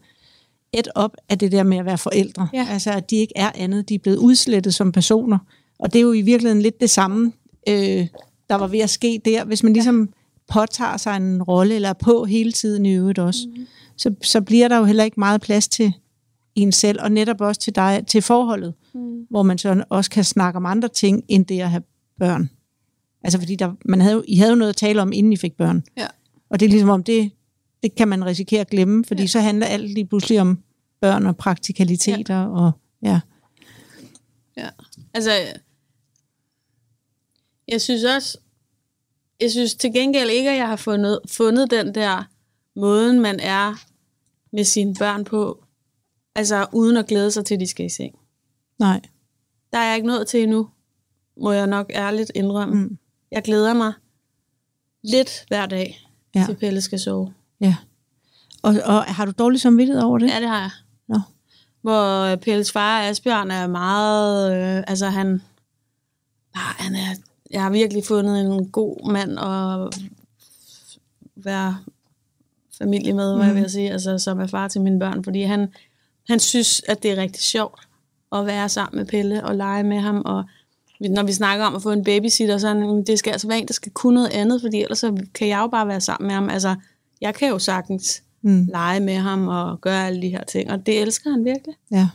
et 0.74 0.88
op 0.96 1.16
af 1.30 1.40
det 1.40 1.52
der 1.52 1.64
med 1.64 1.78
at 1.78 1.86
være 1.86 1.98
forældre. 1.98 2.48
Ja. 2.54 2.68
Altså, 2.70 2.92
at 2.92 3.10
de 3.10 3.16
ikke 3.16 3.34
er 3.36 3.52
andet. 3.56 3.90
De 3.90 3.96
er 3.96 4.00
blevet 4.00 4.18
udslettet 4.18 4.74
som 4.74 4.92
personer. 4.92 5.38
Og 5.80 5.94
det 5.94 6.00
er 6.00 6.04
jo 6.04 6.14
i 6.14 6.22
virkeligheden 6.22 6.62
lidt 6.62 6.82
det 6.82 6.90
samme, 6.90 7.32
øh, 7.70 8.08
der 8.50 8.56
var 8.56 8.68
ved 8.68 8.80
at 8.80 8.90
ske 8.90 9.22
der. 9.26 9.46
Hvis 9.46 9.64
man 9.64 9.74
ligesom 9.74 10.10
påtager 10.48 10.98
sig 10.98 11.18
en 11.18 11.44
rolle, 11.44 11.76
eller 11.76 11.90
er 11.90 11.94
på 11.94 12.26
hele 12.26 12.52
tiden 12.52 12.86
i 12.86 12.94
øvrigt 12.94 13.20
også, 13.20 13.48
mm. 13.56 13.66
så, 13.98 14.14
så 14.22 14.42
bliver 14.42 14.68
der 14.68 14.78
jo 14.78 14.84
heller 14.84 15.04
ikke 15.04 15.20
meget 15.20 15.42
plads 15.42 15.68
til 15.68 15.94
en 16.56 16.72
selv, 16.72 17.00
og 17.02 17.12
netop 17.12 17.42
også 17.42 17.62
til 17.62 17.76
dig, 17.76 18.04
til 18.08 18.22
forholdet, 18.22 18.74
Mm. 18.94 19.26
hvor 19.30 19.44
man 19.44 19.58
så 19.58 19.84
også 19.90 20.10
kan 20.10 20.24
snakke 20.24 20.58
om 20.58 20.66
andre 20.66 20.88
ting, 20.88 21.24
end 21.28 21.46
det 21.46 21.60
at 21.60 21.70
have 21.70 21.84
børn. 22.20 22.50
Altså 23.24 23.40
fordi 23.40 23.56
der, 23.56 23.74
man 23.86 24.02
havde, 24.02 24.24
I 24.28 24.36
havde 24.36 24.52
jo 24.52 24.56
noget 24.56 24.70
at 24.70 24.76
tale 24.76 25.02
om, 25.02 25.14
inden 25.14 25.34
I 25.34 25.38
fik 25.38 25.58
børn. 25.58 25.84
Ja. 25.98 26.08
Og 26.50 26.60
det 26.60 26.66
er 26.66 26.70
ligesom 26.70 26.90
om, 26.90 27.04
det, 27.04 27.32
det 27.84 27.96
kan 27.96 28.08
man 28.08 28.26
risikere 28.26 28.62
at 28.62 28.70
glemme, 28.70 29.06
fordi 29.06 29.22
ja. 29.22 29.28
så 29.28 29.40
handler 29.40 29.68
alt 29.68 29.90
lige 29.94 30.06
pludselig 30.06 30.42
om 30.42 30.64
børn 31.02 31.26
og 31.26 31.38
praktikaliteter. 31.38 32.36
Ja. 32.36 32.48
Og, 32.48 32.72
ja. 33.04 33.20
Ja. 34.58 34.70
Altså, 35.14 35.32
jeg 37.68 37.82
synes 37.82 38.04
også, 38.04 38.38
jeg 39.42 39.52
synes 39.52 39.76
til 39.76 39.94
gengæld 39.94 40.30
ikke, 40.30 40.50
at 40.50 40.58
jeg 40.58 40.68
har 40.68 40.76
fundet, 40.76 41.20
fundet 41.30 41.72
den 41.72 41.96
der 41.96 42.24
måden, 42.76 43.20
man 43.20 43.40
er 43.40 43.76
med 44.52 44.64
sine 44.64 44.96
børn 45.00 45.24
på, 45.24 45.64
altså 46.36 46.66
uden 46.74 46.98
at 46.98 47.08
glæde 47.08 47.32
sig 47.32 47.46
til, 47.46 47.54
at 47.54 47.60
de 47.60 47.68
skal 47.68 47.86
i 47.86 47.90
seng. 47.90 48.16
Nej. 48.80 49.02
Der 49.74 49.78
er 49.78 49.88
jeg 49.88 49.96
ikke 49.96 50.08
nået 50.08 50.28
til 50.28 50.44
endnu, 50.44 50.70
må 51.38 51.52
jeg 51.52 51.68
nok 51.68 51.92
ærligt 51.94 52.32
indrømme. 52.36 52.76
Mm. 52.76 52.98
Jeg 53.32 53.44
glæder 53.44 53.74
mig 53.74 53.94
lidt 55.04 55.46
hver 55.48 55.66
dag, 55.66 56.08
Ja. 56.36 56.46
til 56.46 56.56
Pelle 56.56 56.82
skal 56.82 57.00
sove. 57.00 57.34
Ja. 57.62 57.76
Og, 58.64 58.76
og 58.86 59.04
har 59.04 59.26
du 59.26 59.32
dårlig 59.32 59.62
samvittighed 59.62 60.04
over 60.04 60.18
det? 60.18 60.30
Ja, 60.30 60.40
det 60.40 60.48
har 60.48 60.60
jeg. 60.60 60.70
Nå. 61.08 61.20
Hvor 61.82 62.22
øh, 62.32 62.38
Pelles 62.38 62.72
far, 62.72 63.02
Asbjørn, 63.02 63.52
er 63.52 63.68
meget... 63.68 64.54
Øh, 64.78 64.84
altså, 64.88 65.06
han... 65.08 65.42
Ah, 66.56 66.62
han 66.78 66.96
er, 66.96 67.16
jeg 67.52 67.64
har 67.64 67.70
virkelig 67.70 68.04
fundet 68.06 68.42
en 68.42 68.70
god 68.72 69.12
mand 69.12 69.40
at 69.40 70.02
være 71.36 71.78
familie 72.78 73.14
med, 73.14 73.36
hvad 73.36 73.46
jeg 73.46 73.56
vil 73.56 73.70
sige, 73.72 73.92
altså, 73.92 74.18
som 74.18 74.40
er 74.40 74.48
far 74.48 74.68
til 74.68 74.82
mine 74.82 75.00
børn, 75.00 75.24
fordi 75.24 75.42
han, 75.42 75.74
han 76.30 76.40
synes, 76.40 76.82
at 76.88 77.04
det 77.04 77.12
er 77.12 77.16
rigtig 77.22 77.42
sjovt 77.42 77.80
at 78.32 78.46
være 78.46 78.70
sammen 78.70 78.98
med 79.00 79.06
Pelle 79.08 79.44
og 79.46 79.56
lege 79.56 79.84
med 79.84 80.00
ham, 80.00 80.22
og 80.26 80.44
når 81.10 81.24
vi 81.24 81.34
snakker 81.34 81.66
om 81.66 81.76
at 81.76 81.82
få 81.82 81.92
en 81.92 82.04
babysitter, 82.04 82.58
så 82.58 82.68
er 82.68 82.74
han, 82.74 82.82
"Men 82.88 83.04
det 83.04 83.20
skal 83.20 83.32
altså 83.32 83.48
være 83.48 83.60
en, 83.60 83.68
der 83.68 83.74
skal 83.74 83.92
kunne 83.92 84.14
noget 84.16 84.30
andet, 84.30 84.62
fordi 84.62 84.82
ellers 84.82 85.00
så 85.00 85.18
kan 85.36 85.48
jeg 85.48 85.60
jo 85.60 85.68
bare 85.68 85.88
være 85.88 86.02
sammen 86.02 86.28
med 86.28 86.36
ham. 86.36 86.50
Altså, 86.50 86.76
jeg 87.22 87.36
kan 87.36 87.50
jo 87.50 87.60
sagtens 87.60 88.24
Mm. 88.44 88.68
lege 88.72 89.00
med 89.00 89.16
ham 89.16 89.48
og 89.48 89.82
gøre 89.82 90.08
alle 90.08 90.22
de 90.22 90.30
her 90.30 90.44
ting, 90.44 90.72
og 90.72 90.86
det 90.86 91.02
elsker 91.02 91.30
han 91.32 91.46
virkelig. 91.46 91.76
Ja. 91.92 92.08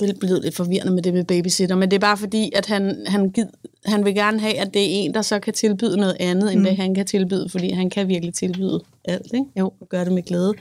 Det 0.00 0.18
blev 0.18 0.40
lidt 0.42 0.56
forvirrende 0.56 0.92
med 0.92 1.02
det 1.02 1.14
med 1.14 1.24
babysitter, 1.24 1.76
men 1.76 1.90
det 1.90 1.96
er 1.96 2.00
bare 2.00 2.16
fordi, 2.16 2.52
at 2.56 2.66
han, 2.66 3.04
han, 3.06 3.30
gid, 3.30 3.46
han 3.84 4.04
vil 4.04 4.14
gerne 4.14 4.40
have, 4.40 4.54
at 4.54 4.74
det 4.74 4.82
er 4.82 4.86
en, 4.86 5.14
der 5.14 5.22
så 5.22 5.38
kan 5.38 5.52
tilbyde 5.54 5.96
noget 5.96 6.16
andet, 6.20 6.52
end 6.52 6.60
mm. 6.60 6.66
det 6.66 6.76
han 6.76 6.94
kan 6.94 7.06
tilbyde, 7.06 7.48
fordi 7.48 7.70
han 7.70 7.90
kan 7.90 8.08
virkelig 8.08 8.34
tilbyde 8.34 8.80
alt, 9.04 9.32
ikke? 9.34 9.46
Jo. 9.58 9.72
Og 9.80 9.88
gøre 9.88 10.04
det 10.04 10.12
med 10.12 10.22
glæde. 10.22 10.52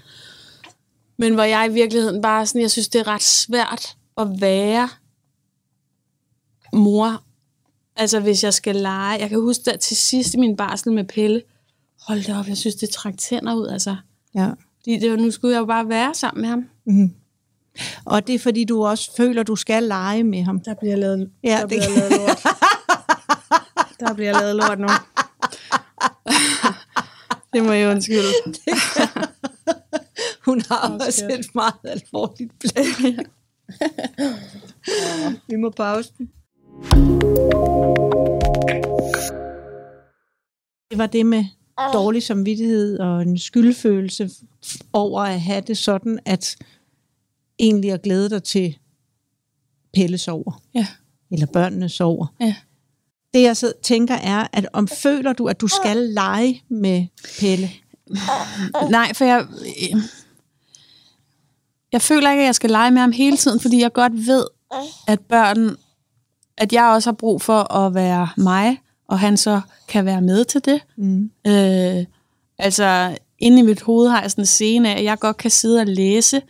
Men 1.17 1.33
hvor 1.33 1.43
jeg 1.43 1.67
i 1.69 1.73
virkeligheden 1.73 2.21
bare 2.21 2.45
sådan, 2.45 2.61
jeg 2.61 2.71
synes, 2.71 2.87
det 2.89 2.99
er 2.99 3.07
ret 3.07 3.21
svært 3.23 3.95
at 4.17 4.27
være 4.41 4.89
mor. 6.73 7.23
Altså, 7.95 8.19
hvis 8.19 8.43
jeg 8.43 8.53
skal 8.53 8.75
lege. 8.75 9.19
Jeg 9.19 9.29
kan 9.29 9.39
huske, 9.41 9.73
at 9.73 9.79
til 9.79 9.97
sidst 9.97 10.33
i 10.33 10.37
min 10.37 10.55
barsel 10.57 10.91
med 10.93 11.03
Pelle, 11.03 11.41
hold 12.07 12.23
da 12.23 12.39
op, 12.39 12.47
jeg 12.47 12.57
synes, 12.57 12.75
det 12.75 12.89
trak 12.89 13.17
tænder 13.17 13.53
ud, 13.55 13.67
altså. 13.67 13.95
ja. 14.35 14.49
Fordi 14.81 14.99
det, 14.99 15.11
var- 15.11 15.17
nu 15.17 15.31
skulle 15.31 15.53
jeg 15.53 15.59
jo 15.59 15.65
bare 15.65 15.89
være 15.89 16.13
sammen 16.13 16.41
med 16.41 16.49
ham. 16.49 16.65
Mm. 16.85 17.13
Og 18.05 18.27
det 18.27 18.35
er 18.35 18.39
fordi, 18.39 18.63
du 18.65 18.85
også 18.85 19.11
føler, 19.17 19.43
du 19.43 19.55
skal 19.55 19.83
lege 19.83 20.23
med 20.23 20.43
ham. 20.43 20.59
Der 20.59 20.73
bliver 20.73 20.95
lavet, 20.95 21.31
Ja, 21.43 21.49
der 21.49 21.59
det- 21.59 21.67
bliver 21.67 21.99
lavet 21.99 22.11
lort. 22.11 22.39
Der 23.99 24.13
bliver 24.13 24.39
lavet 24.39 24.55
lort 24.55 24.79
nu. 24.79 24.87
det 27.53 27.63
må 27.63 27.71
jeg 27.71 27.91
undskylde. 27.91 28.33
Hun 30.45 30.61
har 30.69 30.97
også 31.05 31.25
et 31.39 31.55
meget 31.55 31.73
alvorligt 31.83 32.51
blik. 32.59 32.75
Vi 35.47 35.55
må 35.55 35.69
pause 35.69 36.11
den. 36.17 36.29
Det 40.91 40.97
var 40.97 41.05
det 41.07 41.25
med 41.25 41.45
dårlig 41.93 42.23
samvittighed 42.23 42.99
og 42.99 43.21
en 43.21 43.37
skyldfølelse 43.37 44.29
over 44.93 45.21
at 45.21 45.41
have 45.41 45.61
det 45.61 45.77
sådan, 45.77 46.19
at 46.25 46.55
egentlig 47.59 47.91
at 47.91 48.01
glæde 48.01 48.29
dig 48.29 48.43
til 48.43 48.77
Pelle 49.93 50.17
sover, 50.17 50.61
Ja. 50.73 50.87
eller 51.31 51.45
børnene 51.45 51.89
sover. 51.89 52.27
Ja. 52.39 52.55
Det 53.33 53.41
jeg 53.41 53.57
så 53.57 53.73
tænker 53.83 54.15
er, 54.15 54.47
at 54.53 54.67
om 54.73 54.87
føler 54.87 55.33
du, 55.33 55.45
at 55.47 55.61
du 55.61 55.67
skal 55.67 55.97
lege 55.97 56.63
med 56.69 57.05
Pelle? 57.39 57.69
Nej, 58.89 59.13
for 59.13 59.25
jeg... 59.25 59.45
Jeg 61.91 62.01
føler 62.01 62.31
ikke, 62.31 62.41
at 62.41 62.45
jeg 62.45 62.55
skal 62.55 62.69
lege 62.69 62.91
med 62.91 63.01
ham 63.01 63.11
hele 63.11 63.37
tiden, 63.37 63.59
fordi 63.59 63.81
jeg 63.81 63.93
godt 63.93 64.13
ved, 64.27 64.45
at 65.07 65.19
børn... 65.19 65.77
At 66.59 66.73
jeg 66.73 66.83
også 66.85 67.09
har 67.09 67.15
brug 67.15 67.41
for 67.41 67.73
at 67.73 67.93
være 67.95 68.27
mig, 68.37 68.77
og 69.07 69.19
han 69.19 69.37
så 69.37 69.61
kan 69.87 70.05
være 70.05 70.21
med 70.21 70.45
til 70.45 70.65
det. 70.65 70.81
Mm. 70.97 71.31
Øh, 71.47 72.05
altså, 72.57 73.17
inde 73.39 73.59
i 73.59 73.61
mit 73.61 73.81
hoved 73.81 74.09
har 74.09 74.21
jeg 74.21 74.31
sådan 74.31 74.41
en 74.41 74.45
scene 74.45 74.89
af, 74.93 74.97
at 74.97 75.03
jeg 75.03 75.19
godt 75.19 75.37
kan 75.37 75.51
sidde 75.51 75.79
og 75.79 75.85
læse 75.87 76.41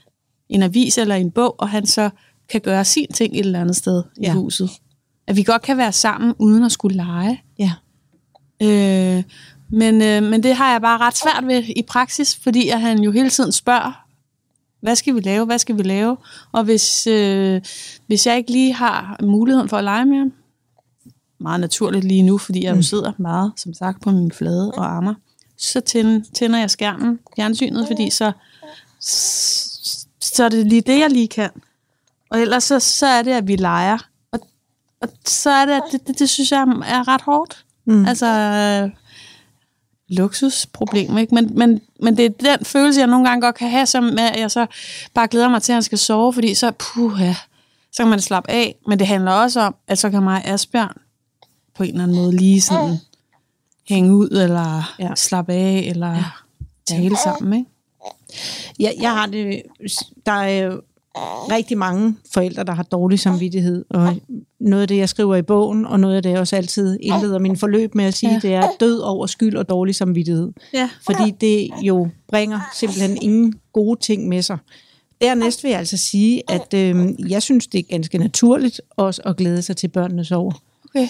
en 0.50 0.64
avis 0.64 0.98
eller 0.98 1.16
en 1.16 1.32
bog, 1.32 1.56
og 1.60 1.70
han 1.70 1.86
så 1.86 2.10
kan 2.50 2.62
gøre 2.62 2.86
sin 2.86 3.08
ting 3.14 3.34
et 3.34 3.40
eller 3.40 3.62
andet 3.62 3.76
sted 3.76 4.04
i 4.18 4.22
Ja. 4.26 4.34
huset. 4.34 4.70
At 5.28 5.36
vi 5.36 5.44
godt 5.44 5.62
kan 5.62 5.78
være 5.78 5.92
sammen, 5.92 6.34
uden 6.40 6.64
at 6.64 6.72
skulle 6.72 6.96
lege. 6.98 7.42
Ja. 7.60 7.72
Øh, 8.62 9.24
men, 9.70 10.02
øh, 10.02 10.24
men 10.24 10.44
det 10.44 10.56
har 10.56 10.72
jeg 10.72 10.82
bare 10.82 10.98
ret 10.98 11.18
svært 11.18 11.48
ved 11.48 11.64
i 11.76 11.82
praksis, 11.88 12.36
fordi 12.36 12.70
at 12.70 12.82
han 12.82 13.00
jo 13.00 13.12
hele 13.12 13.30
tiden 13.30 13.52
spørger, 13.52 14.06
hvad 14.82 14.96
skal 14.96 15.16
vi 15.16 15.20
lave, 15.20 15.46
hvad 15.46 15.60
skal 15.60 15.78
vi 15.78 15.84
lave? 15.84 16.18
Og 16.52 16.64
hvis, 16.64 17.08
øh, 17.08 17.62
hvis 18.08 18.28
jeg 18.28 18.38
ikke 18.38 18.52
lige 18.52 18.74
har 18.74 19.20
muligheden 19.24 19.70
for 19.70 19.78
at 19.78 19.84
lege 19.84 20.06
med 20.06 20.18
ham, 20.18 20.34
meget 21.40 21.60
naturligt 21.60 22.06
lige 22.06 22.24
nu, 22.24 22.38
fordi 22.38 22.64
jeg 22.64 22.76
jo 22.76 22.82
sidder 22.82 23.12
meget, 23.18 23.52
som 23.58 23.74
sagt, 23.74 24.02
på 24.02 24.12
min 24.12 24.32
flade 24.32 24.72
og 24.72 24.86
armer, 24.86 25.14
så 25.58 25.82
tænder, 26.34 26.60
jeg 26.60 26.72
skærmen, 26.72 27.20
fjernsynet, 27.36 27.88
fordi 27.88 28.10
så, 28.10 28.32
så 30.22 30.44
er 30.44 30.50
det 30.50 30.68
lige 30.68 30.82
det, 30.82 31.00
jeg 31.00 31.10
lige 31.10 31.28
kan. 31.28 31.50
Og 32.30 32.42
ellers 32.42 32.64
så, 32.64 32.80
så 32.80 33.06
er 33.06 33.22
det, 33.22 33.32
at 33.32 33.48
vi 33.48 33.56
leger. 33.56 33.98
Og, 34.32 34.40
og 35.02 35.10
så 35.26 35.50
er 35.50 35.66
det, 35.66 35.74
at 35.74 35.84
det, 35.92 36.08
det, 36.08 36.20
det 36.20 36.30
synes 36.30 36.52
jeg 36.52 36.62
er 36.86 37.08
ret 37.08 37.22
hårdt. 37.22 37.66
Mm. 37.86 38.06
Altså, 38.06 38.26
luksusproblem, 40.10 41.18
ikke? 41.18 41.36
Men, 41.36 41.58
men, 41.58 41.82
men 42.02 42.18
det 42.18 42.26
er 42.26 42.56
den 42.58 42.66
følelse, 42.66 43.00
jeg 43.00 43.08
nogle 43.08 43.28
gange 43.30 43.42
godt 43.42 43.56
kan 43.56 43.70
have, 43.70 43.86
som 43.86 44.04
med, 44.04 44.24
at 44.24 44.40
jeg 44.40 44.52
så 44.52 44.66
bare 45.14 45.28
glæder 45.28 45.50
mig 45.50 45.62
til, 45.62 45.72
at 45.72 45.76
han 45.76 45.84
skal 45.84 45.98
sove, 45.98 46.34
fordi 46.34 46.54
så, 46.54 46.72
puh, 46.72 47.22
ja, 47.22 47.36
så 47.92 48.04
kan 48.04 48.10
man 48.10 48.22
slappe 48.22 48.52
af. 48.52 48.76
Men 48.88 49.00
det 49.00 49.08
handler 49.08 49.32
også 49.32 49.60
om, 49.60 49.76
at 49.88 49.98
så 49.98 50.10
kan 50.10 50.24
mig 50.24 50.42
Asbjørn 50.46 50.98
på 51.76 51.84
en 51.84 51.90
eller 51.90 52.04
anden 52.04 52.18
måde 52.18 52.36
lige 52.36 52.62
sådan 52.62 52.98
hænge 53.90 54.16
ud, 54.16 54.30
eller 54.30 54.96
Ja. 55.00 55.08
ja. 55.08 55.16
slappe 55.16 55.54
af, 55.54 55.84
eller 55.88 56.12
ja. 56.12 56.24
tale 56.88 57.18
sammen, 57.24 57.54
ikke? 57.60 57.70
Jeg, 58.80 58.96
jeg 59.02 59.12
har 59.12 59.26
det, 59.26 59.62
der 60.26 60.32
er 60.32 60.78
rigtig 61.52 61.78
mange 61.78 62.16
forældre, 62.34 62.64
der 62.64 62.72
har 62.72 62.84
dårlig 62.84 63.20
samvittighed, 63.20 63.86
og 63.90 64.16
noget 64.60 64.82
af 64.82 64.88
det, 64.88 64.98
jeg 64.98 65.10
skriver 65.10 65.36
i 65.36 65.42
bogen, 65.42 65.86
og 65.86 66.00
noget 66.00 66.16
af 66.16 66.24
det, 66.24 66.30
jeg 66.30 66.40
også 66.40 66.56
altid 66.56 66.98
indleder 67.02 67.40
min 67.40 67.58
forløb 67.58 67.96
med 67.96 68.06
at 68.06 68.14
sige, 68.14 68.34
ja. 68.34 68.40
Det 68.40 68.54
er 68.54 68.68
død 68.80 69.00
over 69.00 69.26
skyld 69.26 69.56
og 69.56 69.70
dårlig 69.70 69.96
samvittighed. 69.96 70.52
Ja. 70.74 70.90
Fordi 71.06 71.32
det 71.32 71.70
jo 71.82 72.10
bringer 72.28 72.60
simpelthen 72.76 73.18
ingen 73.22 73.54
gode 73.74 74.00
ting 74.00 74.28
med 74.28 74.42
sig. 74.42 74.58
Dernæst 75.22 75.64
vil 75.64 75.70
jeg 75.70 75.80
altså 75.80 75.98
sige, 75.98 76.44
at 76.50 76.74
øh, 76.74 77.32
jeg 77.32 77.42
synes, 77.42 77.68
det 77.68 77.80
er 77.80 77.84
ganske 77.84 78.18
naturligt 78.18 78.82
også 78.98 79.22
at 79.26 79.38
glæde 79.38 79.62
sig 79.62 79.78
til 79.78 79.88
børnene 79.88 80.26
sover. 80.26 80.54
Okay. 80.90 81.08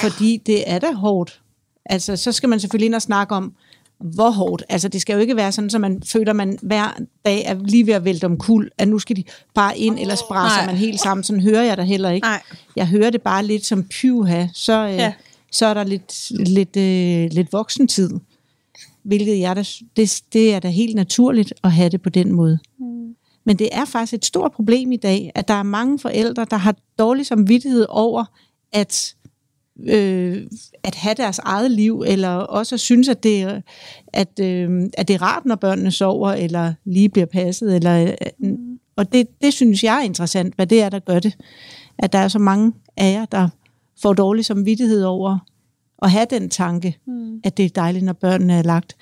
Fordi 0.00 0.42
det 0.46 0.70
er 0.70 0.78
da 0.78 0.92
hårdt. 0.92 1.40
Altså, 1.84 2.16
så 2.16 2.32
skal 2.32 2.48
man 2.48 2.60
selvfølgelig 2.60 2.86
ind 2.86 2.94
og 2.94 3.02
snakke 3.02 3.34
om, 3.34 3.52
hvor 4.00 4.30
hårdt. 4.30 4.64
Altså, 4.68 4.88
det 4.88 5.00
skal 5.00 5.14
jo 5.14 5.20
ikke 5.20 5.36
være 5.36 5.52
sådan, 5.52 5.70
at 5.74 5.80
man 5.80 6.02
føler, 6.02 6.32
man 6.32 6.58
hver 6.62 6.98
dag 7.24 7.44
er 7.44 7.54
lige 7.54 7.86
ved 7.86 7.94
at 7.94 8.04
vælte 8.04 8.24
om 8.24 8.38
kul, 8.38 8.70
at 8.78 8.88
nu 8.88 8.98
skal 8.98 9.16
de 9.16 9.24
bare 9.54 9.78
ind, 9.78 9.98
ellers 9.98 10.22
braser 10.22 10.56
Nej. 10.56 10.66
man 10.66 10.76
helt 10.76 11.00
sammen. 11.00 11.24
Sådan 11.24 11.42
hører 11.42 11.62
jeg 11.62 11.76
da 11.76 11.82
heller 11.82 12.10
ikke. 12.10 12.26
Nej. 12.26 12.42
Jeg 12.76 12.86
hører 12.88 13.10
det 13.10 13.22
bare 13.22 13.44
lidt 13.44 13.66
som 13.66 13.84
pyuha, 13.84 14.46
så, 14.54 14.86
øh. 14.86 14.94
Ja. 14.94 15.12
så 15.52 15.66
er 15.66 15.74
der 15.74 15.84
lidt, 15.84 16.30
lidt, 16.30 16.76
øh, 16.76 17.30
lidt 17.32 17.52
voksentid. 17.52 18.10
Hvilket 19.02 19.38
jeg 19.40 19.56
da, 19.56 19.64
det, 19.96 20.22
det 20.32 20.54
er 20.54 20.58
da 20.58 20.68
helt 20.68 20.94
naturligt 20.94 21.54
at 21.64 21.72
have 21.72 21.88
det 21.88 22.02
på 22.02 22.10
den 22.10 22.32
måde. 22.32 22.58
Mm. 22.78 23.14
Men 23.44 23.58
det 23.58 23.68
er 23.72 23.84
faktisk 23.84 24.14
et 24.14 24.24
stort 24.24 24.52
problem 24.52 24.92
i 24.92 24.96
dag, 24.96 25.32
at 25.34 25.48
der 25.48 25.54
er 25.54 25.62
mange 25.62 25.98
forældre, 25.98 26.46
der 26.50 26.56
har 26.56 26.76
dårlig 26.98 27.26
samvittighed 27.26 27.86
over, 27.88 28.24
at 28.72 29.14
øh, 29.88 30.46
at 30.82 30.94
have 30.94 31.14
deres 31.14 31.38
eget 31.38 31.70
liv, 31.70 32.04
eller 32.06 32.28
også 32.28 32.74
at 32.74 32.80
synes, 32.80 33.08
at 33.08 33.22
det, 33.22 33.42
er- 33.42 33.60
at, 34.12 34.40
øh, 34.40 34.90
at 34.98 35.08
det 35.08 35.14
er 35.14 35.22
rart, 35.22 35.44
når 35.44 35.54
børnene 35.54 35.92
sover, 35.92 36.32
eller 36.32 36.74
lige 36.84 37.08
bliver 37.08 37.26
passet. 37.26 37.76
Eller, 37.76 38.14
øh, 38.42 38.52
og 38.96 39.12
det, 39.12 39.26
det 39.42 39.52
synes 39.54 39.84
jeg 39.84 39.98
er 39.98 40.02
interessant, 40.02 40.54
hvad 40.54 40.66
det 40.66 40.82
er, 40.82 40.88
der 40.88 40.98
gør 40.98 41.18
det. 41.18 41.36
At 41.98 42.12
der 42.12 42.18
er 42.18 42.28
så 42.28 42.38
mange 42.38 42.72
af 42.96 43.12
jer, 43.12 43.24
der 43.24 43.48
får 44.02 44.12
dårlig 44.12 44.44
samvittighed 44.44 45.02
over 45.02 45.38
at 46.02 46.10
have 46.10 46.26
den 46.30 46.48
tanke, 46.50 46.98
mm. 47.06 47.40
at 47.44 47.56
det 47.56 47.64
er 47.64 47.68
dejligt, 47.68 48.04
når 48.04 48.12
børnene 48.12 48.52
er 48.54 48.62
lagt. 48.62 48.96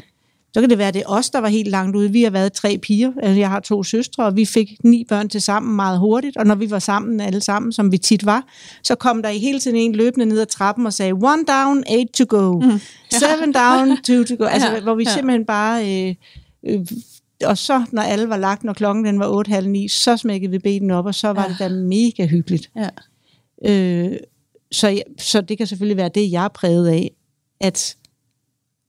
Så 0.55 0.61
kan 0.61 0.71
det 0.71 0.79
være, 0.79 0.89
at 0.89 0.95
det 0.95 1.03
er 1.03 1.09
os, 1.09 1.31
der 1.31 1.39
var 1.39 1.49
helt 1.49 1.69
langt 1.69 1.97
ude. 1.97 2.13
Vi 2.13 2.23
har 2.23 2.31
været 2.31 2.53
tre 2.53 2.79
piger. 2.79 3.13
Altså, 3.23 3.39
jeg 3.39 3.49
har 3.49 3.61
to 3.61 3.83
søstre, 3.83 4.25
og 4.25 4.37
vi 4.37 4.45
fik 4.45 4.85
ni 4.85 5.05
børn 5.09 5.29
til 5.29 5.41
sammen 5.41 5.77
meget 5.77 5.99
hurtigt. 5.99 6.37
Og 6.37 6.47
når 6.47 6.55
vi 6.55 6.71
var 6.71 6.79
sammen 6.79 7.21
alle 7.21 7.41
sammen, 7.41 7.73
som 7.73 7.93
vi 7.93 7.99
tit 7.99 8.27
var, 8.27 8.47
så 8.83 8.95
kom 8.95 9.23
der 9.23 9.29
i 9.29 9.39
hele 9.39 9.61
tiden 9.61 9.77
en 9.77 9.95
løbende 9.95 10.27
ned 10.27 10.41
ad 10.41 10.47
trappen 10.47 10.87
og 10.87 10.93
sagde, 10.93 11.13
one 11.13 11.45
down, 11.49 11.85
eight 11.87 12.11
to 12.13 12.25
go. 12.29 12.61
Mm. 12.61 12.81
Seven 13.21 13.53
down, 13.53 14.03
two 14.03 14.25
to 14.25 14.35
go. 14.39 14.45
Altså, 14.45 14.73
ja, 14.73 14.81
hvor 14.81 14.95
vi 14.95 15.05
ja. 15.05 15.15
simpelthen 15.15 15.45
bare... 15.45 16.07
Øh, 16.09 16.15
øh, 16.67 16.87
og 17.45 17.59
så, 17.59 17.85
når 17.93 18.03
alle 18.03 18.29
var 18.29 18.37
lagt, 18.37 18.65
når 18.65 18.73
klokken 18.73 19.05
den 19.05 19.21
var 19.21 19.29
8, 19.29 19.49
halv 19.49 19.69
9, 19.69 19.89
så 19.89 20.17
smækkede 20.17 20.51
vi 20.51 20.59
benene 20.59 20.95
op, 20.97 21.07
og 21.07 21.15
så 21.15 21.29
var 21.29 21.43
ja. 21.43 21.49
det 21.49 21.59
da 21.59 21.69
mega 21.69 22.27
hyggeligt. 22.27 22.71
Ja. 22.77 22.89
Øh, 23.71 24.17
så, 24.73 25.03
så 25.19 25.41
det 25.41 25.59
kan 25.59 25.67
selvfølgelig 25.67 25.97
være 25.97 26.11
det, 26.15 26.33
jeg 26.33 26.45
er 26.45 26.49
præget 26.49 26.89
af, 26.89 27.11
at 27.61 27.97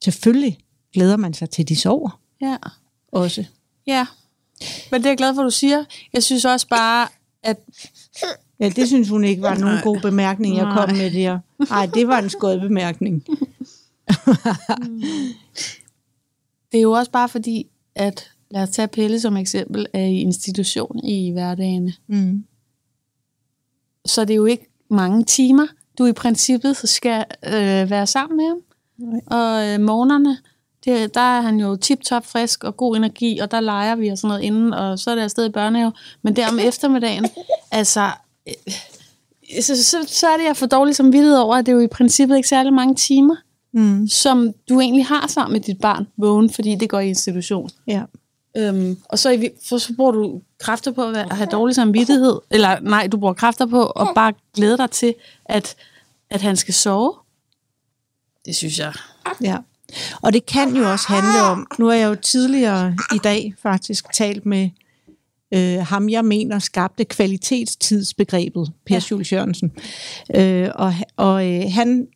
selvfølgelig 0.04 0.58
glæder 0.96 1.18
man 1.18 1.34
sig 1.34 1.50
til, 1.50 1.70
de 1.70 1.76
sover. 1.76 2.20
Ja. 2.42 2.58
Også. 3.12 3.46
Ja, 3.88 4.08
men 4.92 5.02
det 5.02 5.06
er 5.06 5.10
jeg 5.10 5.18
glad 5.18 5.36
for, 5.36 5.42
at 5.42 5.46
du 5.46 5.52
siger. 5.52 5.84
Jeg 6.14 6.24
synes 6.24 6.46
også 6.46 6.68
bare, 6.68 7.08
at... 7.44 7.58
Ja, 8.60 8.70
det 8.70 8.88
synes 8.88 9.10
hun 9.10 9.24
ikke 9.24 9.42
var 9.42 9.56
nogen 9.56 9.82
god 9.84 10.02
bemærkning, 10.02 10.58
jeg 10.58 10.66
kom 10.74 10.90
med 10.90 11.12
der. 11.12 11.40
Nej, 11.70 11.86
det 11.86 12.08
var 12.08 12.20
en 12.20 12.30
skød 12.30 12.60
bemærkning. 12.60 13.26
det 16.72 16.78
er 16.78 16.82
jo 16.82 16.92
også 16.92 17.12
bare 17.12 17.30
fordi, 17.30 17.68
at 17.96 18.32
lad 18.52 18.64
os 18.64 18.70
tage 18.70 18.88
Pelle 18.88 19.20
som 19.20 19.38
eksempel, 19.38 19.86
er 19.94 20.06
i 20.06 20.20
institution 20.20 21.00
i 21.04 21.32
hverdagen. 21.32 21.94
Mm. 22.08 22.46
Så 24.06 24.22
det 24.22 24.32
er 24.32 24.36
jo 24.36 24.46
ikke 24.46 24.68
mange 24.90 25.24
timer, 25.24 25.68
du 25.98 26.06
i 26.06 26.14
princippet 26.14 26.78
skal 26.78 27.26
øh, 27.46 27.90
være 27.90 28.08
sammen 28.08 28.38
med 28.38 28.48
ham. 28.48 28.62
Nej. 28.98 29.22
Og 29.28 29.68
øh, 29.68 29.80
morgenerne, 29.82 30.38
det, 30.86 31.14
der 31.14 31.38
er 31.38 31.42
han 31.42 31.60
jo 31.60 31.76
tip-top 31.76 32.26
frisk 32.26 32.64
og 32.64 32.78
god 32.78 32.98
energi, 32.98 33.40
og 33.40 33.52
der 33.52 33.60
leger 33.60 33.96
vi 33.96 34.08
og 34.08 34.18
sådan 34.18 34.28
noget 34.28 34.42
inden, 34.42 34.74
og 34.74 35.00
så 35.00 35.12
er 35.12 35.16
det 35.16 35.22
afsted 35.22 35.46
i 35.46 35.50
børnehave. 35.50 35.92
Men 36.22 36.36
der 36.36 36.48
om 36.48 36.60
eftermiddagen, 36.60 37.30
altså, 37.72 38.12
øh, 38.48 38.74
så, 39.62 39.84
så, 39.84 39.98
så 40.08 40.28
er 40.28 40.38
det, 40.38 40.44
jeg 40.44 40.58
for 40.58 40.66
dårligt 40.66 40.98
som 40.98 41.14
vidtighed 41.14 41.38
over, 41.38 41.56
at 41.56 41.66
det 41.66 41.72
er 41.72 41.76
jo 41.76 41.82
i 41.82 41.88
princippet 41.88 42.36
ikke 42.36 42.50
særlig 42.50 42.74
mange 42.74 42.96
timer, 42.96 43.36
mm. 43.74 44.08
som 44.08 44.54
du 44.70 44.80
egentlig 44.80 45.06
har 45.06 45.28
sammen 45.28 45.54
med 45.54 45.62
dit 45.62 45.80
barn 45.82 46.08
vågen, 46.18 46.50
fordi 46.50 46.76
det 46.76 46.90
går 46.90 47.00
i 47.00 47.08
institution. 47.08 47.70
Ja. 47.88 48.02
Øhm, 48.58 48.98
og 49.10 49.20
så, 49.20 49.50
for, 49.70 49.78
så 49.78 49.94
bruger 49.96 50.12
du 50.12 50.42
kræfter 50.60 50.92
på 50.92 51.04
at 51.10 51.36
have 51.36 51.50
dårlig 51.52 51.76
samvittighed, 51.76 52.40
eller 52.52 52.80
nej, 52.80 53.08
du 53.08 53.18
bruger 53.18 53.34
kræfter 53.34 53.66
på 53.66 53.86
at 53.86 54.08
bare 54.16 54.34
glæde 54.54 54.78
dig 54.78 54.92
til, 54.92 55.14
at, 55.46 55.76
at 56.30 56.42
han 56.42 56.56
skal 56.56 56.74
sove. 56.74 57.14
Det 58.46 58.56
synes 58.56 58.80
jeg. 58.80 58.94
Ja. 59.42 59.58
Og 60.22 60.34
det 60.34 60.46
kan 60.46 60.76
jo 60.76 60.92
også 60.92 61.06
handle 61.08 61.42
om, 61.42 61.68
nu 61.80 61.86
har 61.86 61.94
jeg 61.94 62.10
jo 62.10 62.16
tidligere 62.16 62.98
i 63.16 63.18
dag 63.24 63.54
faktisk 63.64 64.06
talt 64.14 64.46
med 64.46 64.70
øh, 65.54 65.86
ham, 65.86 66.10
jeg 66.10 66.26
mener 66.26 66.60
skabte 66.60 67.06
kvalitetstidsbegrebet, 67.06 68.72
Per 68.86 68.96
ja. 68.96 69.02
Jules 69.12 69.34
Jørgensen. 69.34 69.72
Øh, 70.36 70.70
og 70.76 70.94
og 71.18 71.48
øh, 71.48 71.64
han 71.72 72.08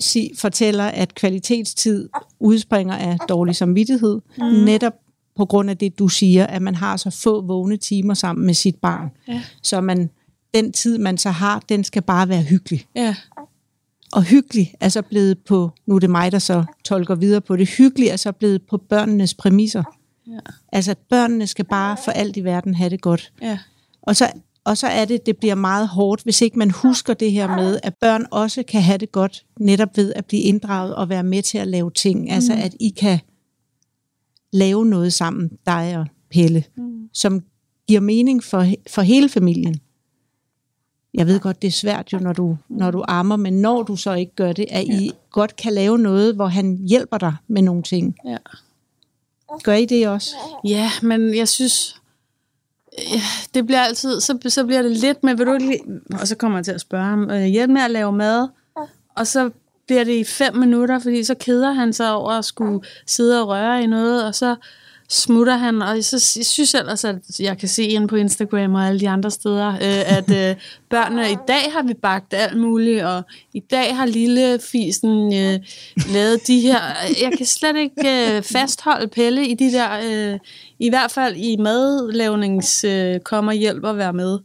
sig, 0.00 0.30
fortæller, 0.38 0.84
at 0.84 1.14
kvalitetstid 1.14 2.08
udspringer 2.40 2.94
af 2.94 3.18
dårlig 3.28 3.56
samvittighed, 3.56 4.20
mm. 4.38 4.44
netop 4.44 4.92
på 5.36 5.44
grund 5.44 5.70
af 5.70 5.76
det, 5.76 5.98
du 5.98 6.08
siger, 6.08 6.46
at 6.46 6.62
man 6.62 6.74
har 6.74 6.96
så 6.96 7.10
få 7.10 7.46
vågne 7.46 7.76
timer 7.76 8.14
sammen 8.14 8.46
med 8.46 8.54
sit 8.54 8.76
barn. 8.76 9.10
Ja. 9.28 9.42
Så 9.62 9.80
man, 9.80 10.10
den 10.54 10.72
tid, 10.72 10.98
man 10.98 11.18
så 11.18 11.30
har, 11.30 11.62
den 11.68 11.84
skal 11.84 12.02
bare 12.02 12.28
være 12.28 12.42
hyggelig. 12.42 12.86
Ja. 12.96 13.14
Og 14.16 14.22
hyggelig 14.22 14.74
er 14.80 14.88
så 14.88 15.02
blevet 15.02 15.38
på, 15.38 15.70
nu 15.86 15.94
er 15.94 15.98
det 15.98 16.10
mig, 16.10 16.32
der 16.32 16.38
så 16.38 16.64
tolker 16.84 17.14
videre 17.14 17.40
på 17.40 17.56
det, 17.56 17.68
hyggelig 17.68 18.08
er 18.08 18.16
så 18.16 18.32
blevet 18.32 18.62
på 18.62 18.76
børnenes 18.76 19.34
præmisser. 19.34 19.82
Ja. 20.26 20.38
Altså, 20.72 20.94
børnene 21.08 21.46
skal 21.46 21.64
bare 21.64 21.96
for 22.04 22.12
alt 22.12 22.36
i 22.36 22.44
verden 22.44 22.74
have 22.74 22.90
det 22.90 23.00
godt. 23.00 23.32
Ja. 23.42 23.58
Og 24.02 24.16
så 24.16 24.30
og 24.64 24.76
så 24.76 24.86
er 24.86 25.04
det, 25.04 25.26
det 25.26 25.36
bliver 25.36 25.54
meget 25.54 25.88
hårdt, 25.88 26.22
hvis 26.22 26.42
ikke 26.42 26.58
man 26.58 26.70
husker 26.70 27.14
det 27.14 27.32
her 27.32 27.56
med, 27.56 27.80
at 27.82 27.94
børn 28.00 28.26
også 28.30 28.62
kan 28.62 28.82
have 28.82 28.98
det 28.98 29.12
godt, 29.12 29.44
netop 29.60 29.96
ved 29.96 30.12
at 30.16 30.26
blive 30.26 30.42
inddraget 30.42 30.94
og 30.94 31.08
være 31.08 31.22
med 31.22 31.42
til 31.42 31.58
at 31.58 31.68
lave 31.68 31.90
ting. 31.90 32.30
Altså, 32.30 32.52
mm. 32.52 32.58
Altså, 32.58 32.66
at 32.66 32.76
I 32.80 32.88
kan 32.88 33.18
lave 34.52 34.86
noget 34.86 35.12
sammen, 35.12 35.50
dig 35.66 35.98
og 35.98 36.06
Pelle, 36.30 36.64
mm. 36.76 37.08
som 37.12 37.42
giver 37.88 38.00
mening 38.00 38.44
for, 38.44 38.66
for 38.90 39.02
hele 39.02 39.28
familien. 39.28 39.80
Jeg 41.16 41.26
ved 41.26 41.40
godt, 41.40 41.62
det 41.62 41.68
er 41.68 41.72
svært 41.72 42.12
jo, 42.12 42.18
når 42.18 42.32
du, 42.32 42.56
når 42.68 42.90
du 42.90 43.04
ammer, 43.08 43.36
men 43.36 43.60
når 43.60 43.82
du 43.82 43.96
så 43.96 44.12
ikke 44.12 44.34
gør 44.36 44.52
det, 44.52 44.66
at 44.70 44.88
ja. 44.88 44.92
I 44.92 45.12
godt 45.30 45.56
kan 45.56 45.72
lave 45.72 45.98
noget, 45.98 46.34
hvor 46.34 46.46
han 46.46 46.78
hjælper 46.88 47.18
dig 47.18 47.34
med 47.48 47.62
nogle 47.62 47.82
ting. 47.82 48.16
Ja. 48.24 48.36
Gør 49.62 49.72
I 49.72 49.84
det 49.84 50.08
også? 50.08 50.30
Ja, 50.64 50.90
men 51.02 51.36
jeg 51.36 51.48
synes, 51.48 52.00
ja, 52.98 53.20
det 53.54 53.66
bliver 53.66 53.80
altid, 53.80 54.20
så, 54.20 54.38
så 54.48 54.64
bliver 54.64 54.82
det 54.82 54.90
lidt 54.90 55.24
med, 55.24 55.34
vil 55.34 55.46
du 55.46 55.52
ikke 55.52 55.80
og 56.20 56.28
så 56.28 56.36
kommer 56.36 56.58
jeg 56.58 56.64
til 56.64 56.72
at 56.72 56.80
spørge 56.80 57.04
ham, 57.04 57.30
øh, 57.30 57.44
hjælp 57.44 57.70
med 57.70 57.82
at 57.82 57.90
lave 57.90 58.12
mad, 58.12 58.48
og 59.16 59.26
så 59.26 59.50
bliver 59.86 60.04
det 60.04 60.12
i 60.12 60.24
fem 60.24 60.56
minutter, 60.56 60.98
fordi 60.98 61.24
så 61.24 61.34
keder 61.34 61.72
han 61.72 61.92
sig 61.92 62.12
over 62.12 62.30
at 62.30 62.44
skulle 62.44 62.80
sidde 63.06 63.42
og 63.42 63.48
røre 63.48 63.82
i 63.82 63.86
noget, 63.86 64.24
og 64.24 64.34
så 64.34 64.56
smutter 65.08 65.56
han, 65.56 65.82
og 65.82 66.04
så 66.04 66.32
jeg 66.38 66.46
synes 66.46 66.74
ellers, 66.74 67.04
at 67.04 67.40
jeg 67.40 67.58
kan 67.58 67.68
se 67.68 67.82
ind 67.82 68.08
på 68.08 68.16
Instagram 68.16 68.74
og 68.74 68.86
alle 68.86 69.00
de 69.00 69.08
andre 69.08 69.30
steder, 69.30 69.68
øh, 69.68 70.16
at 70.16 70.30
øh, 70.30 70.56
børnene, 70.90 71.30
i 71.30 71.36
dag 71.48 71.72
har 71.72 71.82
vi 71.82 71.94
bagt 71.94 72.34
alt 72.34 72.58
muligt, 72.58 73.04
og 73.04 73.22
i 73.52 73.60
dag 73.60 73.96
har 73.96 74.06
lille 74.06 74.58
fisen 74.58 75.34
øh, 75.34 75.60
lavet 76.12 76.46
de 76.46 76.60
her, 76.60 76.80
jeg 77.22 77.32
kan 77.36 77.46
slet 77.46 77.76
ikke 77.76 78.36
øh, 78.36 78.42
fastholde 78.42 79.08
Pelle 79.08 79.48
i 79.48 79.54
de 79.54 79.72
der, 79.72 79.90
øh, 80.04 80.38
i 80.78 80.88
hvert 80.88 81.10
fald 81.10 81.36
i 81.36 81.56
madlavnings 81.56 82.84
øh, 82.84 83.20
kommer 83.20 83.52
hjælp 83.52 83.84
at 83.84 83.96
være 83.96 84.12
med. 84.12 84.38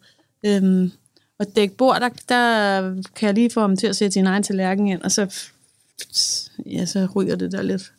Øhm, 0.46 0.92
og 1.40 1.46
dække 1.56 1.76
bord, 1.76 2.00
der, 2.00 2.10
der 2.30 2.82
kan 3.16 3.28
jeg 3.28 3.34
lige 3.34 3.50
få 3.50 3.62
ham 3.62 3.78
til 3.78 3.88
at 3.88 3.96
sætte 3.96 4.14
sin 4.14 4.28
egen 4.28 4.44
tallerken 4.44 4.88
ind, 4.88 5.02
og 5.02 5.12
så, 5.12 5.48
ja, 6.66 6.86
så 6.86 7.08
ryger 7.16 7.36
det 7.36 7.52
der 7.52 7.62
lidt. 7.62 7.92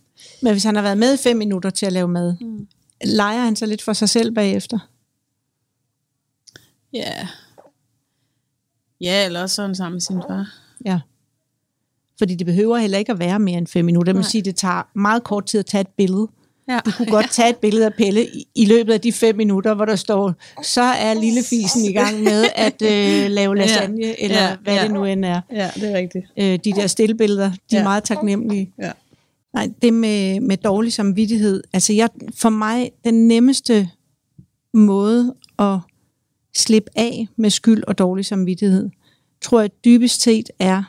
Men 0.43 0.53
hvis 0.53 0.65
han 0.65 0.75
har 0.75 0.83
været 0.83 0.99
med 0.99 1.15
i 1.15 1.23
fem 1.23 1.37
minutter 1.37 1.71
til 1.71 1.87
at 1.87 1.93
lave 1.93 2.09
mad, 2.09 2.35
mm. 2.41 2.67
leger 3.05 3.45
han 3.45 3.57
så 3.57 3.67
lidt 3.67 3.83
for 3.83 3.93
sig 3.93 4.09
selv 4.09 4.35
bagefter? 4.35 4.79
Ja. 6.93 7.29
Ja, 9.01 9.27
eller 9.27 9.43
også 9.43 9.55
sådan 9.55 9.75
sammen 9.75 9.95
med 9.95 10.01
sin 10.01 10.23
far. 10.29 10.55
Ja. 10.85 11.01
Fordi 12.19 12.35
det 12.35 12.47
behøver 12.47 12.77
heller 12.77 12.99
ikke 12.99 13.13
at 13.13 13.19
være 13.19 13.39
mere 13.39 13.59
end 13.59 13.67
fem 13.67 13.85
minutter. 13.85 14.13
Man 14.13 14.25
sige, 14.25 14.43
det 14.43 14.57
tager 14.57 14.91
meget 14.95 15.25
kort 15.25 15.47
tid 15.47 15.61
at 15.61 15.67
tage 15.67 15.81
et 15.81 15.89
billede. 15.97 16.29
Ja. 16.69 16.79
Du 16.87 16.91
kunne 16.91 17.11
godt 17.19 17.31
tage 17.31 17.51
et 17.51 17.57
billede 17.57 17.87
af 17.87 17.95
Pelle 17.95 18.27
i 18.55 18.65
løbet 18.65 18.93
af 18.93 19.01
de 19.01 19.13
fem 19.13 19.37
minutter, 19.37 19.75
hvor 19.75 19.85
der 19.85 19.97
står, 19.97 20.35
så 20.63 20.83
er 20.83 21.15
lille 21.15 21.43
fisen 21.43 21.85
i 21.85 21.93
gang 21.93 22.23
med 22.23 22.47
at 22.55 22.83
øh, 22.83 23.31
lave 23.31 23.57
lasagne, 23.57 24.07
ja. 24.07 24.15
eller 24.19 24.43
ja. 24.43 24.57
hvad 24.63 24.75
ja. 24.75 24.83
det 24.83 24.91
nu 24.91 25.05
end 25.05 25.25
er. 25.25 25.41
Ja, 25.53 25.71
det 25.75 25.93
er 25.93 25.97
rigtigt. 25.97 26.27
Øh, 26.37 26.59
de 26.65 26.73
der 26.73 26.87
stillbilleder, 26.87 27.51
de 27.51 27.57
ja. 27.73 27.79
er 27.79 27.83
meget 27.83 28.05
taknemmelige. 28.05 28.73
Ja. 28.79 28.93
Nej, 29.55 29.71
det 29.83 29.93
med, 29.93 30.41
med 30.41 30.57
dårlig 30.57 30.93
samvittighed. 30.93 31.63
Altså 31.73 31.93
jeg, 31.93 32.09
for 32.35 32.51
mig, 32.51 32.91
den 33.05 33.29
nemmeste 33.29 33.91
måde 34.73 35.35
at 35.59 35.79
slippe 36.55 36.91
af 36.95 37.29
med 37.37 37.51
skyld 37.51 37.85
og 37.85 37.99
dårlig 37.99 38.27
samvittighed, 38.27 38.91
tror 39.41 39.61
jeg 39.61 39.71
dybest 39.85 40.23
set 40.23 40.51
er, 40.59 40.83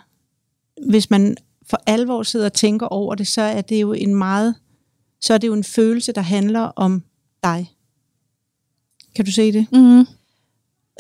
hvis 0.89 1.09
man 1.09 1.37
for 1.69 1.81
alvor 1.85 2.23
sidder 2.23 2.45
og 2.45 2.53
tænker 2.53 2.85
over 2.85 3.15
det, 3.15 3.27
så 3.27 3.41
er 3.41 3.61
det 3.61 3.81
jo 3.81 3.93
en 3.93 4.15
meget, 4.15 4.55
så 5.21 5.33
er 5.33 5.37
det 5.37 5.47
jo 5.47 5.53
en 5.53 5.63
følelse, 5.63 6.11
der 6.11 6.21
handler 6.21 6.59
om 6.59 7.03
dig. 7.43 7.71
Kan 9.15 9.25
du 9.25 9.31
se 9.31 9.51
det? 9.51 9.67
Mm. 9.71 10.05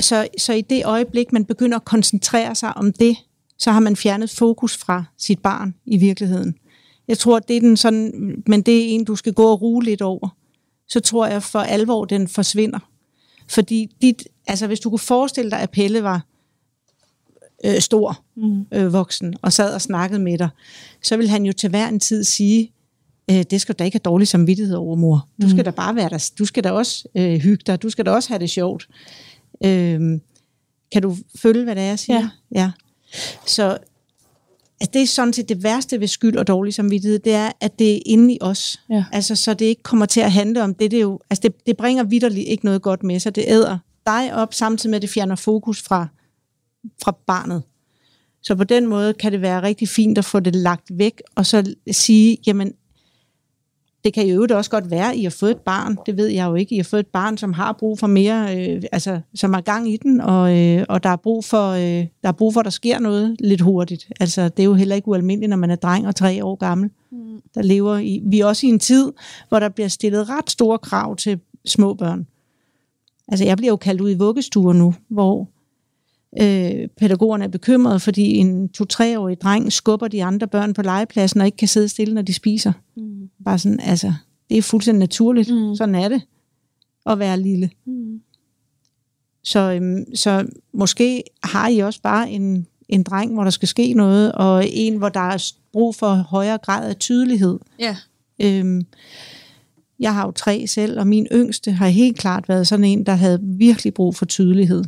Så, 0.01 0.27
så 0.37 0.53
i 0.53 0.61
det 0.61 0.85
øjeblik, 0.85 1.33
man 1.33 1.45
begynder 1.45 1.77
at 1.77 1.85
koncentrere 1.85 2.55
sig 2.55 2.77
om 2.77 2.93
det, 2.93 3.17
så 3.57 3.71
har 3.71 3.79
man 3.79 3.95
fjernet 3.95 4.29
fokus 4.29 4.77
fra 4.77 5.03
sit 5.17 5.39
barn 5.39 5.75
i 5.85 5.97
virkeligheden. 5.97 6.55
Jeg 7.07 7.17
tror, 7.17 7.39
det 7.39 7.55
er 7.57 7.59
den 7.59 7.77
sådan, 7.77 8.35
men 8.47 8.61
det 8.61 8.77
er 8.77 8.87
en, 8.87 9.05
du 9.05 9.15
skal 9.15 9.33
gå 9.33 9.51
og 9.51 9.61
ruge 9.61 9.83
lidt 9.83 10.01
over. 10.01 10.29
Så 10.87 10.99
tror 10.99 11.27
jeg 11.27 11.43
for 11.43 11.59
alvor, 11.59 12.05
den 12.05 12.27
forsvinder. 12.27 12.79
Fordi 13.49 13.95
dit, 14.01 14.27
altså 14.47 14.67
hvis 14.67 14.79
du 14.79 14.89
kunne 14.89 14.99
forestille 14.99 15.51
dig, 15.51 15.59
at 15.59 15.71
Pelle 15.71 16.03
var 16.03 16.25
øh, 17.65 17.79
stor, 17.79 18.23
mm. 18.35 18.65
øh, 18.71 18.93
voksen, 18.93 19.35
og 19.41 19.53
sad 19.53 19.73
og 19.73 19.81
snakkede 19.81 20.19
med 20.19 20.37
dig, 20.37 20.49
så 21.03 21.17
vil 21.17 21.29
han 21.29 21.45
jo 21.45 21.53
til 21.53 21.69
hver 21.69 21.87
en 21.87 21.99
tid 21.99 22.23
sige, 22.23 22.71
øh, 23.31 23.43
det 23.43 23.61
skal 23.61 23.75
du 23.75 23.77
da 23.79 23.83
ikke 23.83 23.95
have 23.95 24.11
dårlig 24.11 24.27
samvittighed 24.27 24.75
over, 24.75 24.95
mor. 24.95 25.27
Du 25.41 25.49
skal 25.49 25.57
mm. 25.57 25.63
da 25.63 25.71
bare 25.71 25.95
være 25.95 26.09
der. 26.09 26.31
Du 26.39 26.45
skal 26.45 26.63
da 26.63 26.71
også 26.71 27.07
øh, 27.15 27.39
hygge 27.39 27.63
dig. 27.67 27.81
Du 27.81 27.89
skal 27.89 28.05
da 28.05 28.11
også 28.11 28.29
have 28.29 28.39
det 28.39 28.49
sjovt. 28.49 28.87
Øh, 29.65 30.19
kan 30.91 31.01
du 31.01 31.17
følge, 31.35 31.63
hvad 31.63 31.75
det 31.75 31.83
er, 31.83 31.87
jeg 31.87 31.99
siger? 31.99 32.19
Ja. 32.19 32.29
ja. 32.51 32.71
Så 33.45 33.77
Altså, 34.81 34.91
det 34.93 35.01
er 35.01 35.07
sådan 35.07 35.33
set 35.33 35.49
det 35.49 35.63
værste 35.63 35.99
ved 35.99 36.07
skyld 36.07 36.37
og 36.37 36.47
dårlig 36.47 36.73
samvittighed, 36.73 37.19
det 37.19 37.33
er, 37.33 37.51
at 37.61 37.79
det 37.79 37.95
er 37.95 37.99
inde 38.05 38.33
i 38.33 38.37
os. 38.41 38.79
Ja. 38.89 39.05
Altså, 39.11 39.35
så 39.35 39.53
det 39.53 39.65
ikke 39.65 39.83
kommer 39.83 40.05
til 40.05 40.21
at 40.21 40.31
handle 40.31 40.63
om 40.63 40.73
det. 40.73 40.91
Det, 40.91 40.97
er 40.97 41.01
jo, 41.01 41.19
altså, 41.29 41.41
det, 41.41 41.65
det 41.65 41.77
bringer 41.77 42.03
vidderligt 42.03 42.47
ikke 42.47 42.65
noget 42.65 42.81
godt 42.81 43.03
med 43.03 43.19
sig. 43.19 43.35
Det 43.35 43.43
æder 43.47 43.77
dig 44.07 44.33
op, 44.33 44.53
samtidig 44.53 44.89
med, 44.89 44.95
at 44.95 45.01
det 45.01 45.09
fjerner 45.09 45.35
fokus 45.35 45.81
fra, 45.81 46.07
fra 47.03 47.17
barnet. 47.27 47.63
Så 48.41 48.55
på 48.55 48.63
den 48.63 48.87
måde 48.87 49.13
kan 49.13 49.31
det 49.31 49.41
være 49.41 49.61
rigtig 49.61 49.89
fint 49.89 50.17
at 50.17 50.25
få 50.25 50.39
det 50.39 50.55
lagt 50.55 50.91
væk, 50.91 51.21
og 51.35 51.45
så 51.45 51.73
sige, 51.91 52.37
jamen, 52.47 52.73
det 54.03 54.13
kan 54.13 54.27
jo 54.27 54.33
øvrigt 54.33 54.51
også 54.51 54.71
godt 54.71 54.91
være, 54.91 55.11
at 55.11 55.17
I 55.17 55.23
har 55.23 55.29
fået 55.29 55.51
et 55.51 55.61
barn, 55.61 55.97
det 56.05 56.17
ved 56.17 56.27
jeg 56.27 56.45
jo 56.45 56.55
ikke, 56.55 56.75
I 56.75 56.77
har 56.77 56.83
fået 56.83 56.99
et 56.99 57.07
barn, 57.07 57.37
som 57.37 57.53
har 57.53 57.73
brug 57.73 57.99
for 57.99 58.07
mere, 58.07 58.57
øh, 58.57 58.83
altså 58.91 59.19
som 59.35 59.53
er 59.53 59.61
gang 59.61 59.93
i 59.93 59.97
den, 59.97 60.21
og, 60.21 60.57
øh, 60.59 60.85
og 60.89 61.03
der, 61.03 61.09
er 61.09 61.15
brug 61.15 61.45
for, 61.45 61.69
øh, 61.69 62.05
der 62.23 62.27
er 62.27 62.31
brug 62.31 62.53
for, 62.53 62.59
at 62.59 62.65
der 62.65 62.71
sker 62.71 62.99
noget 62.99 63.35
lidt 63.39 63.61
hurtigt. 63.61 64.11
Altså 64.19 64.49
det 64.49 64.59
er 64.59 64.63
jo 64.63 64.73
heller 64.73 64.95
ikke 64.95 65.07
ualmindeligt, 65.07 65.49
når 65.49 65.57
man 65.57 65.71
er 65.71 65.75
dreng 65.75 66.07
og 66.07 66.15
tre 66.15 66.45
år 66.45 66.55
gammel. 66.55 66.89
Mm. 67.11 67.41
Der 67.55 67.61
lever 67.61 67.97
i, 67.97 68.21
vi 68.25 68.39
er 68.39 68.45
også 68.45 68.65
i 68.65 68.69
en 68.69 68.79
tid, 68.79 69.11
hvor 69.49 69.59
der 69.59 69.69
bliver 69.69 69.87
stillet 69.87 70.29
ret 70.29 70.49
store 70.49 70.79
krav 70.79 71.15
til 71.15 71.39
små 71.65 71.93
børn. 71.93 72.27
Altså 73.27 73.45
jeg 73.45 73.57
bliver 73.57 73.71
jo 73.71 73.75
kaldt 73.75 74.01
ud 74.01 74.11
i 74.11 74.17
vuggestuer 74.17 74.73
nu, 74.73 74.93
hvor 75.09 75.49
øh, 76.41 76.87
pædagogerne 76.97 77.43
er 77.43 77.47
bekymrede, 77.47 77.99
fordi 77.99 78.35
en 78.35 78.69
to-treårig 78.69 79.41
dreng 79.41 79.73
skubber 79.73 80.07
de 80.07 80.23
andre 80.23 80.47
børn 80.47 80.73
på 80.73 80.81
legepladsen 80.81 81.39
og 81.41 81.45
ikke 81.45 81.57
kan 81.57 81.67
sidde 81.67 81.89
stille, 81.89 82.13
når 82.13 82.21
de 82.21 82.33
spiser. 82.33 82.73
Mm. 82.97 83.29
Bare 83.45 83.59
sådan, 83.59 83.79
altså, 83.79 84.13
det 84.49 84.57
er 84.57 84.61
fuldstændig 84.61 84.99
naturligt. 84.99 85.49
Mm. 85.49 85.75
Sådan 85.75 85.95
er 85.95 86.09
det 86.09 86.21
at 87.05 87.19
være 87.19 87.39
lille. 87.39 87.69
Mm. 87.85 88.21
Så, 89.43 89.59
øhm, 89.59 90.15
så 90.15 90.47
måske 90.73 91.23
har 91.43 91.67
I 91.67 91.79
også 91.79 92.01
bare 92.01 92.31
en, 92.31 92.67
en 92.89 93.03
dreng, 93.03 93.33
hvor 93.33 93.43
der 93.43 93.49
skal 93.49 93.67
ske 93.67 93.93
noget, 93.93 94.31
og 94.31 94.65
en, 94.67 94.97
hvor 94.97 95.09
der 95.09 95.19
er 95.19 95.51
brug 95.73 95.95
for 95.95 96.13
højere 96.13 96.57
grad 96.57 96.89
af 96.89 96.95
tydelighed. 96.95 97.59
Ja. 97.79 97.97
Øhm, 98.41 98.85
jeg 99.99 100.13
har 100.13 100.25
jo 100.25 100.31
tre 100.31 100.67
selv, 100.67 100.99
og 100.99 101.07
min 101.07 101.27
yngste 101.31 101.71
har 101.71 101.87
helt 101.87 102.17
klart 102.17 102.49
været 102.49 102.67
sådan 102.67 102.83
en, 102.83 103.05
der 103.05 103.13
havde 103.13 103.39
virkelig 103.41 103.93
brug 103.93 104.15
for 104.15 104.25
tydelighed 104.25 104.83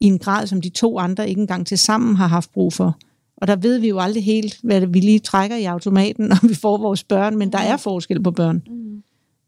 i 0.00 0.06
en 0.06 0.18
grad, 0.18 0.46
som 0.46 0.60
de 0.60 0.68
to 0.68 0.98
andre 0.98 1.28
ikke 1.28 1.40
engang 1.40 1.66
til 1.66 1.78
sammen 1.78 2.16
har 2.16 2.26
haft 2.26 2.52
brug 2.52 2.72
for. 2.72 2.98
Og 3.36 3.46
der 3.46 3.56
ved 3.56 3.78
vi 3.78 3.88
jo 3.88 3.98
aldrig 3.98 4.24
helt, 4.24 4.60
hvad 4.62 4.80
vi 4.80 5.00
lige 5.00 5.18
trækker 5.18 5.56
i 5.56 5.64
automaten, 5.64 6.26
når 6.28 6.48
vi 6.48 6.54
får 6.54 6.78
vores 6.78 7.04
børn, 7.04 7.36
men 7.36 7.52
der 7.52 7.58
er 7.58 7.76
forskel 7.76 8.22
på 8.22 8.30
børn. 8.30 8.62
Mm. 8.66 9.02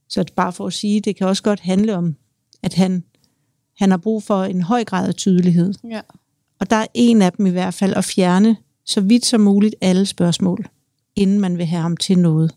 Så 0.08 0.24
bare 0.36 0.52
for 0.52 0.66
at 0.66 0.72
sige, 0.72 1.00
det 1.00 1.16
kan 1.16 1.26
også 1.26 1.42
godt 1.42 1.60
handle 1.60 1.96
om, 1.96 2.16
at 2.62 2.74
han, 2.74 3.04
han 3.78 3.90
har 3.90 3.98
brug 3.98 4.22
for 4.22 4.44
en 4.44 4.62
høj 4.62 4.84
grad 4.84 5.08
af 5.08 5.14
tydelighed. 5.14 5.74
Ja. 5.90 6.00
Og 6.60 6.70
der 6.70 6.76
er 6.76 6.86
en 6.94 7.22
af 7.22 7.32
dem 7.32 7.46
i 7.46 7.50
hvert 7.50 7.74
fald 7.74 7.94
at 7.94 8.04
fjerne 8.04 8.56
så 8.86 9.00
vidt 9.00 9.26
som 9.26 9.40
muligt 9.40 9.74
alle 9.80 10.06
spørgsmål, 10.06 10.66
inden 11.16 11.40
man 11.40 11.58
vil 11.58 11.66
have 11.66 11.82
ham 11.82 11.96
til 11.96 12.18
noget. 12.18 12.54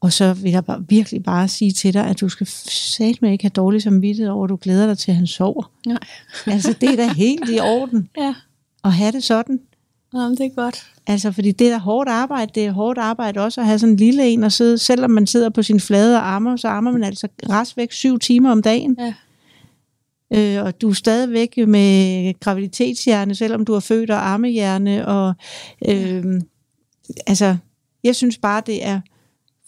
Og 0.00 0.12
så 0.12 0.32
vil 0.32 0.50
jeg 0.50 0.64
bare, 0.64 0.84
virkelig 0.88 1.22
bare 1.22 1.48
sige 1.48 1.72
til 1.72 1.94
dig, 1.94 2.06
at 2.06 2.20
du 2.20 2.28
skal 2.28 2.46
satme 2.46 3.32
ikke 3.32 3.44
have 3.44 3.50
dårlig 3.50 3.82
samvittighed 3.82 4.32
over, 4.32 4.44
at 4.44 4.50
du 4.50 4.58
glæder 4.62 4.86
dig 4.86 4.98
til, 4.98 5.10
at 5.10 5.16
han 5.16 5.26
sover. 5.26 5.70
Nej. 5.86 5.98
altså, 6.54 6.74
det 6.80 6.90
er 6.90 6.96
da 6.96 7.12
helt 7.12 7.50
i 7.50 7.58
orden 7.60 8.08
Ja. 8.18 8.34
at 8.84 8.92
have 8.92 9.12
det 9.12 9.24
sådan. 9.24 9.60
Jamen, 10.14 10.36
det 10.36 10.46
er 10.46 10.54
godt. 10.54 10.86
Altså, 11.06 11.32
fordi 11.32 11.52
det 11.52 11.66
er 11.66 11.70
da 11.70 11.78
hårdt 11.78 12.08
arbejde. 12.08 12.50
Det 12.54 12.66
er 12.66 12.72
hårdt 12.72 12.98
arbejde 12.98 13.40
også 13.40 13.60
at 13.60 13.66
have 13.66 13.78
sådan 13.78 13.92
en 13.92 13.96
lille 13.96 14.28
en 14.28 14.44
og 14.44 14.52
sidde, 14.52 14.78
selvom 14.78 15.10
man 15.10 15.26
sidder 15.26 15.50
på 15.50 15.62
sin 15.62 15.80
flade 15.80 16.18
arme, 16.18 16.58
så 16.58 16.68
armer 16.68 16.90
man 16.92 17.04
altså 17.04 17.28
rest 17.50 17.76
væk 17.76 17.92
syv 17.92 18.18
timer 18.18 18.50
om 18.50 18.62
dagen. 18.62 18.98
Ja. 19.00 19.14
Øh, 20.34 20.64
og 20.64 20.80
du 20.80 20.88
er 20.88 20.94
stadigvæk 20.94 21.56
med 21.56 22.40
graviditetshjerne, 22.40 23.34
selvom 23.34 23.64
du 23.64 23.74
er 23.74 23.80
født 23.80 24.10
og 24.10 24.28
armehjerne. 24.28 25.08
Og, 25.08 25.34
øh, 25.88 26.24
altså, 27.26 27.56
jeg 28.04 28.16
synes 28.16 28.38
bare, 28.38 28.62
det 28.66 28.84
er 28.86 29.00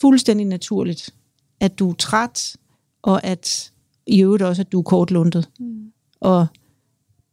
fuldstændig 0.00 0.46
naturligt, 0.46 1.10
at 1.60 1.78
du 1.78 1.90
er 1.90 1.94
træt, 1.94 2.56
og 3.02 3.24
at 3.24 3.72
i 4.06 4.22
øvrigt 4.22 4.42
også, 4.42 4.62
at 4.62 4.72
du 4.72 4.78
er 4.78 4.82
kortlundet. 4.82 5.48
Mm. 5.60 5.92
Og 6.20 6.46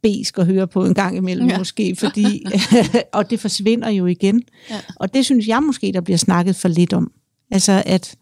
B 0.02 0.06
skal 0.24 0.44
høre 0.46 0.66
på 0.66 0.84
en 0.84 0.94
gang 0.94 1.16
imellem 1.16 1.48
Ja. 1.48 1.58
måske, 1.58 1.96
fordi, 2.00 2.44
og 3.12 3.30
det 3.30 3.40
forsvinder 3.40 3.88
jo 3.88 4.06
igen. 4.06 4.42
Ja. 4.70 4.80
Og 4.96 5.14
det 5.14 5.24
synes 5.24 5.48
jeg 5.48 5.62
måske, 5.62 5.92
der 5.92 6.00
bliver 6.00 6.16
snakket 6.18 6.56
for 6.56 6.68
lidt 6.68 6.92
om. 6.92 7.12
Altså 7.50 7.82
at, 7.86 8.16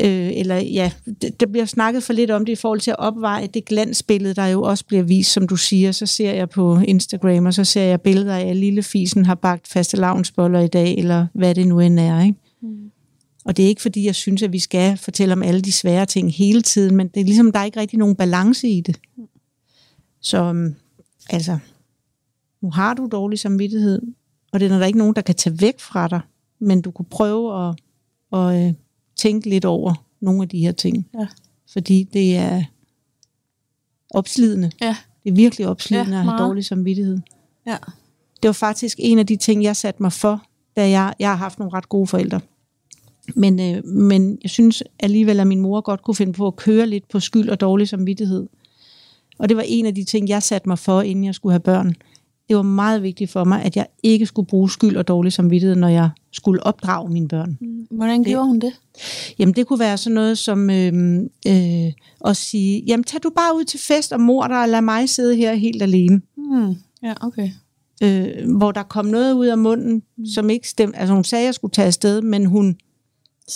øh, 0.00 0.30
eller 0.34 0.56
ja, 0.56 0.92
der 1.40 1.46
bliver 1.46 1.64
snakket 1.66 2.02
for 2.02 2.12
lidt 2.12 2.30
om 2.30 2.44
det 2.44 2.52
i 2.52 2.56
forhold 2.56 2.80
til 2.80 2.90
at 2.90 2.98
opveje 2.98 3.46
det 3.46 3.64
glansbillede, 3.64 4.34
der 4.34 4.46
jo 4.46 4.62
også 4.62 4.84
bliver 4.84 5.02
vist, 5.02 5.32
som 5.32 5.48
du 5.48 5.56
siger. 5.56 5.92
Så 5.92 6.06
ser 6.06 6.32
jeg 6.32 6.50
på 6.50 6.78
Instagram, 6.78 7.46
og 7.46 7.54
så 7.54 7.64
ser 7.64 7.82
jeg 7.82 8.00
billeder 8.00 8.36
af, 8.36 8.46
at 8.46 8.56
lille 8.56 8.82
fisen 8.82 9.26
har 9.26 9.34
bagt 9.34 9.68
faste 9.68 9.96
lavnsboller 9.96 10.60
i 10.60 10.68
dag, 10.68 10.98
eller 10.98 11.26
hvad 11.34 11.54
det 11.54 11.66
nu 11.66 11.80
end 11.80 12.00
er, 12.00 12.22
ikke? 12.22 12.38
Mm. 12.62 12.91
Og 13.44 13.56
det 13.56 13.64
er 13.64 13.68
ikke 13.68 13.82
fordi, 13.82 14.06
jeg 14.06 14.14
synes, 14.14 14.42
at 14.42 14.52
vi 14.52 14.58
skal 14.58 14.96
fortælle 14.96 15.32
om 15.32 15.42
alle 15.42 15.60
de 15.60 15.72
svære 15.72 16.06
ting 16.06 16.32
hele 16.32 16.62
tiden, 16.62 16.96
men 16.96 17.08
det 17.08 17.20
er 17.20 17.24
ligesom, 17.24 17.52
der 17.52 17.58
er 17.58 17.64
ikke 17.64 17.80
rigtig 17.80 17.98
nogen 17.98 18.16
balance 18.16 18.68
i 18.68 18.80
det. 18.80 19.00
Så 20.20 20.38
øhm, 20.38 20.74
altså, 21.30 21.58
nu 22.60 22.70
har 22.70 22.94
du 22.94 23.08
dårlig 23.12 23.38
samvittighed, 23.38 24.02
og 24.52 24.60
det 24.60 24.72
er 24.72 24.78
der 24.78 24.86
ikke 24.86 24.98
nogen, 24.98 25.14
der 25.14 25.22
kan 25.22 25.34
tage 25.34 25.60
væk 25.60 25.80
fra 25.80 26.08
dig, 26.08 26.20
men 26.58 26.82
du 26.82 26.90
kunne 26.90 27.06
prøve 27.10 27.68
at, 27.68 27.74
at 28.32 28.66
øh, 28.66 28.74
tænke 29.16 29.50
lidt 29.50 29.64
over 29.64 30.04
nogle 30.20 30.42
af 30.42 30.48
de 30.48 30.58
her 30.58 30.72
ting. 30.72 31.08
Ja. 31.18 31.26
Fordi 31.72 32.08
det 32.12 32.36
er 32.36 32.62
opslidende. 34.10 34.70
Ja. 34.80 34.96
Det 35.24 35.30
er 35.30 35.34
virkelig 35.34 35.68
opslidende 35.68 36.12
Ja, 36.12 36.18
at 36.18 36.24
have 36.24 36.38
dårlig 36.38 36.64
samvittighed. 36.64 37.18
Ja. 37.66 37.76
Det 38.42 38.48
var 38.48 38.52
faktisk 38.52 38.96
en 39.00 39.18
af 39.18 39.26
de 39.26 39.36
ting, 39.36 39.62
jeg 39.62 39.76
satte 39.76 40.02
mig 40.02 40.12
for, 40.12 40.42
da 40.76 40.90
jeg, 40.90 41.14
jeg 41.18 41.28
har 41.28 41.36
haft 41.36 41.58
nogle 41.58 41.72
ret 41.72 41.88
gode 41.88 42.06
forældre. 42.06 42.40
Men, 43.36 43.60
øh, 43.60 43.86
men 43.86 44.38
jeg 44.42 44.50
synes 44.50 44.82
alligevel, 45.00 45.40
at 45.40 45.46
min 45.46 45.60
mor 45.60 45.80
godt 45.80 46.02
kunne 46.02 46.14
finde 46.14 46.32
på 46.32 46.46
at 46.46 46.56
køre 46.56 46.86
lidt 46.86 47.08
på 47.08 47.20
skyld 47.20 47.48
og 47.48 47.60
dårlig 47.60 47.88
samvittighed. 47.88 48.46
Og 49.38 49.48
det 49.48 49.56
var 49.56 49.64
en 49.66 49.86
af 49.86 49.94
de 49.94 50.04
ting, 50.04 50.28
jeg 50.28 50.42
satte 50.42 50.68
mig 50.68 50.78
for, 50.78 51.02
inden 51.02 51.24
jeg 51.24 51.34
skulle 51.34 51.52
have 51.52 51.60
børn. 51.60 51.94
Det 52.48 52.56
var 52.56 52.62
meget 52.62 53.02
vigtigt 53.02 53.30
for 53.30 53.44
mig, 53.44 53.62
at 53.62 53.76
jeg 53.76 53.86
ikke 54.02 54.26
skulle 54.26 54.46
bruge 54.46 54.70
skyld 54.70 54.96
og 54.96 55.08
dårlig 55.08 55.32
samvittighed, 55.32 55.76
når 55.76 55.88
jeg 55.88 56.10
skulle 56.32 56.62
opdrage 56.66 57.10
mine 57.10 57.28
børn. 57.28 57.58
Hvordan 57.90 58.24
gjorde 58.24 58.46
hun 58.46 58.58
det? 58.58 58.72
Jamen 59.38 59.54
det 59.54 59.66
kunne 59.66 59.78
være 59.78 59.96
sådan 59.98 60.14
noget 60.14 60.38
som 60.38 60.70
øh, 60.70 61.20
øh, 61.48 61.92
at 62.24 62.36
sige, 62.36 62.84
jamen 62.86 63.04
tag 63.04 63.22
du 63.22 63.30
bare 63.36 63.56
ud 63.56 63.64
til 63.64 63.80
fest 63.80 64.12
og 64.12 64.20
mor 64.20 64.46
dig, 64.46 64.62
og 64.62 64.68
lad 64.68 64.82
mig 64.82 65.08
sidde 65.08 65.36
her 65.36 65.54
helt 65.54 65.82
alene. 65.82 66.20
Mm. 66.36 66.74
Ja, 67.02 67.14
okay. 67.20 67.50
øh, 68.02 68.56
hvor 68.56 68.72
der 68.72 68.82
kom 68.82 69.06
noget 69.06 69.32
ud 69.32 69.46
af 69.46 69.58
munden, 69.58 70.02
mm. 70.16 70.26
som 70.26 70.50
ikke 70.50 70.68
stemte. 70.68 70.98
Altså 70.98 71.14
hun 71.14 71.24
sagde, 71.24 71.42
at 71.42 71.46
jeg 71.46 71.54
skulle 71.54 71.72
tage 71.72 71.86
afsted, 71.86 72.22
men 72.22 72.46
hun 72.46 72.76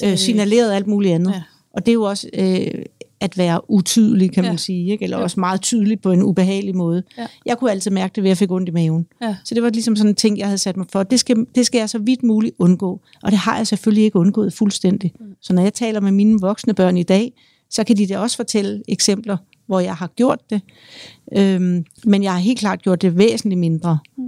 øh, 0.04 0.18
signalerede 0.18 0.74
alt 0.74 0.86
muligt 0.86 1.14
andet. 1.14 1.32
Ja. 1.32 1.42
Og 1.72 1.86
det 1.86 1.92
er 1.92 1.94
jo 1.94 2.02
også 2.02 2.28
øh, 2.34 2.82
at 3.20 3.38
være 3.38 3.70
utydelig, 3.70 4.32
kan 4.32 4.44
Ja. 4.44 4.50
man 4.50 4.58
sige. 4.58 4.92
Ikke? 4.92 5.04
Eller 5.04 5.16
Ja. 5.16 5.22
også 5.22 5.40
meget 5.40 5.60
tydelig 5.60 6.00
på 6.00 6.12
en 6.12 6.22
ubehagelig 6.22 6.76
måde. 6.76 7.02
Ja. 7.18 7.26
Jeg 7.46 7.58
kunne 7.58 7.70
altid 7.70 7.90
mærke 7.90 8.12
det 8.16 8.22
ved, 8.22 8.28
at 8.28 8.30
jeg 8.30 8.36
fik 8.38 8.50
ondt 8.50 8.68
i 8.68 8.72
maven. 8.72 9.06
Ja. 9.22 9.36
Så 9.44 9.54
det 9.54 9.62
var 9.62 9.70
ligesom 9.70 9.96
sådan 9.96 10.10
en 10.10 10.14
ting, 10.14 10.38
jeg 10.38 10.46
havde 10.46 10.58
sat 10.58 10.76
mig 10.76 10.86
for. 10.92 11.02
Det 11.02 11.20
skal, 11.20 11.46
det 11.54 11.66
skal 11.66 11.78
jeg 11.78 11.90
så 11.90 11.98
vidt 11.98 12.22
muligt 12.22 12.54
undgå. 12.58 13.00
Og 13.22 13.30
det 13.30 13.38
har 13.38 13.56
jeg 13.56 13.66
selvfølgelig 13.66 14.04
ikke 14.04 14.18
undgået 14.18 14.52
fuldstændig. 14.52 15.12
Mm. 15.20 15.26
Så 15.40 15.52
når 15.52 15.62
jeg 15.62 15.74
taler 15.74 16.00
med 16.00 16.12
mine 16.12 16.40
voksne 16.40 16.74
børn 16.74 16.96
i 16.96 17.02
dag, 17.02 17.32
så 17.70 17.84
kan 17.84 17.96
de 17.96 18.06
da 18.06 18.18
også 18.18 18.36
fortælle 18.36 18.82
eksempler, 18.88 19.36
hvor 19.66 19.80
jeg 19.80 19.94
har 19.94 20.06
gjort 20.16 20.40
det. 20.50 20.60
Øhm, 21.36 21.84
men 22.04 22.22
jeg 22.22 22.32
har 22.32 22.38
helt 22.38 22.58
klart 22.58 22.82
gjort 22.82 23.02
det 23.02 23.18
væsentligt 23.18 23.58
mindre. 23.60 23.98
Mm. 24.18 24.24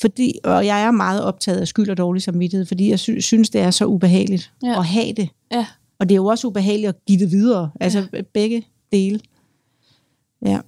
Fordi, 0.00 0.32
og 0.44 0.66
jeg 0.66 0.82
er 0.82 0.90
meget 0.90 1.22
optaget 1.22 1.60
af 1.60 1.68
skyld 1.68 1.90
og 1.90 1.96
dårlig 1.96 2.22
samvittighed, 2.22 2.66
fordi 2.66 2.90
jeg 2.90 2.98
sy- 2.98 3.18
synes, 3.20 3.50
det 3.50 3.60
er 3.60 3.70
så 3.70 3.84
ubehageligt 3.86 4.52
Ja. 4.62 4.78
at 4.78 4.86
have 4.86 5.12
det. 5.12 5.28
Ja. 5.52 5.66
Og 5.98 6.08
det 6.08 6.14
er 6.14 6.16
jo 6.16 6.26
også 6.26 6.46
ubehageligt 6.48 6.88
at 6.88 7.04
give 7.06 7.18
det 7.18 7.30
videre. 7.30 7.70
Altså 7.80 8.06
ja. 8.12 8.22
begge 8.34 8.66
dele. 8.92 9.20
Ja. 10.46 10.60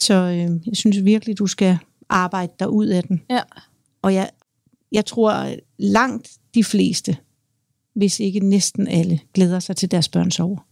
Så 0.00 0.14
øh, 0.14 0.66
jeg 0.66 0.76
synes 0.76 1.04
virkelig, 1.04 1.38
du 1.38 1.46
skal 1.46 1.78
arbejde 2.08 2.52
dig 2.58 2.70
ud 2.70 2.86
af 2.86 3.02
den. 3.04 3.22
Ja. 3.30 3.40
Og 4.02 4.14
jeg, 4.14 4.30
jeg 4.92 5.06
tror 5.06 5.54
langt 5.78 6.30
de 6.54 6.64
fleste, 6.64 7.16
hvis 7.94 8.20
ikke 8.20 8.40
næsten 8.40 8.88
alle, 8.88 9.20
glæder 9.34 9.58
sig 9.58 9.76
til 9.76 9.90
deres 9.90 10.08
børns 10.08 10.40
år. 10.40 10.64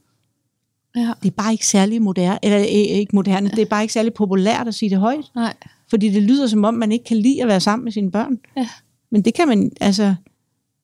Ja. 0.96 1.12
Det 1.22 1.28
er 1.30 1.34
bare 1.36 1.52
ikke 1.52 1.66
særlig 1.66 2.02
moderne, 2.02 2.38
eller 2.42 2.58
øh, 2.58 2.66
ikke 2.66 3.16
moderne, 3.16 3.50
det 3.50 3.58
er 3.58 3.66
bare 3.66 3.82
ikke 3.82 3.92
særlig 3.94 4.14
populært 4.14 4.68
at 4.68 4.74
sige 4.74 4.90
det 4.90 4.98
højt. 4.98 5.24
Nej. 5.34 5.54
Fordi 5.90 6.08
det 6.08 6.22
lyder 6.22 6.46
som 6.46 6.64
om, 6.64 6.74
man 6.74 6.92
ikke 6.92 7.04
kan 7.04 7.16
lide 7.16 7.42
at 7.42 7.48
være 7.48 7.60
sammen 7.60 7.84
med 7.84 7.92
sine 7.92 8.10
børn. 8.10 8.38
Ja. 8.56 8.68
Men 9.10 9.22
det 9.22 9.34
kan 9.34 9.48
man, 9.48 9.72
altså, 9.80 10.14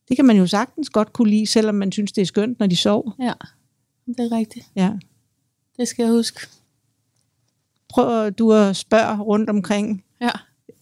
det 0.09 0.17
kan 0.17 0.25
man 0.25 0.37
jo 0.37 0.47
sagtens 0.47 0.91
godt 0.91 1.13
kunne 1.13 1.31
lide, 1.31 1.47
selvom 1.47 1.75
man 1.75 1.93
synes, 1.93 2.13
det 2.13 2.23
er 2.23 2.27
skønt, 2.27 2.59
når 2.59 2.67
de 2.67 2.77
sover. 2.77 3.11
Ja. 3.21 3.33
Det 4.07 4.21
er 4.33 4.37
rigtigt. 4.37 4.67
Ja. 4.77 4.91
Det 5.77 5.89
skal 5.89 6.03
jeg 6.03 6.13
huske. 6.13 6.41
Prøv 7.89 8.31
du 8.31 8.53
at 8.53 8.77
spørge 8.77 9.21
rundt 9.23 9.51
omkring. 9.51 10.05
Ja. 10.21 10.31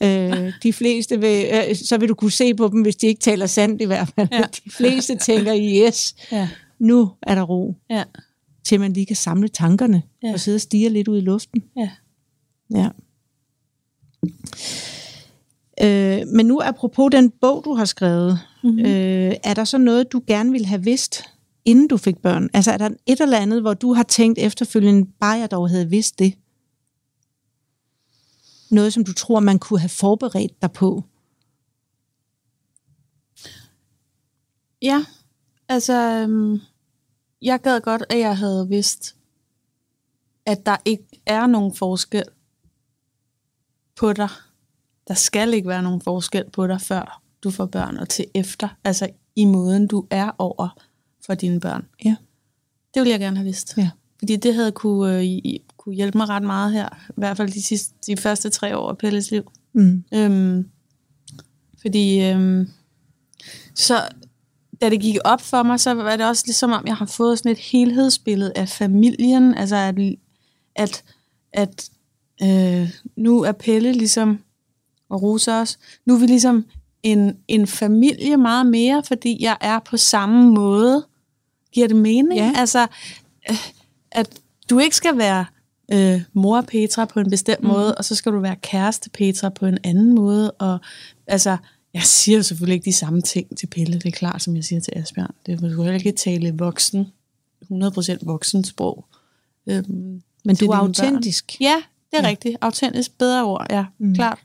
Øh, 0.03 0.53
de 0.63 0.73
fleste 0.73 1.21
vil, 1.21 1.47
øh, 1.53 1.77
så 1.77 1.99
vil 1.99 2.09
du 2.09 2.15
kunne 2.15 2.31
se 2.33 2.55
på 2.55 2.69
dem, 2.69 2.83
hvis 2.83 2.97
de 2.97 3.07
ikke 3.07 3.21
taler 3.21 3.47
sandt 3.47 3.83
i 3.83 3.85
hvert 3.85 4.09
fald. 4.15 4.29
Ja. 4.33 4.43
De 4.65 4.71
fleste 4.71 5.17
tænker, 5.17 5.57
yes, 5.89 6.15
Ja. 6.33 6.49
nu 6.79 7.11
er 7.23 7.35
der 7.35 7.43
ro. 7.43 7.75
Ja. 7.91 8.05
Til 8.65 8.81
man 8.81 8.93
lige 8.93 9.07
kan 9.07 9.17
samle 9.17 9.49
tankerne 9.49 10.03
Ja. 10.23 10.33
og 10.33 10.41
sidde 10.41 10.57
og 10.57 10.61
stige 10.61 10.89
lidt 10.89 11.09
ud 11.09 11.19
i 11.19 11.21
luften. 11.21 11.63
Ja. 11.77 11.91
Ja. 12.75 12.89
Øh, 15.83 16.27
men 16.27 16.47
nu 16.47 16.61
apropos 16.61 17.11
den 17.13 17.31
bog, 17.31 17.65
du 17.65 17.75
har 17.75 17.85
skrevet, 17.85 18.41
mm-hmm. 18.63 18.79
øh, 18.79 19.35
er 19.45 19.55
der 19.55 19.65
så 19.65 19.79
noget, 19.79 20.13
du 20.13 20.23
gerne 20.27 20.53
ville 20.53 20.67
have 20.67 20.85
vidst, 20.85 21.23
inden 21.65 21.89
du 21.89 21.97
fik 21.97 22.19
børn? 22.19 22.51
Altså 22.55 22.73
er 22.73 22.79
der 22.79 22.91
et 23.07 23.21
eller 23.21 23.39
andet, 23.39 23.61
hvor 23.61 23.75
du 23.75 23.93
har 23.93 24.03
tænkt 24.03 24.39
efterfølgende, 24.39 25.11
bare 25.21 25.39
jeg 25.39 25.51
dog 25.51 25.71
havde 25.71 25.89
vidst 25.91 26.19
det? 26.19 26.35
Noget, 28.71 28.93
som 28.93 29.05
du 29.05 29.13
tror, 29.13 29.41
man 29.41 29.59
kunne 29.59 29.81
have 29.81 29.89
forberedt 29.89 30.63
dig 30.63 30.73
på? 30.73 31.05
Ja. 34.83 35.05
altså, 35.69 35.93
øhm, 35.93 36.61
jeg 37.43 37.61
gad 37.61 37.81
godt, 37.81 38.03
at 38.09 38.19
jeg 38.19 38.39
havde 38.39 38.69
vidst, 38.69 39.17
at 40.47 40.67
der 40.67 40.77
ikke 40.85 41.21
er 41.27 41.47
nogen 41.47 41.75
forskel 41.75 42.25
på 43.99 44.13
dig. 44.13 44.29
Der 45.09 45.15
skal 45.15 45.55
ikke 45.55 45.69
være 45.69 45.83
nogen 45.83 46.01
forskel 46.01 46.45
på 46.53 46.67
dig, 46.67 46.81
før 46.81 47.23
du 47.45 47.51
får 47.51 47.67
børn, 47.67 47.97
og 47.97 48.09
til 48.09 48.25
efter. 48.35 48.69
Altså 48.85 49.09
i 49.37 49.45
måden, 49.45 49.87
du 49.87 50.07
er 50.11 50.31
over 50.39 50.69
for 51.27 51.35
dine 51.35 51.61
børn. 51.61 51.87
Ja. 52.05 52.17
Det 52.95 53.01
ville 53.01 53.11
jeg 53.11 53.21
gerne 53.21 53.37
have 53.37 53.45
vidst. 53.45 53.75
Ja. 53.77 53.91
Fordi 54.19 54.37
det 54.37 54.55
havde 54.55 54.73
kunne, 54.73 55.23
øh, 55.23 55.41
kunne 55.77 55.95
hjælpe 55.95 56.19
mig 56.19 56.29
ret 56.29 56.43
meget 56.43 56.73
her. 56.73 56.89
I 57.09 57.13
hvert 57.17 57.37
fald 57.37 57.49
de, 57.49 57.63
sidste, 57.63 57.95
de 58.07 58.17
første 58.17 58.51
tre 58.51 58.77
år 58.77 58.91
af 58.91 58.99
Pelles 58.99 59.31
liv. 59.31 59.53
Mm. 59.73 60.05
Øhm, 60.15 60.69
fordi 61.81 62.21
øhm, 62.21 62.69
så 63.75 64.03
da 64.81 64.91
det 64.91 65.01
gik 65.01 65.17
op 65.25 65.41
for 65.41 65.63
mig, 65.63 65.81
så 65.81 65.95
var 65.95 66.17
det 66.17 66.27
også 66.27 66.43
ligesom 66.47 66.73
om, 66.73 66.87
jeg 66.87 66.97
har 66.97 67.07
fået 67.07 67.39
sådan 67.39 67.53
et 67.53 67.59
helhedsbillede 67.59 68.53
af 68.57 68.69
familien. 68.69 69.55
Altså 69.55 69.77
at, 69.77 69.99
at, 70.75 71.03
at 71.53 71.91
øh, 72.43 72.91
nu 73.17 73.43
er 73.43 73.53
Pelle 73.53 73.93
ligesom, 73.93 74.39
og 75.09 75.23
Rosa 75.23 75.61
også, 75.61 75.77
nu 76.07 76.15
er 76.15 76.19
vi 76.19 76.27
ligesom 76.27 76.65
en, 77.03 77.37
en 77.49 77.67
familie 77.67 78.37
meget 78.37 78.67
mere, 78.67 79.03
fordi 79.05 79.37
jeg 79.41 79.57
er 79.61 79.79
på 79.79 79.97
samme 79.97 80.53
måde. 80.53 81.07
Giver 81.73 81.87
det 81.89 81.97
mening? 81.97 82.41
Ja. 82.41 82.53
Altså, 82.57 82.87
øh, 83.51 83.57
at 84.11 84.41
du 84.71 84.79
ikke 84.79 84.97
skal 84.97 85.19
være 85.19 85.45
øh, 85.93 86.23
mor 86.33 86.61
Petra 86.61 87.05
på 87.05 87.21
en 87.21 87.31
bestemt 87.31 87.63
mm. 87.63 87.69
måde, 87.69 87.95
og 87.95 88.05
så 88.05 88.15
skal 88.15 88.33
du 88.33 88.41
være 88.41 88.57
kæreste 88.57 89.11
Petra 89.11 89.49
på 89.49 89.67
en 89.67 89.79
anden 89.85 90.15
måde. 90.15 90.51
Og 90.51 90.79
altså, 91.27 91.57
jeg 91.95 92.03
siger 92.03 92.37
jo 92.37 92.43
selvfølgelig 92.43 92.75
ikke 92.75 92.85
de 92.85 92.93
samme 92.93 93.23
ting 93.23 93.57
til 93.57 93.67
Pelle, 93.67 93.95
det 93.95 94.07
er 94.07 94.11
klart, 94.11 94.43
som 94.43 94.57
jeg 94.57 94.65
siger 94.65 94.81
til 94.81 94.93
Asbjørn. 94.97 95.35
Det 95.47 95.63
vil 95.63 95.73
du 95.73 95.83
heller 95.83 95.99
ikke 95.99 96.13
tale 96.13 96.55
voksen, 96.59 97.07
100% 97.73 98.19
voksen 98.23 98.65
sprog. 98.65 99.05
Øhm, 99.67 100.23
Men 100.45 100.57
du 100.57 100.67
er 100.67 100.77
børn. 100.77 100.87
autentisk. 100.87 101.61
Ja, 101.61 101.83
det 102.11 102.19
er 102.19 102.23
Ja. 102.23 102.29
rigtigt. 102.29 102.57
Autentisk, 102.61 103.19
bedre 103.19 103.45
ord, 103.45 103.67
ja, 103.71 103.85
Mm. 103.99 104.15
klart. 104.15 104.39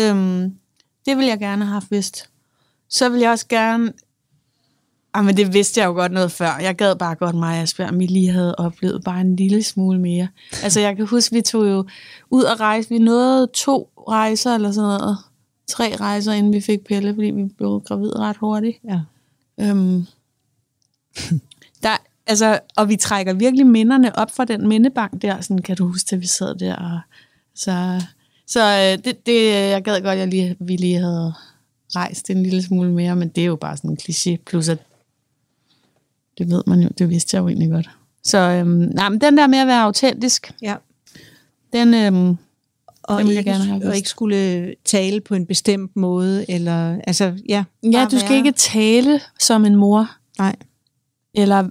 Øhm, 0.00 0.54
det 1.06 1.16
vil 1.16 1.26
jeg 1.26 1.38
gerne 1.38 1.64
have 1.64 1.72
haft 1.72 1.90
vidst. 1.90 2.30
Så 2.88 3.08
vil 3.08 3.20
jeg 3.20 3.30
også 3.30 3.46
gerne... 3.48 3.92
Ah, 5.14 5.24
men 5.24 5.36
det 5.36 5.52
vidste 5.54 5.80
jeg 5.80 5.86
jo 5.86 5.92
godt 5.92 6.12
noget 6.12 6.32
før. 6.32 6.58
Jeg 6.60 6.76
gad 6.76 6.96
bare 6.96 7.14
godt 7.14 7.34
mig, 7.36 7.58
Asbjørn, 7.58 7.98
vi 7.98 8.06
lige 8.06 8.30
havde 8.32 8.54
oplevet 8.54 9.04
bare 9.04 9.20
en 9.20 9.36
lille 9.36 9.62
smule 9.62 9.98
mere. 9.98 10.28
Altså, 10.64 10.80
jeg 10.80 10.96
kan 10.96 11.06
huske, 11.06 11.34
vi 11.34 11.42
tog 11.42 11.68
jo 11.68 11.86
ud 12.30 12.42
og 12.42 12.60
rejse. 12.60 12.88
Vi 12.88 12.98
nåede 12.98 13.46
to 13.54 13.90
rejser 14.08 14.54
eller 14.54 14.72
sådan 14.72 14.88
noget. 15.00 15.18
Tre 15.66 15.96
rejser, 15.96 16.32
inden 16.32 16.52
vi 16.52 16.60
fik 16.60 16.84
Pelle, 16.84 17.14
fordi 17.14 17.26
vi 17.30 17.44
blev 17.44 17.82
gravid 17.86 18.16
ret 18.18 18.36
hurtigt. 18.36 18.76
Ja. 18.84 19.00
Øhm, 19.60 20.06
altså, 22.28 22.58
og 22.76 22.88
vi 22.88 22.96
trækker 22.96 23.32
virkelig 23.32 23.66
minderne 23.66 24.16
op 24.18 24.30
fra 24.36 24.44
den 24.44 24.68
mindebank 24.68 25.22
der, 25.22 25.40
sådan 25.40 25.62
kan 25.62 25.76
du 25.76 25.86
huske, 25.86 26.14
at 26.14 26.20
vi 26.20 26.26
sad 26.26 26.54
der. 26.54 26.74
Og, 26.76 27.00
så 27.54 28.02
så 28.46 28.60
øh, 28.60 29.04
det, 29.04 29.26
det, 29.26 29.52
jeg 29.52 29.82
gad 29.82 30.02
godt, 30.02 30.18
at 30.18 30.28
lige, 30.28 30.56
vi 30.60 30.76
lige 30.76 30.98
havde 30.98 31.32
rejst 31.96 32.30
en 32.30 32.42
lille 32.42 32.62
smule 32.62 32.90
mere, 32.92 33.16
men 33.16 33.28
det 33.28 33.40
er 33.40 33.46
jo 33.46 33.56
bare 33.56 33.76
sådan 33.76 33.90
en 33.90 33.98
kliché, 34.02 34.36
plus 34.46 34.68
at 34.68 34.78
det 36.38 36.50
ved 36.50 36.62
man 36.66 36.80
jo, 36.80 36.88
det 36.98 37.08
vidste 37.08 37.36
jeg 37.36 37.40
jo 37.42 37.48
egentlig 37.48 37.70
godt. 37.70 37.90
Så 38.24 38.38
øhm, 38.38 38.68
nej, 38.70 39.08
men 39.08 39.20
den 39.20 39.36
der 39.38 39.46
med 39.46 39.58
at 39.58 39.66
være 39.66 39.82
autentisk, 39.82 40.52
ja. 40.62 40.74
den, 41.72 41.94
øhm, 41.94 42.36
Og, 43.02 43.18
Den 43.18 43.26
vil 43.26 43.34
jeg 43.34 43.38
ikke, 43.40 43.50
gerne 43.50 43.64
have 43.64 43.86
og 43.88 43.96
ikke 43.96 44.08
skulle 44.08 44.74
tale 44.84 45.20
på 45.20 45.34
en 45.34 45.46
bestemt 45.46 45.96
måde, 45.96 46.50
eller, 46.50 47.00
altså, 47.06 47.38
ja. 47.48 47.64
ja, 47.82 48.06
du 48.10 48.18
skal 48.18 48.28
være- 48.30 48.38
ikke 48.38 48.52
tale 48.52 49.20
som 49.40 49.64
en 49.64 49.76
mor, 49.76 50.10
Nej, 50.38 50.56
eller 51.34 51.68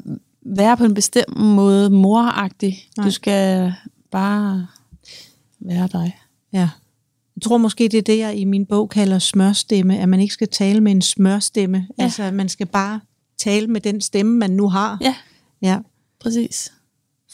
være 0.55 0.77
på 0.77 0.83
en 0.83 0.93
bestemt 0.93 1.37
måde 1.37 1.89
moragtig. 1.89 2.89
Nej. 2.97 3.05
Du 3.05 3.11
skal 3.11 3.73
bare 4.11 4.67
være 5.59 5.89
dig. 5.91 6.17
ja. 6.53 6.69
Jeg 7.35 7.41
tror 7.41 7.57
måske, 7.57 7.83
det 7.83 7.97
er 7.97 8.01
det, 8.01 8.17
jeg 8.17 8.35
i 8.35 8.45
min 8.45 8.65
bog 8.65 8.89
kalder 8.89 9.19
smørstemme, 9.19 9.99
at 9.99 10.09
man 10.09 10.19
ikke 10.19 10.33
skal 10.33 10.47
tale 10.47 10.81
med 10.81 10.91
en 10.91 11.01
smørstemme. 11.01 11.77
Ja. 11.77 11.83
Ja. 11.97 12.03
Altså, 12.03 12.31
man 12.31 12.49
skal 12.49 12.65
bare 12.65 12.99
tale 13.37 13.67
med 13.67 13.81
den 13.81 14.01
stemme, 14.01 14.37
man 14.37 14.51
nu 14.51 14.69
har. 14.69 14.97
Ja, 15.01 15.15
ja. 15.61 15.79
præcis. 16.19 16.73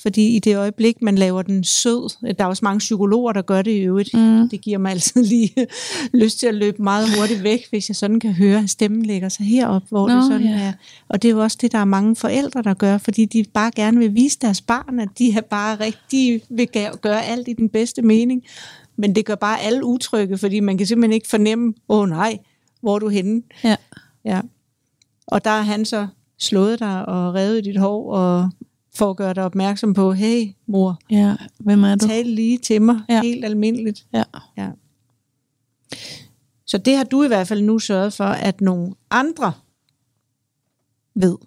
Fordi 0.02 0.36
i 0.36 0.39
det 0.39 0.58
øjeblik, 0.58 1.02
man 1.02 1.16
laver 1.16 1.41
den 1.41 1.64
sød, 1.64 2.34
der 2.34 2.44
er 2.44 2.48
også 2.48 2.66
mange 2.66 2.80
psykologer, 2.80 3.34
der 3.34 3.41
gør 3.41 3.62
det 3.62 3.72
i 3.72 3.80
øvrigt. 3.80 4.14
Mm. 4.14 4.50
Det 4.50 4.62
giver 4.62 4.78
mig 4.78 4.91
altid 4.91 5.24
lige 5.34 5.68
lyst 6.14 6.39
til 6.39 6.48
at 6.48 6.56
løbe 6.56 6.84
meget 6.84 7.08
hurtigt 7.18 7.44
væk, 7.44 7.70
hvis 7.70 7.89
jeg 7.89 7.96
sådan 7.96 8.20
kan 8.20 8.34
høre, 8.34 8.60
at 8.60 8.70
stemmen 8.70 9.06
lægger 9.06 9.30
sig 9.30 9.46
herop, 9.46 9.84
hvor 9.89 10.08
Nå, 10.08 10.16
det 10.16 10.24
sådan 10.24 10.48
ja. 10.48 10.62
er. 10.62 10.74
Og 11.08 11.22
det 11.22 11.28
er 11.28 11.34
jo 11.34 11.41
også 11.41 11.58
det, 11.62 11.72
der 11.72 11.78
er 11.78 11.86
mange 11.86 12.16
forældre, 12.16 12.62
der 12.62 12.74
gør, 12.74 12.98
fordi 12.98 13.26
de 13.26 13.46
bare 13.54 13.72
gerne 13.76 13.98
vil 13.98 14.16
vise 14.16 14.39
deres 14.41 14.62
barn, 14.62 15.00
at 15.00 15.10
de 15.18 15.34
er 15.38 15.41
bare 15.41 15.76
rigtig 15.80 16.41
vil 16.50 16.68
gøre 17.02 17.26
alt 17.26 17.48
i 17.48 17.54
den 17.54 17.70
bedste 17.70 18.02
mening. 18.02 18.44
Men 18.96 19.16
det 19.16 19.26
gør 19.26 19.36
bare 19.36 19.62
alle 19.62 19.86
utrygge, 19.86 20.38
fordi 20.38 20.60
man 20.60 20.78
kan 20.78 20.88
simpelthen 20.88 21.14
ikke 21.14 21.30
fornemme, 21.30 21.74
åh 21.89 22.00
oh, 22.00 22.10
nej, 22.10 22.38
hvor 22.82 22.96
er 22.96 23.00
du 23.00 23.10
henne? 23.10 23.41
Ja. 23.64 23.76
Ja. 24.26 24.41
Og 25.28 25.46
der 25.46 25.52
har 25.52 25.62
han 25.62 25.86
så 25.86 26.08
slået 26.39 26.80
dig 26.80 27.06
og 27.06 27.34
revet 27.34 27.58
i 27.58 27.62
dit 27.62 27.78
hår, 27.78 28.14
og 28.14 28.50
for 28.96 29.10
at 29.10 29.18
gøre 29.18 29.34
dig 29.34 29.44
opmærksom 29.44 29.94
på, 29.94 30.14
hey 30.14 30.54
mor, 30.68 31.00
ja, 31.10 31.36
hvem 31.60 31.84
er 31.84 31.96
du? 31.96 32.08
tal 32.08 32.26
lige 32.26 32.58
til 32.58 32.82
mig, 32.82 33.02
ja. 33.10 33.22
Helt 33.22 33.46
almindeligt. 33.46 34.06
Ja. 34.14 34.24
Ja. 34.58 34.70
Så 36.66 36.78
det 36.78 36.98
har 36.98 37.04
du 37.04 37.24
i 37.24 37.28
hvert 37.28 37.48
fald 37.48 37.62
nu 37.62 37.80
sørget 37.80 38.14
for, 38.14 38.24
at 38.26 38.62
nogle 38.62 38.94
andre 39.10 39.54
ved 41.16 41.38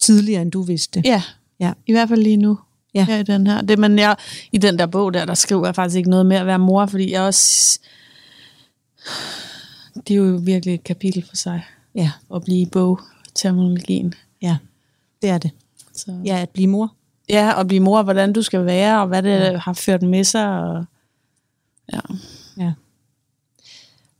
tidligere, 0.00 0.42
end 0.42 0.52
du 0.52 0.62
vidste. 0.62 1.02
Ja, 1.04 1.22
Ja. 1.60 1.72
i 1.86 1.92
hvert 1.92 2.08
fald 2.08 2.22
lige 2.22 2.36
nu. 2.36 2.58
Ja. 2.94 3.04
Her 3.04 3.16
i 3.18 3.22
den 3.22 3.46
her. 3.46 3.60
Det, 3.62 3.78
men 3.78 3.98
jeg, 3.98 4.16
i 4.52 4.58
den 4.58 4.78
der 4.78 4.86
bog 4.86 5.14
der, 5.14 5.24
der 5.24 5.34
skriver 5.34 5.66
jeg 5.66 5.74
faktisk 5.74 5.96
ikke 5.96 6.10
noget 6.10 6.26
med 6.26 6.36
at 6.36 6.46
være 6.46 6.58
mor, 6.58 6.86
fordi 6.86 7.12
jeg 7.12 7.22
også... 7.22 7.80
Det 10.08 10.10
er 10.10 10.18
jo 10.18 10.40
virkelig 10.42 10.74
et 10.74 10.84
kapitel 10.84 11.24
for 11.28 11.36
sig, 11.36 11.64
Ja, 11.94 12.12
at 12.34 12.42
blive 12.44 12.66
bogterminologien. 12.66 14.14
ja, 14.42 14.56
det 15.22 15.30
er 15.30 15.38
det. 15.38 15.50
Så. 15.96 16.20
Ja, 16.24 16.38
at 16.42 16.50
blive 16.50 16.66
mor. 16.68 16.94
ja, 17.28 17.60
at 17.60 17.66
blive 17.66 17.80
mor, 17.80 18.02
hvordan 18.02 18.32
du 18.32 18.42
skal 18.42 18.64
være, 18.64 19.00
og 19.00 19.06
hvad 19.08 19.22
det 19.22 19.60
har 19.60 19.72
ført 19.72 20.02
med 20.02 20.24
sig. 20.24 20.48
Og, 20.48 20.84
ja. 21.92 22.00
Ja. 22.58 22.72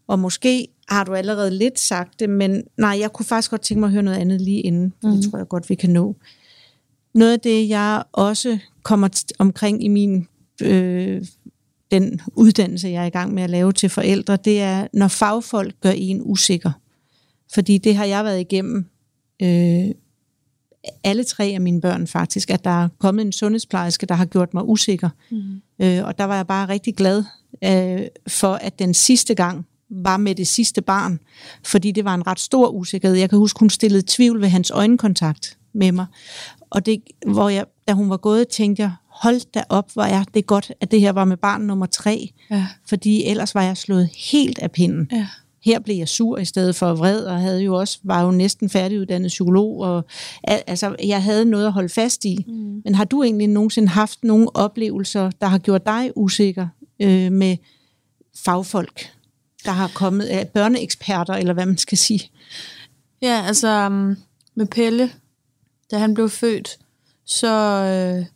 Og 0.06 0.18
måske 0.18 0.68
har 0.88 1.04
du 1.04 1.14
allerede 1.14 1.50
lidt 1.58 1.78
sagt 1.78 2.20
det, 2.20 2.30
men 2.30 2.62
nej, 2.78 2.96
jeg 3.00 3.12
kunne 3.12 3.26
faktisk 3.26 3.50
godt 3.50 3.60
tænke 3.60 3.80
mig 3.80 3.86
at 3.86 3.92
høre 3.92 4.02
noget 4.02 4.18
andet 4.18 4.40
lige 4.40 4.60
inden. 4.60 4.92
Mm. 5.02 5.10
Det 5.10 5.30
tror 5.30 5.38
jeg 5.38 5.48
godt, 5.48 5.70
vi 5.70 5.74
kan 5.74 5.90
nå. 5.90 6.16
Noget 7.14 7.32
af 7.32 7.40
det, 7.40 7.68
jeg 7.68 8.02
også 8.12 8.58
kommer 8.82 9.08
t- 9.16 9.36
omkring 9.38 9.84
i 9.84 9.88
min 9.88 10.26
øh, 10.62 11.26
den 11.90 12.20
uddannelse, 12.34 12.88
jeg 12.88 13.02
er 13.02 13.06
i 13.06 13.10
gang 13.10 13.34
med 13.34 13.42
at 13.42 13.50
lave 13.50 13.72
til 13.72 13.88
forældre, 13.88 14.36
det 14.36 14.60
er, 14.62 14.86
når 14.92 15.08
fagfolk 15.08 15.74
gør 15.80 15.90
en 15.90 16.20
usikker. 16.24 16.72
Fordi 17.54 17.78
det 17.78 17.96
har 17.96 18.04
jeg 18.04 18.24
været 18.24 18.40
igennem 18.40 18.86
øh, 19.42 19.90
alle 21.04 21.24
tre 21.24 21.44
af 21.44 21.60
mine 21.60 21.80
børn 21.80 22.06
faktisk, 22.06 22.50
at 22.50 22.64
der 22.64 22.84
er 22.84 22.88
kommet 22.98 23.24
en 23.24 23.32
sundhedsplejerske, 23.32 24.06
der 24.06 24.14
har 24.14 24.24
gjort 24.24 24.54
mig 24.54 24.68
usikker. 24.68 25.08
Mm. 25.30 25.62
Øh, 25.78 26.04
og 26.04 26.18
der 26.18 26.24
var 26.24 26.36
jeg 26.36 26.46
bare 26.46 26.68
rigtig 26.68 26.96
glad 26.96 27.24
øh, 27.64 28.00
for, 28.28 28.54
at 28.54 28.78
den 28.78 28.94
sidste 28.94 29.34
gang 29.34 29.66
var 29.90 30.16
med 30.16 30.34
det 30.34 30.46
sidste 30.46 30.82
barn, 30.82 31.18
fordi 31.64 31.90
det 31.92 32.04
var 32.04 32.14
en 32.14 32.26
ret 32.26 32.40
stor 32.40 32.68
usikkerhed. 32.68 33.16
Jeg 33.16 33.30
kan 33.30 33.38
huske, 33.38 33.60
hun 33.60 33.70
stillede 33.70 34.02
tvivl 34.06 34.40
ved 34.40 34.48
hans 34.48 34.70
øjenkontakt 34.70 35.58
med 35.72 35.92
mig. 35.92 36.06
Og 36.70 36.86
det, 36.86 37.02
hvor 37.26 37.48
jeg, 37.48 37.64
da 37.88 37.92
hun 37.92 38.10
var 38.10 38.16
gået, 38.16 38.48
tænkte 38.48 38.82
jeg, 38.82 38.92
hold 39.08 39.52
da 39.52 39.64
op, 39.68 39.92
hvor 39.92 40.02
er 40.02 40.24
det 40.34 40.46
godt, 40.46 40.72
at 40.80 40.90
det 40.90 41.00
her 41.00 41.12
var 41.12 41.24
med 41.24 41.36
barn 41.36 41.60
nummer 41.60 41.86
tre. 41.86 42.30
Ja. 42.50 42.66
Fordi 42.88 43.24
ellers 43.24 43.54
var 43.54 43.62
jeg 43.62 43.76
slået 43.76 44.08
helt 44.30 44.58
af 44.58 44.70
pinden. 44.70 45.08
Ja. 45.12 45.26
Her 45.66 45.78
blev 45.78 45.96
jeg 45.96 46.08
sur 46.08 46.38
i 46.38 46.44
stedet 46.44 46.76
for 46.76 46.94
vred, 46.94 47.24
og 47.24 47.40
havde 47.40 47.62
jo 47.62 47.74
også, 47.74 47.98
var 48.02 48.22
jo 48.22 48.30
næsten 48.30 48.70
færdiguddannet 48.70 49.28
psykolog, 49.28 49.78
og 49.78 50.04
al- 50.44 50.62
altså, 50.66 50.96
jeg 51.04 51.22
havde 51.22 51.44
noget 51.44 51.66
at 51.66 51.72
holde 51.72 51.88
fast 51.88 52.24
i. 52.24 52.44
Mm. 52.48 52.82
Men 52.84 52.94
har 52.94 53.04
du 53.04 53.22
egentlig 53.22 53.48
nogensinde 53.48 53.88
haft 53.88 54.24
nogle 54.24 54.56
oplevelser, 54.56 55.30
der 55.40 55.46
har 55.46 55.58
gjort 55.58 55.86
dig 55.86 56.10
usikker 56.16 56.68
øh, 57.02 57.32
med 57.32 57.56
fagfolk, 58.44 59.12
der 59.64 59.70
har 59.70 59.90
kommet 59.94 60.24
af 60.24 60.48
børneeksperter, 60.48 61.34
eller 61.34 61.52
hvad 61.52 61.66
man 61.66 61.78
skal 61.78 61.98
sige? 61.98 62.30
Ja, 63.22 63.42
altså 63.46 63.86
um, 63.86 64.16
med 64.54 64.66
Pelle, 64.66 65.10
da 65.90 65.98
han 65.98 66.14
blev 66.14 66.30
født, 66.30 66.78
så 67.24 67.48
øh, 67.48 68.26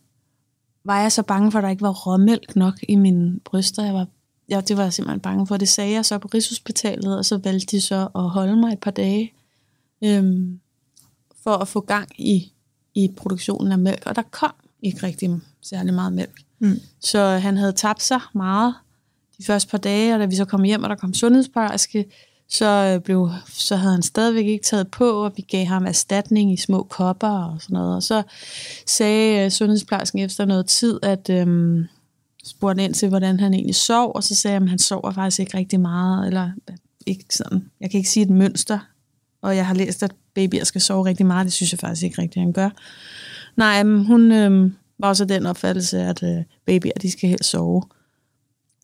var 0.85 1.01
jeg 1.01 1.11
så 1.11 1.23
bange 1.23 1.51
for, 1.51 1.59
at 1.59 1.63
der 1.63 1.69
ikke 1.69 1.81
var 1.81 1.93
råmælk 1.93 2.55
nok 2.55 2.73
i 2.87 2.95
mine 2.95 3.39
bryster. 3.45 3.83
Jeg 3.83 3.93
var, 3.93 4.07
ja, 4.51 4.61
det 4.61 4.77
var 4.77 4.83
jeg 4.83 4.93
simpelthen 4.93 5.19
bange 5.19 5.47
for. 5.47 5.57
Det 5.57 5.69
sagde 5.69 5.91
jeg 5.91 6.05
så 6.05 6.17
på 6.17 6.29
Rigshospitalet, 6.33 7.17
og 7.17 7.25
så 7.25 7.37
valgte 7.37 7.75
de 7.75 7.81
så 7.81 8.07
at 8.15 8.29
holde 8.29 8.55
mig 8.55 8.73
et 8.73 8.79
par 8.79 8.91
dage 8.91 9.33
øhm, 10.03 10.59
for 11.43 11.51
at 11.51 11.67
få 11.67 11.79
gang 11.79 12.07
i, 12.17 12.51
i 12.95 13.13
produktionen 13.17 13.71
af 13.71 13.79
mælk. 13.79 14.03
Og 14.05 14.15
der 14.15 14.21
kom 14.31 14.53
ikke 14.81 15.03
rigtig 15.03 15.39
særlig 15.61 15.93
meget 15.93 16.13
mælk. 16.13 16.41
Mm. 16.59 16.79
Så 16.99 17.19
han 17.19 17.57
havde 17.57 17.71
tabt 17.71 18.03
sig 18.03 18.21
meget 18.33 18.73
de 19.37 19.45
første 19.45 19.71
par 19.71 19.77
dage, 19.77 20.13
og 20.13 20.19
da 20.19 20.25
vi 20.25 20.35
så 20.35 20.45
kom 20.45 20.63
hjem, 20.63 20.83
og 20.83 20.89
der 20.89 20.95
kom 20.95 21.13
sundhedsplejerske, 21.13 22.05
så, 22.49 22.65
øh, 22.65 23.01
blev, 23.01 23.29
så 23.47 23.75
havde 23.75 23.93
han 23.93 24.03
stadigvæk 24.03 24.45
ikke 24.45 24.63
taget 24.63 24.91
på, 24.91 25.23
og 25.23 25.33
vi 25.35 25.41
gav 25.41 25.65
ham 25.65 25.85
erstatning 25.85 26.53
i 26.53 26.57
små 26.57 26.83
kopper 26.83 27.27
og 27.29 27.61
sådan 27.61 27.73
noget. 27.73 27.95
Og 27.95 28.03
så 28.03 28.23
sagde 28.85 29.45
øh, 29.45 29.51
sundhedsplejersken 29.51 30.19
efter 30.19 30.45
noget 30.45 30.65
tid, 30.65 30.99
at 31.03 31.29
øhm, 31.29 31.87
spurgte 32.43 32.83
ind 32.83 32.93
til, 32.93 33.09
hvordan 33.09 33.39
han 33.39 33.53
egentlig 33.53 33.75
sov, 33.75 34.11
og 34.15 34.23
så 34.23 34.35
sagde 34.35 34.55
jeg, 34.55 34.63
at 34.63 34.69
han 34.69 34.79
sover 34.79 35.11
faktisk 35.11 35.39
ikke 35.39 35.57
rigtig 35.57 35.79
meget, 35.79 36.27
eller 36.27 36.51
ikke 37.05 37.25
sådan, 37.29 37.69
jeg 37.79 37.91
kan 37.91 37.97
ikke 37.97 38.09
sige 38.09 38.23
et 38.23 38.29
mønster, 38.29 38.79
og 39.41 39.55
jeg 39.55 39.67
har 39.67 39.73
læst, 39.73 40.03
at 40.03 40.11
babyer 40.33 40.63
skal 40.63 40.81
sove 40.81 41.05
rigtig 41.05 41.25
meget, 41.25 41.45
det 41.45 41.53
synes 41.53 41.71
jeg 41.71 41.79
faktisk 41.79 42.03
ikke 42.03 42.21
rigtig, 42.21 42.41
han 42.41 42.53
gør. 42.53 42.69
Nej, 43.55 43.83
men 43.83 44.05
hun 44.05 44.31
øh, 44.31 44.71
var 44.99 45.07
også 45.07 45.25
den 45.25 45.45
opfattelse, 45.45 45.99
at 45.99 46.23
øh, 46.23 46.43
babyer, 46.65 46.91
de 47.01 47.11
skal 47.11 47.29
helst 47.29 47.49
sove 47.49 47.83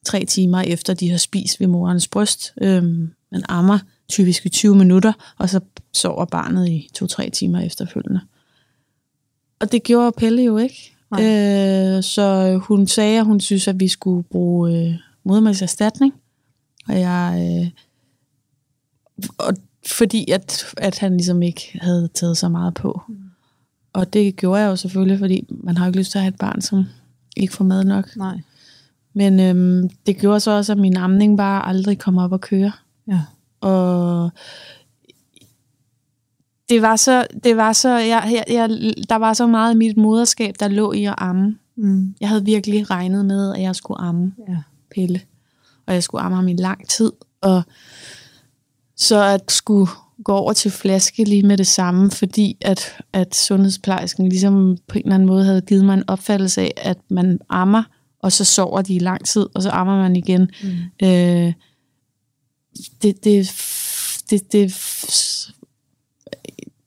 tre 0.06 0.26
timer 0.26 0.62
efter, 0.62 0.94
de 0.94 1.10
har 1.10 1.18
spist 1.18 1.60
ved 1.60 1.68
morens 1.68 2.08
bryst. 2.08 2.54
Øh, 2.62 2.84
man 3.32 3.44
ammer 3.50 3.80
typisk 4.10 4.46
i 4.46 4.50
20 4.50 4.76
minutter, 4.76 5.14
og 5.38 5.50
så 5.50 5.60
sover 5.94 6.26
barnet 6.26 6.70
i 6.70 6.90
to-tre 6.94 7.30
timer 7.30 7.60
efterfølgende. 7.60 8.22
Og 9.60 9.72
det 9.72 9.84
gjorde 9.84 10.12
Pelle 10.12 10.44
jo 10.44 10.58
ikke. 10.58 10.97
Øh, 11.14 12.04
så 12.04 12.58
hun 12.64 12.88
sagde, 12.88 13.20
at 13.20 13.26
hun 13.26 13.40
synes, 13.40 13.68
at 13.68 13.80
vi 13.80 13.88
skulle 13.88 14.24
bruge 14.24 14.72
øh, 14.72 14.94
modermælkserstatning. 15.24 16.14
Og 16.88 17.00
jeg... 17.00 17.62
Øh, 17.64 17.70
og 19.38 19.54
fordi 19.86 20.32
at, 20.32 20.64
at 20.78 21.00
han 21.00 21.12
ligesom 21.12 21.42
ikke 21.42 21.80
havde 21.82 22.10
taget 22.14 22.38
så 22.38 22.50
meget 22.50 22.74
på. 22.74 23.02
Mm. 23.08 23.16
Og 23.94 24.14
det 24.14 24.36
gjorde 24.36 24.62
jeg 24.62 24.68
jo 24.70 24.76
selvfølgelig, 24.76 25.20
fordi 25.20 25.46
man 25.50 25.78
har 25.78 25.88
ikke 25.88 26.00
lyst 26.00 26.12
til 26.12 26.18
at 26.18 26.24
have 26.24 26.34
et 26.34 26.38
barn, 26.40 26.62
som 26.62 26.86
ikke 27.38 27.54
får 27.54 27.64
mad 27.66 27.84
nok. 27.84 28.16
Nej. 28.16 28.40
Men 29.14 29.40
øhm, 29.40 29.90
det 30.06 30.18
gjorde 30.18 30.40
så 30.40 30.52
også, 30.52 30.72
at 30.72 30.78
min 30.78 30.98
amning 30.98 31.38
bare 31.38 31.68
aldrig 31.68 32.00
kom 32.00 32.18
op 32.18 32.32
og 32.32 32.42
køre. 32.42 32.72
Ja. 33.08 33.22
Og 33.62 34.32
det 36.70 36.82
var 36.82 36.96
så, 36.96 37.28
det 37.44 37.58
var 37.58 37.74
så 37.74 37.90
jeg, 37.90 38.30
jeg, 38.32 38.44
jeg, 38.56 38.70
der 39.10 39.16
var 39.16 39.34
så 39.34 39.48
meget 39.48 39.74
i 39.74 39.78
mit 39.78 39.98
moderskab, 39.98 40.56
der 40.60 40.68
lå 40.68 40.92
i 40.92 41.06
at 41.06 41.16
amme. 41.18 41.58
Mm. 41.78 42.16
Jeg 42.22 42.30
havde 42.30 42.46
virkelig 42.46 42.90
regnet 42.90 43.26
med, 43.26 43.56
at 43.56 43.62
jeg 43.62 43.76
skulle 43.76 44.02
amme 44.02 44.34
Ja. 44.50 44.58
Pelle. 44.96 45.22
Og 45.86 45.94
jeg 45.94 46.04
skulle 46.04 46.22
amme 46.22 46.36
ham 46.36 46.48
i 46.48 46.54
lang 46.54 46.90
tid. 46.90 47.12
Og 47.42 47.64
så 48.96 49.24
at 49.24 49.52
skulle 49.52 49.92
gå 50.24 50.34
over 50.34 50.54
til 50.54 50.72
flaske 50.72 51.24
lige 51.24 51.44
med 51.44 51.58
det 51.58 51.68
samme, 51.68 52.12
fordi 52.12 52.58
at, 52.62 52.98
at 53.14 53.36
sundhedsplejersken 53.36 54.30
ligesom 54.30 54.78
på 54.88 54.98
en 54.98 55.04
eller 55.04 55.16
anden 55.16 55.28
måde 55.28 55.46
havde 55.46 55.62
givet 55.62 55.86
mig 55.86 55.94
en 55.94 56.04
opfattelse 56.10 56.62
af, 56.62 56.74
at 56.78 56.98
man 57.10 57.40
ammer, 57.50 57.84
og 58.22 58.32
så 58.32 58.44
sover 58.44 58.82
de 58.82 58.94
i 58.94 59.00
lang 59.00 59.26
tid, 59.26 59.46
og 59.56 59.64
så 59.64 59.70
ammer 59.70 59.98
man 59.98 60.16
igen. 60.16 60.50
Mm. 60.64 61.08
Øh, 61.08 61.54
det, 63.02 63.24
det, 63.24 63.52
det, 64.30 64.52
det, 64.52 64.74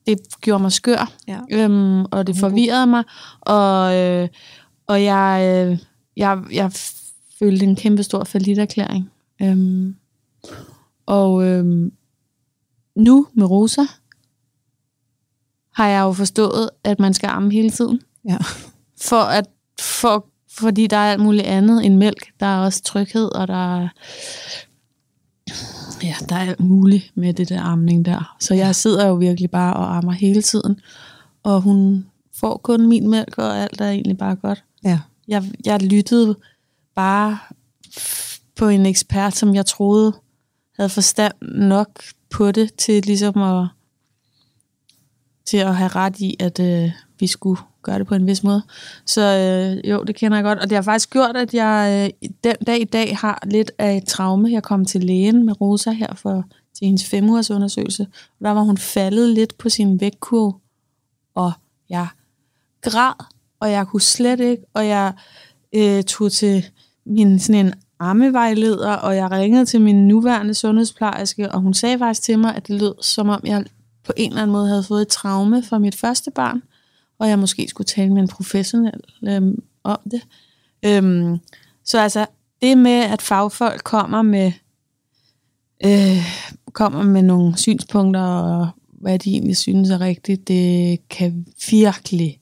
det 0.07 0.19
gjorde 0.41 0.61
mig 0.61 0.71
skør, 0.71 1.11
Ja. 1.27 1.39
øhm, 1.51 2.05
og 2.05 2.27
det 2.27 2.35
forvirrede 2.37 2.87
mig, 2.87 3.03
og, 3.41 3.95
øh, 3.97 4.27
og 4.87 5.03
jeg, 5.03 5.41
øh, 5.71 5.77
jeg, 6.17 6.39
jeg 6.51 6.71
følte 7.39 7.65
en 7.65 7.75
kæmpe 7.75 8.03
stor 8.03 8.23
erklæring. 8.59 9.11
Øhm, 9.41 9.95
og 11.05 11.47
øhm, 11.47 11.91
nu 12.95 13.27
med 13.33 13.45
Rosa 13.45 13.81
har 15.75 15.87
jeg 15.87 16.01
jo 16.01 16.11
forstået, 16.13 16.69
at 16.83 16.99
man 16.99 17.13
skal 17.13 17.27
amme 17.27 17.51
hele 17.51 17.69
tiden. 17.69 18.01
Ja. 18.29 18.37
For 19.01 19.21
at, 19.21 19.45
for, 19.81 20.25
fordi 20.49 20.87
der 20.87 20.97
er 20.97 21.11
alt 21.11 21.21
muligt 21.21 21.45
andet 21.45 21.85
end 21.85 21.95
mælk. 21.97 22.31
Der 22.39 22.45
er 22.45 22.59
også 22.59 22.83
tryghed, 22.83 23.35
og 23.35 23.47
der 23.47 23.77
er, 23.83 23.87
ja, 26.03 26.15
der 26.29 26.35
er 26.35 26.39
alt 26.39 26.59
muligt 26.59 27.11
med 27.15 27.33
det 27.33 27.49
der 27.49 27.61
amning 27.61 28.05
der. 28.05 28.35
Så 28.39 28.53
jeg 28.53 28.75
sidder 28.75 29.07
jo 29.07 29.15
virkelig 29.15 29.51
bare 29.51 29.73
og 29.73 29.97
ammer 29.97 30.11
hele 30.11 30.41
tiden. 30.41 30.79
Og 31.43 31.61
hun 31.61 32.05
får 32.39 32.57
kun 32.57 32.87
min 32.87 33.09
mælk, 33.09 33.37
og 33.37 33.57
alt 33.57 33.81
er 33.81 33.89
egentlig 33.89 34.17
bare 34.17 34.35
godt. 34.35 34.63
Ja. 34.83 34.99
Jeg, 35.27 35.43
jeg 35.65 35.81
lyttede 35.81 36.35
bare 36.95 37.37
på 38.55 38.67
en 38.67 38.85
ekspert, 38.85 39.35
som 39.35 39.55
jeg 39.55 39.65
troede 39.65 40.13
havde 40.77 40.89
forstand 40.89 41.33
nok 41.41 42.03
på 42.29 42.51
det 42.51 42.75
til 42.75 43.05
ligesom 43.05 43.41
at 43.41 43.67
til 45.45 45.57
at 45.57 45.75
have 45.75 45.87
ret 45.87 46.19
i, 46.19 46.35
at 46.39 46.59
øh, 46.59 46.91
vi 47.19 47.27
skulle 47.27 47.61
gøre 47.83 47.99
det 47.99 48.07
på 48.07 48.15
en 48.15 48.27
vis 48.27 48.43
måde. 48.43 48.63
Så 49.05 49.21
øh, 49.21 49.89
jo, 49.89 50.03
det 50.03 50.15
kender 50.15 50.37
jeg 50.37 50.43
godt. 50.43 50.59
Og 50.59 50.69
det 50.69 50.75
har 50.75 50.81
faktisk 50.81 51.09
gjort, 51.09 51.37
at 51.37 51.53
jeg 51.53 52.11
øh, 52.23 52.29
den 52.43 52.55
dag 52.67 52.81
i 52.81 52.83
dag 52.83 53.17
har 53.17 53.43
lidt 53.45 53.71
af 53.77 53.97
et 53.97 54.07
traume. 54.07 54.51
Jeg 54.51 54.63
kom 54.63 54.85
til 54.85 55.03
lægen 55.03 55.45
med 55.45 55.61
Rosa 55.61 55.91
her 55.91 56.15
for 56.15 56.45
til 56.77 56.85
hendes 56.85 57.05
fem 57.05 57.29
ugers 57.29 57.51
undersøgelse. 57.51 58.07
Og 58.39 58.45
der 58.45 58.51
var 58.51 58.61
hun 58.61 58.77
faldet 58.77 59.29
lidt 59.29 59.57
på 59.57 59.69
sin 59.69 60.01
vægtkurve. 60.01 60.53
Og 61.35 61.51
jeg 61.89 62.07
græd, 62.81 63.25
og 63.59 63.71
jeg 63.71 63.87
kunne 63.87 64.01
slet 64.01 64.39
ikke. 64.39 64.63
Og 64.73 64.87
jeg 64.87 65.13
øh, 65.75 66.03
tog 66.03 66.31
til 66.31 66.65
min 67.05 67.39
sådan 67.39 67.65
en 67.65 67.73
ammevejleder, 67.99 68.93
og 68.93 69.15
jeg 69.15 69.31
ringede 69.31 69.65
til 69.65 69.81
min 69.81 70.07
nuværende 70.07 70.53
sundhedsplejerske, 70.53 71.51
og 71.51 71.61
hun 71.61 71.73
sagde 71.73 71.99
faktisk 71.99 72.21
til 72.21 72.39
mig, 72.39 72.55
at 72.55 72.67
det 72.67 72.81
lød 72.81 72.93
som 73.01 73.29
om, 73.29 73.41
jeg 73.45 73.65
på 74.03 74.13
en 74.17 74.31
eller 74.31 74.41
anden 74.41 74.53
måde 74.53 74.67
havde 74.67 74.83
fået 74.83 75.01
et 75.01 75.07
traume 75.07 75.63
fra 75.63 75.79
mit 75.79 75.95
første 75.95 76.31
barn, 76.31 76.61
og 77.21 77.29
jeg 77.29 77.39
måske 77.39 77.67
skulle 77.67 77.85
tale 77.85 78.13
med 78.13 78.21
en 78.21 78.27
professionel 78.27 79.01
øhm, 79.27 79.63
om 79.83 79.99
det. 80.11 80.21
Øhm, 80.85 81.37
så 81.85 81.99
altså, 81.99 82.25
det 82.61 82.77
med, 82.77 82.91
at 82.91 83.21
fagfolk 83.21 83.83
kommer 83.83 84.21
med, 84.21 84.51
øh, 85.85 86.25
kommer 86.73 87.03
med 87.03 87.21
nogle 87.21 87.57
synspunkter, 87.57 88.21
og 88.21 88.69
hvad 88.87 89.19
de 89.19 89.31
egentlig 89.31 89.57
synes 89.57 89.89
er 89.89 90.01
rigtigt, 90.01 90.47
det 90.47 90.99
kan 91.09 91.45
virkelig 91.71 92.39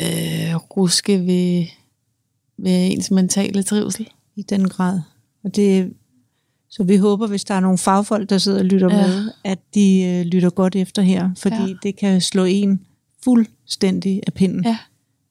øh, 0.00 0.56
ruske 0.56 1.18
ved, 1.18 1.66
ved 2.58 2.92
ens 2.92 3.10
mentale 3.10 3.62
trivsel. 3.62 4.08
I 4.36 4.42
den 4.42 4.68
grad. 4.68 5.00
Og 5.44 5.56
det, 5.56 5.92
så 6.70 6.82
vi 6.84 6.96
håber, 6.96 7.26
hvis 7.26 7.44
der 7.44 7.54
er 7.54 7.60
nogle 7.60 7.78
fagfolk, 7.78 8.30
der 8.30 8.38
sidder 8.38 8.58
og 8.58 8.64
lytter 8.64 8.96
Ja. 8.96 9.06
med, 9.06 9.30
at 9.44 9.58
de 9.74 10.02
øh, 10.02 10.26
lytter 10.26 10.50
godt 10.50 10.76
efter 10.76 11.02
her, 11.02 11.30
fordi 11.36 11.56
ja. 11.68 11.74
det 11.82 11.96
kan 11.96 12.20
slå 12.20 12.44
en 12.44 12.80
fuldstændig 13.24 14.20
af 14.26 14.32
pinden. 14.32 14.64
Ja. 14.64 14.78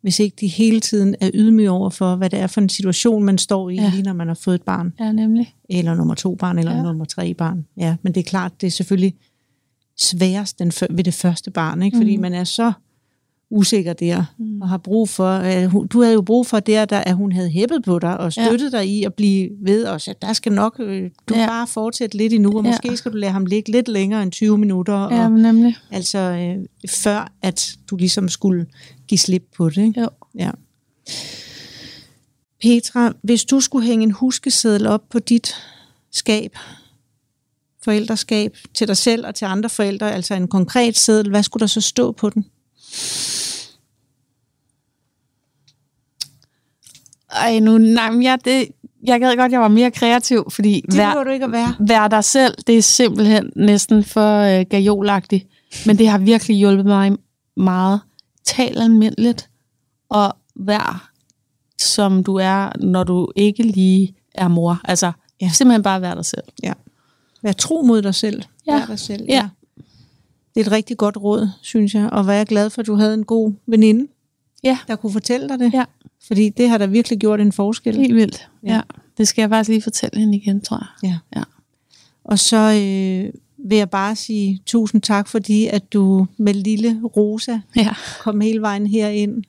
Hvis 0.02 0.20
ikke 0.20 0.38
de 0.40 0.48
hele 0.48 0.80
tiden 0.80 1.16
er 1.22 1.30
ydmyge 1.34 1.70
over 1.72 1.90
for, 1.90 2.16
hvad 2.16 2.30
det 2.30 2.40
er 2.40 2.48
for 2.48 2.62
en 2.62 2.70
situation, 2.70 3.24
man 3.24 3.38
står 3.38 3.70
i, 3.70 3.76
Ja. 3.76 3.90
lige 3.90 4.04
når 4.04 4.14
man 4.14 4.28
har 4.28 4.34
fået 4.34 4.56
et 4.56 4.62
barn, 4.62 4.94
Ja, 5.00 5.12
nemlig. 5.12 5.56
eller 5.70 5.96
nummer 5.96 6.16
to 6.16 6.36
barn, 6.36 6.60
eller 6.60 6.76
Ja. 6.76 6.82
nummer 6.82 7.06
tre 7.06 7.34
barn. 7.34 7.66
Ja, 7.78 7.96
men 8.02 8.14
det 8.14 8.20
er 8.20 8.30
klart, 8.30 8.62
det 8.62 8.68
er 8.68 8.72
selvfølgelig 8.72 9.14
sværest 9.98 10.60
den, 10.60 10.72
ved 10.90 11.04
det 11.04 11.14
første 11.14 11.52
barn, 11.52 11.84
ikke? 11.84 11.98
fordi 11.98 12.16
Mhm. 12.16 12.22
man 12.22 12.34
er 12.34 12.44
så 12.44 12.72
usikker 13.52 13.94
der, 13.94 14.24
Mm. 14.38 14.62
og 14.62 14.70
har 14.70 14.78
brug 14.78 15.10
for, 15.10 15.32
øh, 15.40 15.74
du 15.90 16.02
havde 16.02 16.14
jo 16.14 16.22
brug 16.22 16.48
for 16.48 16.60
der, 16.60 16.86
der, 16.86 16.98
at 17.00 17.16
hun 17.16 17.32
havde 17.32 17.50
hæppet 17.50 17.84
på 17.84 18.00
dig, 18.00 18.18
og 18.18 18.32
støttet 18.32 18.74
ja. 18.74 18.78
dig 18.78 18.88
i 18.88 19.04
at 19.04 19.14
blive 19.14 19.50
ved 19.62 19.88
os, 19.88 20.08
at 20.08 20.22
der 20.22 20.34
skal 20.34 20.52
nok, 20.52 20.76
øh, 20.80 21.10
du 21.30 21.36
Ja. 21.36 21.46
bare 21.48 21.68
fortsætte 21.68 22.18
lidt 22.18 22.34
endnu, 22.34 22.58
og 22.58 22.64
Ja. 22.64 22.70
måske 22.70 22.98
skal 22.98 23.12
du 23.12 23.18
lade 23.18 23.32
ham 23.32 23.46
ligge 23.46 23.72
lidt 23.72 23.88
længere 23.88 24.24
end 24.24 24.32
20 24.32 24.58
minutter, 24.58 24.94
Ja, 25.16 25.26
og, 25.26 25.32
nemlig. 25.32 25.76
altså 25.92 26.18
øh, 26.20 26.66
før 26.90 27.32
at 27.42 27.76
du 27.90 27.96
ligesom 27.96 28.30
skulle 28.30 28.66
give 29.08 29.18
slip 29.20 29.44
på 29.58 29.70
det. 29.70 29.78
Ikke? 29.78 30.02
Jo. 30.02 30.10
Ja. 30.40 30.52
Petra, 32.62 33.14
hvis 33.24 33.46
du 33.46 33.60
skulle 33.60 33.86
hænge 33.88 34.04
en 34.04 34.12
huskeseddel 34.12 34.88
op 34.88 35.04
på 35.10 35.20
dit 35.20 35.56
skab, 36.12 36.56
forældreskab, 37.84 38.58
til 38.74 38.88
dig 38.88 38.98
selv 38.98 39.26
og 39.26 39.36
til 39.36 39.46
andre 39.46 39.70
forældre, 39.70 40.12
altså 40.14 40.34
en 40.34 40.48
konkret 40.48 40.98
seddel, 40.98 41.30
hvad 41.30 41.44
skulle 41.44 41.62
der 41.62 41.68
så 41.68 41.82
stå 41.82 42.12
på 42.12 42.30
den? 42.30 42.46
Ej, 47.32 47.60
nu, 47.60 47.78
nej, 47.78 48.12
men 48.12 48.24
jeg, 48.24 48.40
det, 48.46 48.68
jeg 49.04 49.20
gad 49.20 49.36
godt, 49.38 49.52
jeg 49.52 49.60
var 49.62 49.68
mere 49.68 49.92
kreativ, 49.92 50.46
fordi 50.50 50.82
Det 50.86 50.94
behøver 50.94 51.24
du 51.24 51.30
ikke 51.30 51.46
at 51.46 51.52
være. 51.52 51.76
vær 51.80 52.08
dig 52.08 52.24
selv, 52.24 52.54
det 52.68 52.78
er 52.78 52.82
simpelthen 52.82 53.52
næsten 53.56 54.04
for 54.04 54.40
øh, 54.60 54.66
gajolagtigt. 54.70 55.48
Men 55.86 55.98
det 55.98 56.08
har 56.10 56.18
virkelig 56.18 56.58
hjulpet 56.58 56.86
mig 56.86 57.12
meget. 57.58 58.02
Tal 58.46 58.82
almindeligt, 58.82 59.50
og 60.10 60.36
vær 60.56 61.12
som 61.80 62.24
du 62.24 62.36
er, 62.36 62.70
når 62.80 63.04
du 63.04 63.32
ikke 63.36 63.64
lige 63.64 64.16
er 64.36 64.48
mor. 64.48 64.82
Altså, 64.84 65.06
ja. 65.06 65.12
Ja. 65.46 65.52
simpelthen 65.52 65.84
bare 65.84 66.02
vær 66.02 66.14
dig 66.14 66.26
selv. 66.26 66.44
Vær 67.44 67.52
tro 67.52 67.82
mod 67.82 68.02
dig 68.02 68.16
selv. 68.16 68.42
Ja. 68.68 68.76
Vær 68.80 68.86
dig 68.86 69.00
selv. 69.00 69.26
Ja. 69.30 69.50
Det 70.56 70.62
er 70.62 70.66
et 70.66 70.72
rigtig 70.72 70.98
godt 70.98 71.18
råd, 71.18 71.50
synes 71.62 71.96
jeg. 71.96 72.10
Og 72.10 72.28
var 72.28 72.34
jeg 72.34 72.46
glad 72.46 72.70
for, 72.70 72.82
at 72.82 72.88
du 72.88 72.96
havde 72.96 73.14
en 73.14 73.24
god 73.26 73.54
veninde, 73.68 74.08
Ja. 74.64 74.78
der 74.88 74.96
kunne 74.96 75.12
fortælle 75.12 75.50
dig 75.50 75.60
det. 75.60 75.74
Ja. 75.74 75.84
Fordi 76.28 76.50
det 76.50 76.70
har 76.70 76.78
da 76.78 76.86
virkelig 76.86 77.20
gjort 77.20 77.42
en 77.42 77.52
forskel. 77.52 77.96
Helt 77.96 78.16
vildt. 78.16 78.50
Ja. 78.64 78.74
Ja. 78.76 78.82
Det 79.18 79.28
skal 79.28 79.42
jeg 79.42 79.50
faktisk 79.50 79.70
lige 79.70 79.82
fortælle 79.82 80.20
hende 80.20 80.38
igen, 80.38 80.62
tror 80.62 80.78
jeg. 81.04 81.10
Ja. 81.10 81.40
Ja. 81.40 81.44
Og 82.24 82.40
så 82.40 82.58
øh, 82.58 83.34
vil 83.70 83.78
jeg 83.78 83.90
bare 83.90 84.16
sige 84.16 84.62
tusind 84.66 85.02
tak, 85.02 85.28
fordi 85.28 85.68
at 85.68 85.94
du 85.94 86.28
med 86.38 86.54
lille 86.54 87.02
Rosa 87.18 87.60
Ja. 87.76 87.90
kom 88.22 88.42
hele 88.42 88.62
vejen 88.62 88.88
herind 88.88 89.44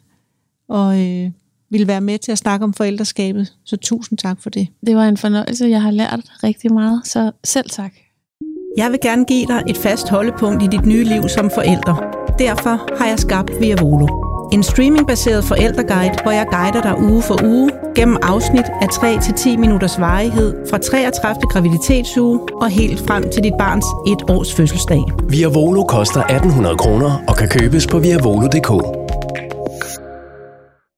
og 0.69 1.01
øh, 1.01 1.31
ville 1.71 1.87
være 1.87 2.01
med 2.01 2.19
til 2.19 2.33
at 2.33 2.39
snakke 2.39 2.65
om 2.65 2.75
forældreskabet. 2.75 3.55
Så 3.65 3.77
tusind 3.77 4.19
tak 4.19 4.41
for 4.41 4.51
det. 4.51 4.69
Det 4.87 4.97
var 4.97 5.09
en 5.09 5.17
fornøjelse. 5.17 5.67
Jeg 5.67 5.83
har 5.83 5.91
lært 5.91 6.21
rigtig 6.45 6.73
meget, 6.73 7.07
så 7.07 7.33
selv 7.45 7.71
tak. 7.71 7.93
Jeg 8.77 8.91
vil 8.91 9.01
gerne 9.03 9.25
give 9.25 9.47
dig 9.47 9.63
et 9.69 9.77
fast 9.77 10.09
holdepunkt 10.09 10.63
i 10.63 10.67
dit 10.67 10.87
nye 10.87 11.05
liv 11.05 11.29
som 11.29 11.51
forælder. 11.51 11.95
Derfor 12.39 12.99
har 12.99 13.07
jeg 13.07 13.19
skabt 13.19 13.51
Via 13.61 13.77
Volo. 13.81 14.07
En 14.53 14.63
streamingbaseret 14.63 15.45
forældreguide, 15.45 16.15
hvor 16.23 16.31
jeg 16.31 16.47
guider 16.51 16.83
dig 16.83 17.01
uge 17.01 17.23
for 17.23 17.45
uge 17.45 17.71
gennem 17.95 18.17
afsnit 18.23 18.65
af 18.83 18.87
3-10 18.87 19.59
minutters 19.59 20.01
varighed 20.01 20.55
fra 20.71 20.79
33. 20.79 21.41
graviditetsuge 21.51 22.41
og 22.61 22.69
helt 22.71 23.01
frem 23.01 23.31
til 23.31 23.43
dit 23.43 23.55
barns 23.59 23.87
et 24.07 24.31
års 24.31 24.55
fødselsdag. 24.55 25.03
Via 25.29 25.49
Volo 25.49 25.83
koster 25.85 26.21
1800 26.21 26.77
kroner 26.77 27.25
og 27.29 27.37
kan 27.37 27.49
købes 27.49 27.87
på 27.87 27.99
viavolo.dk. 27.99 29.02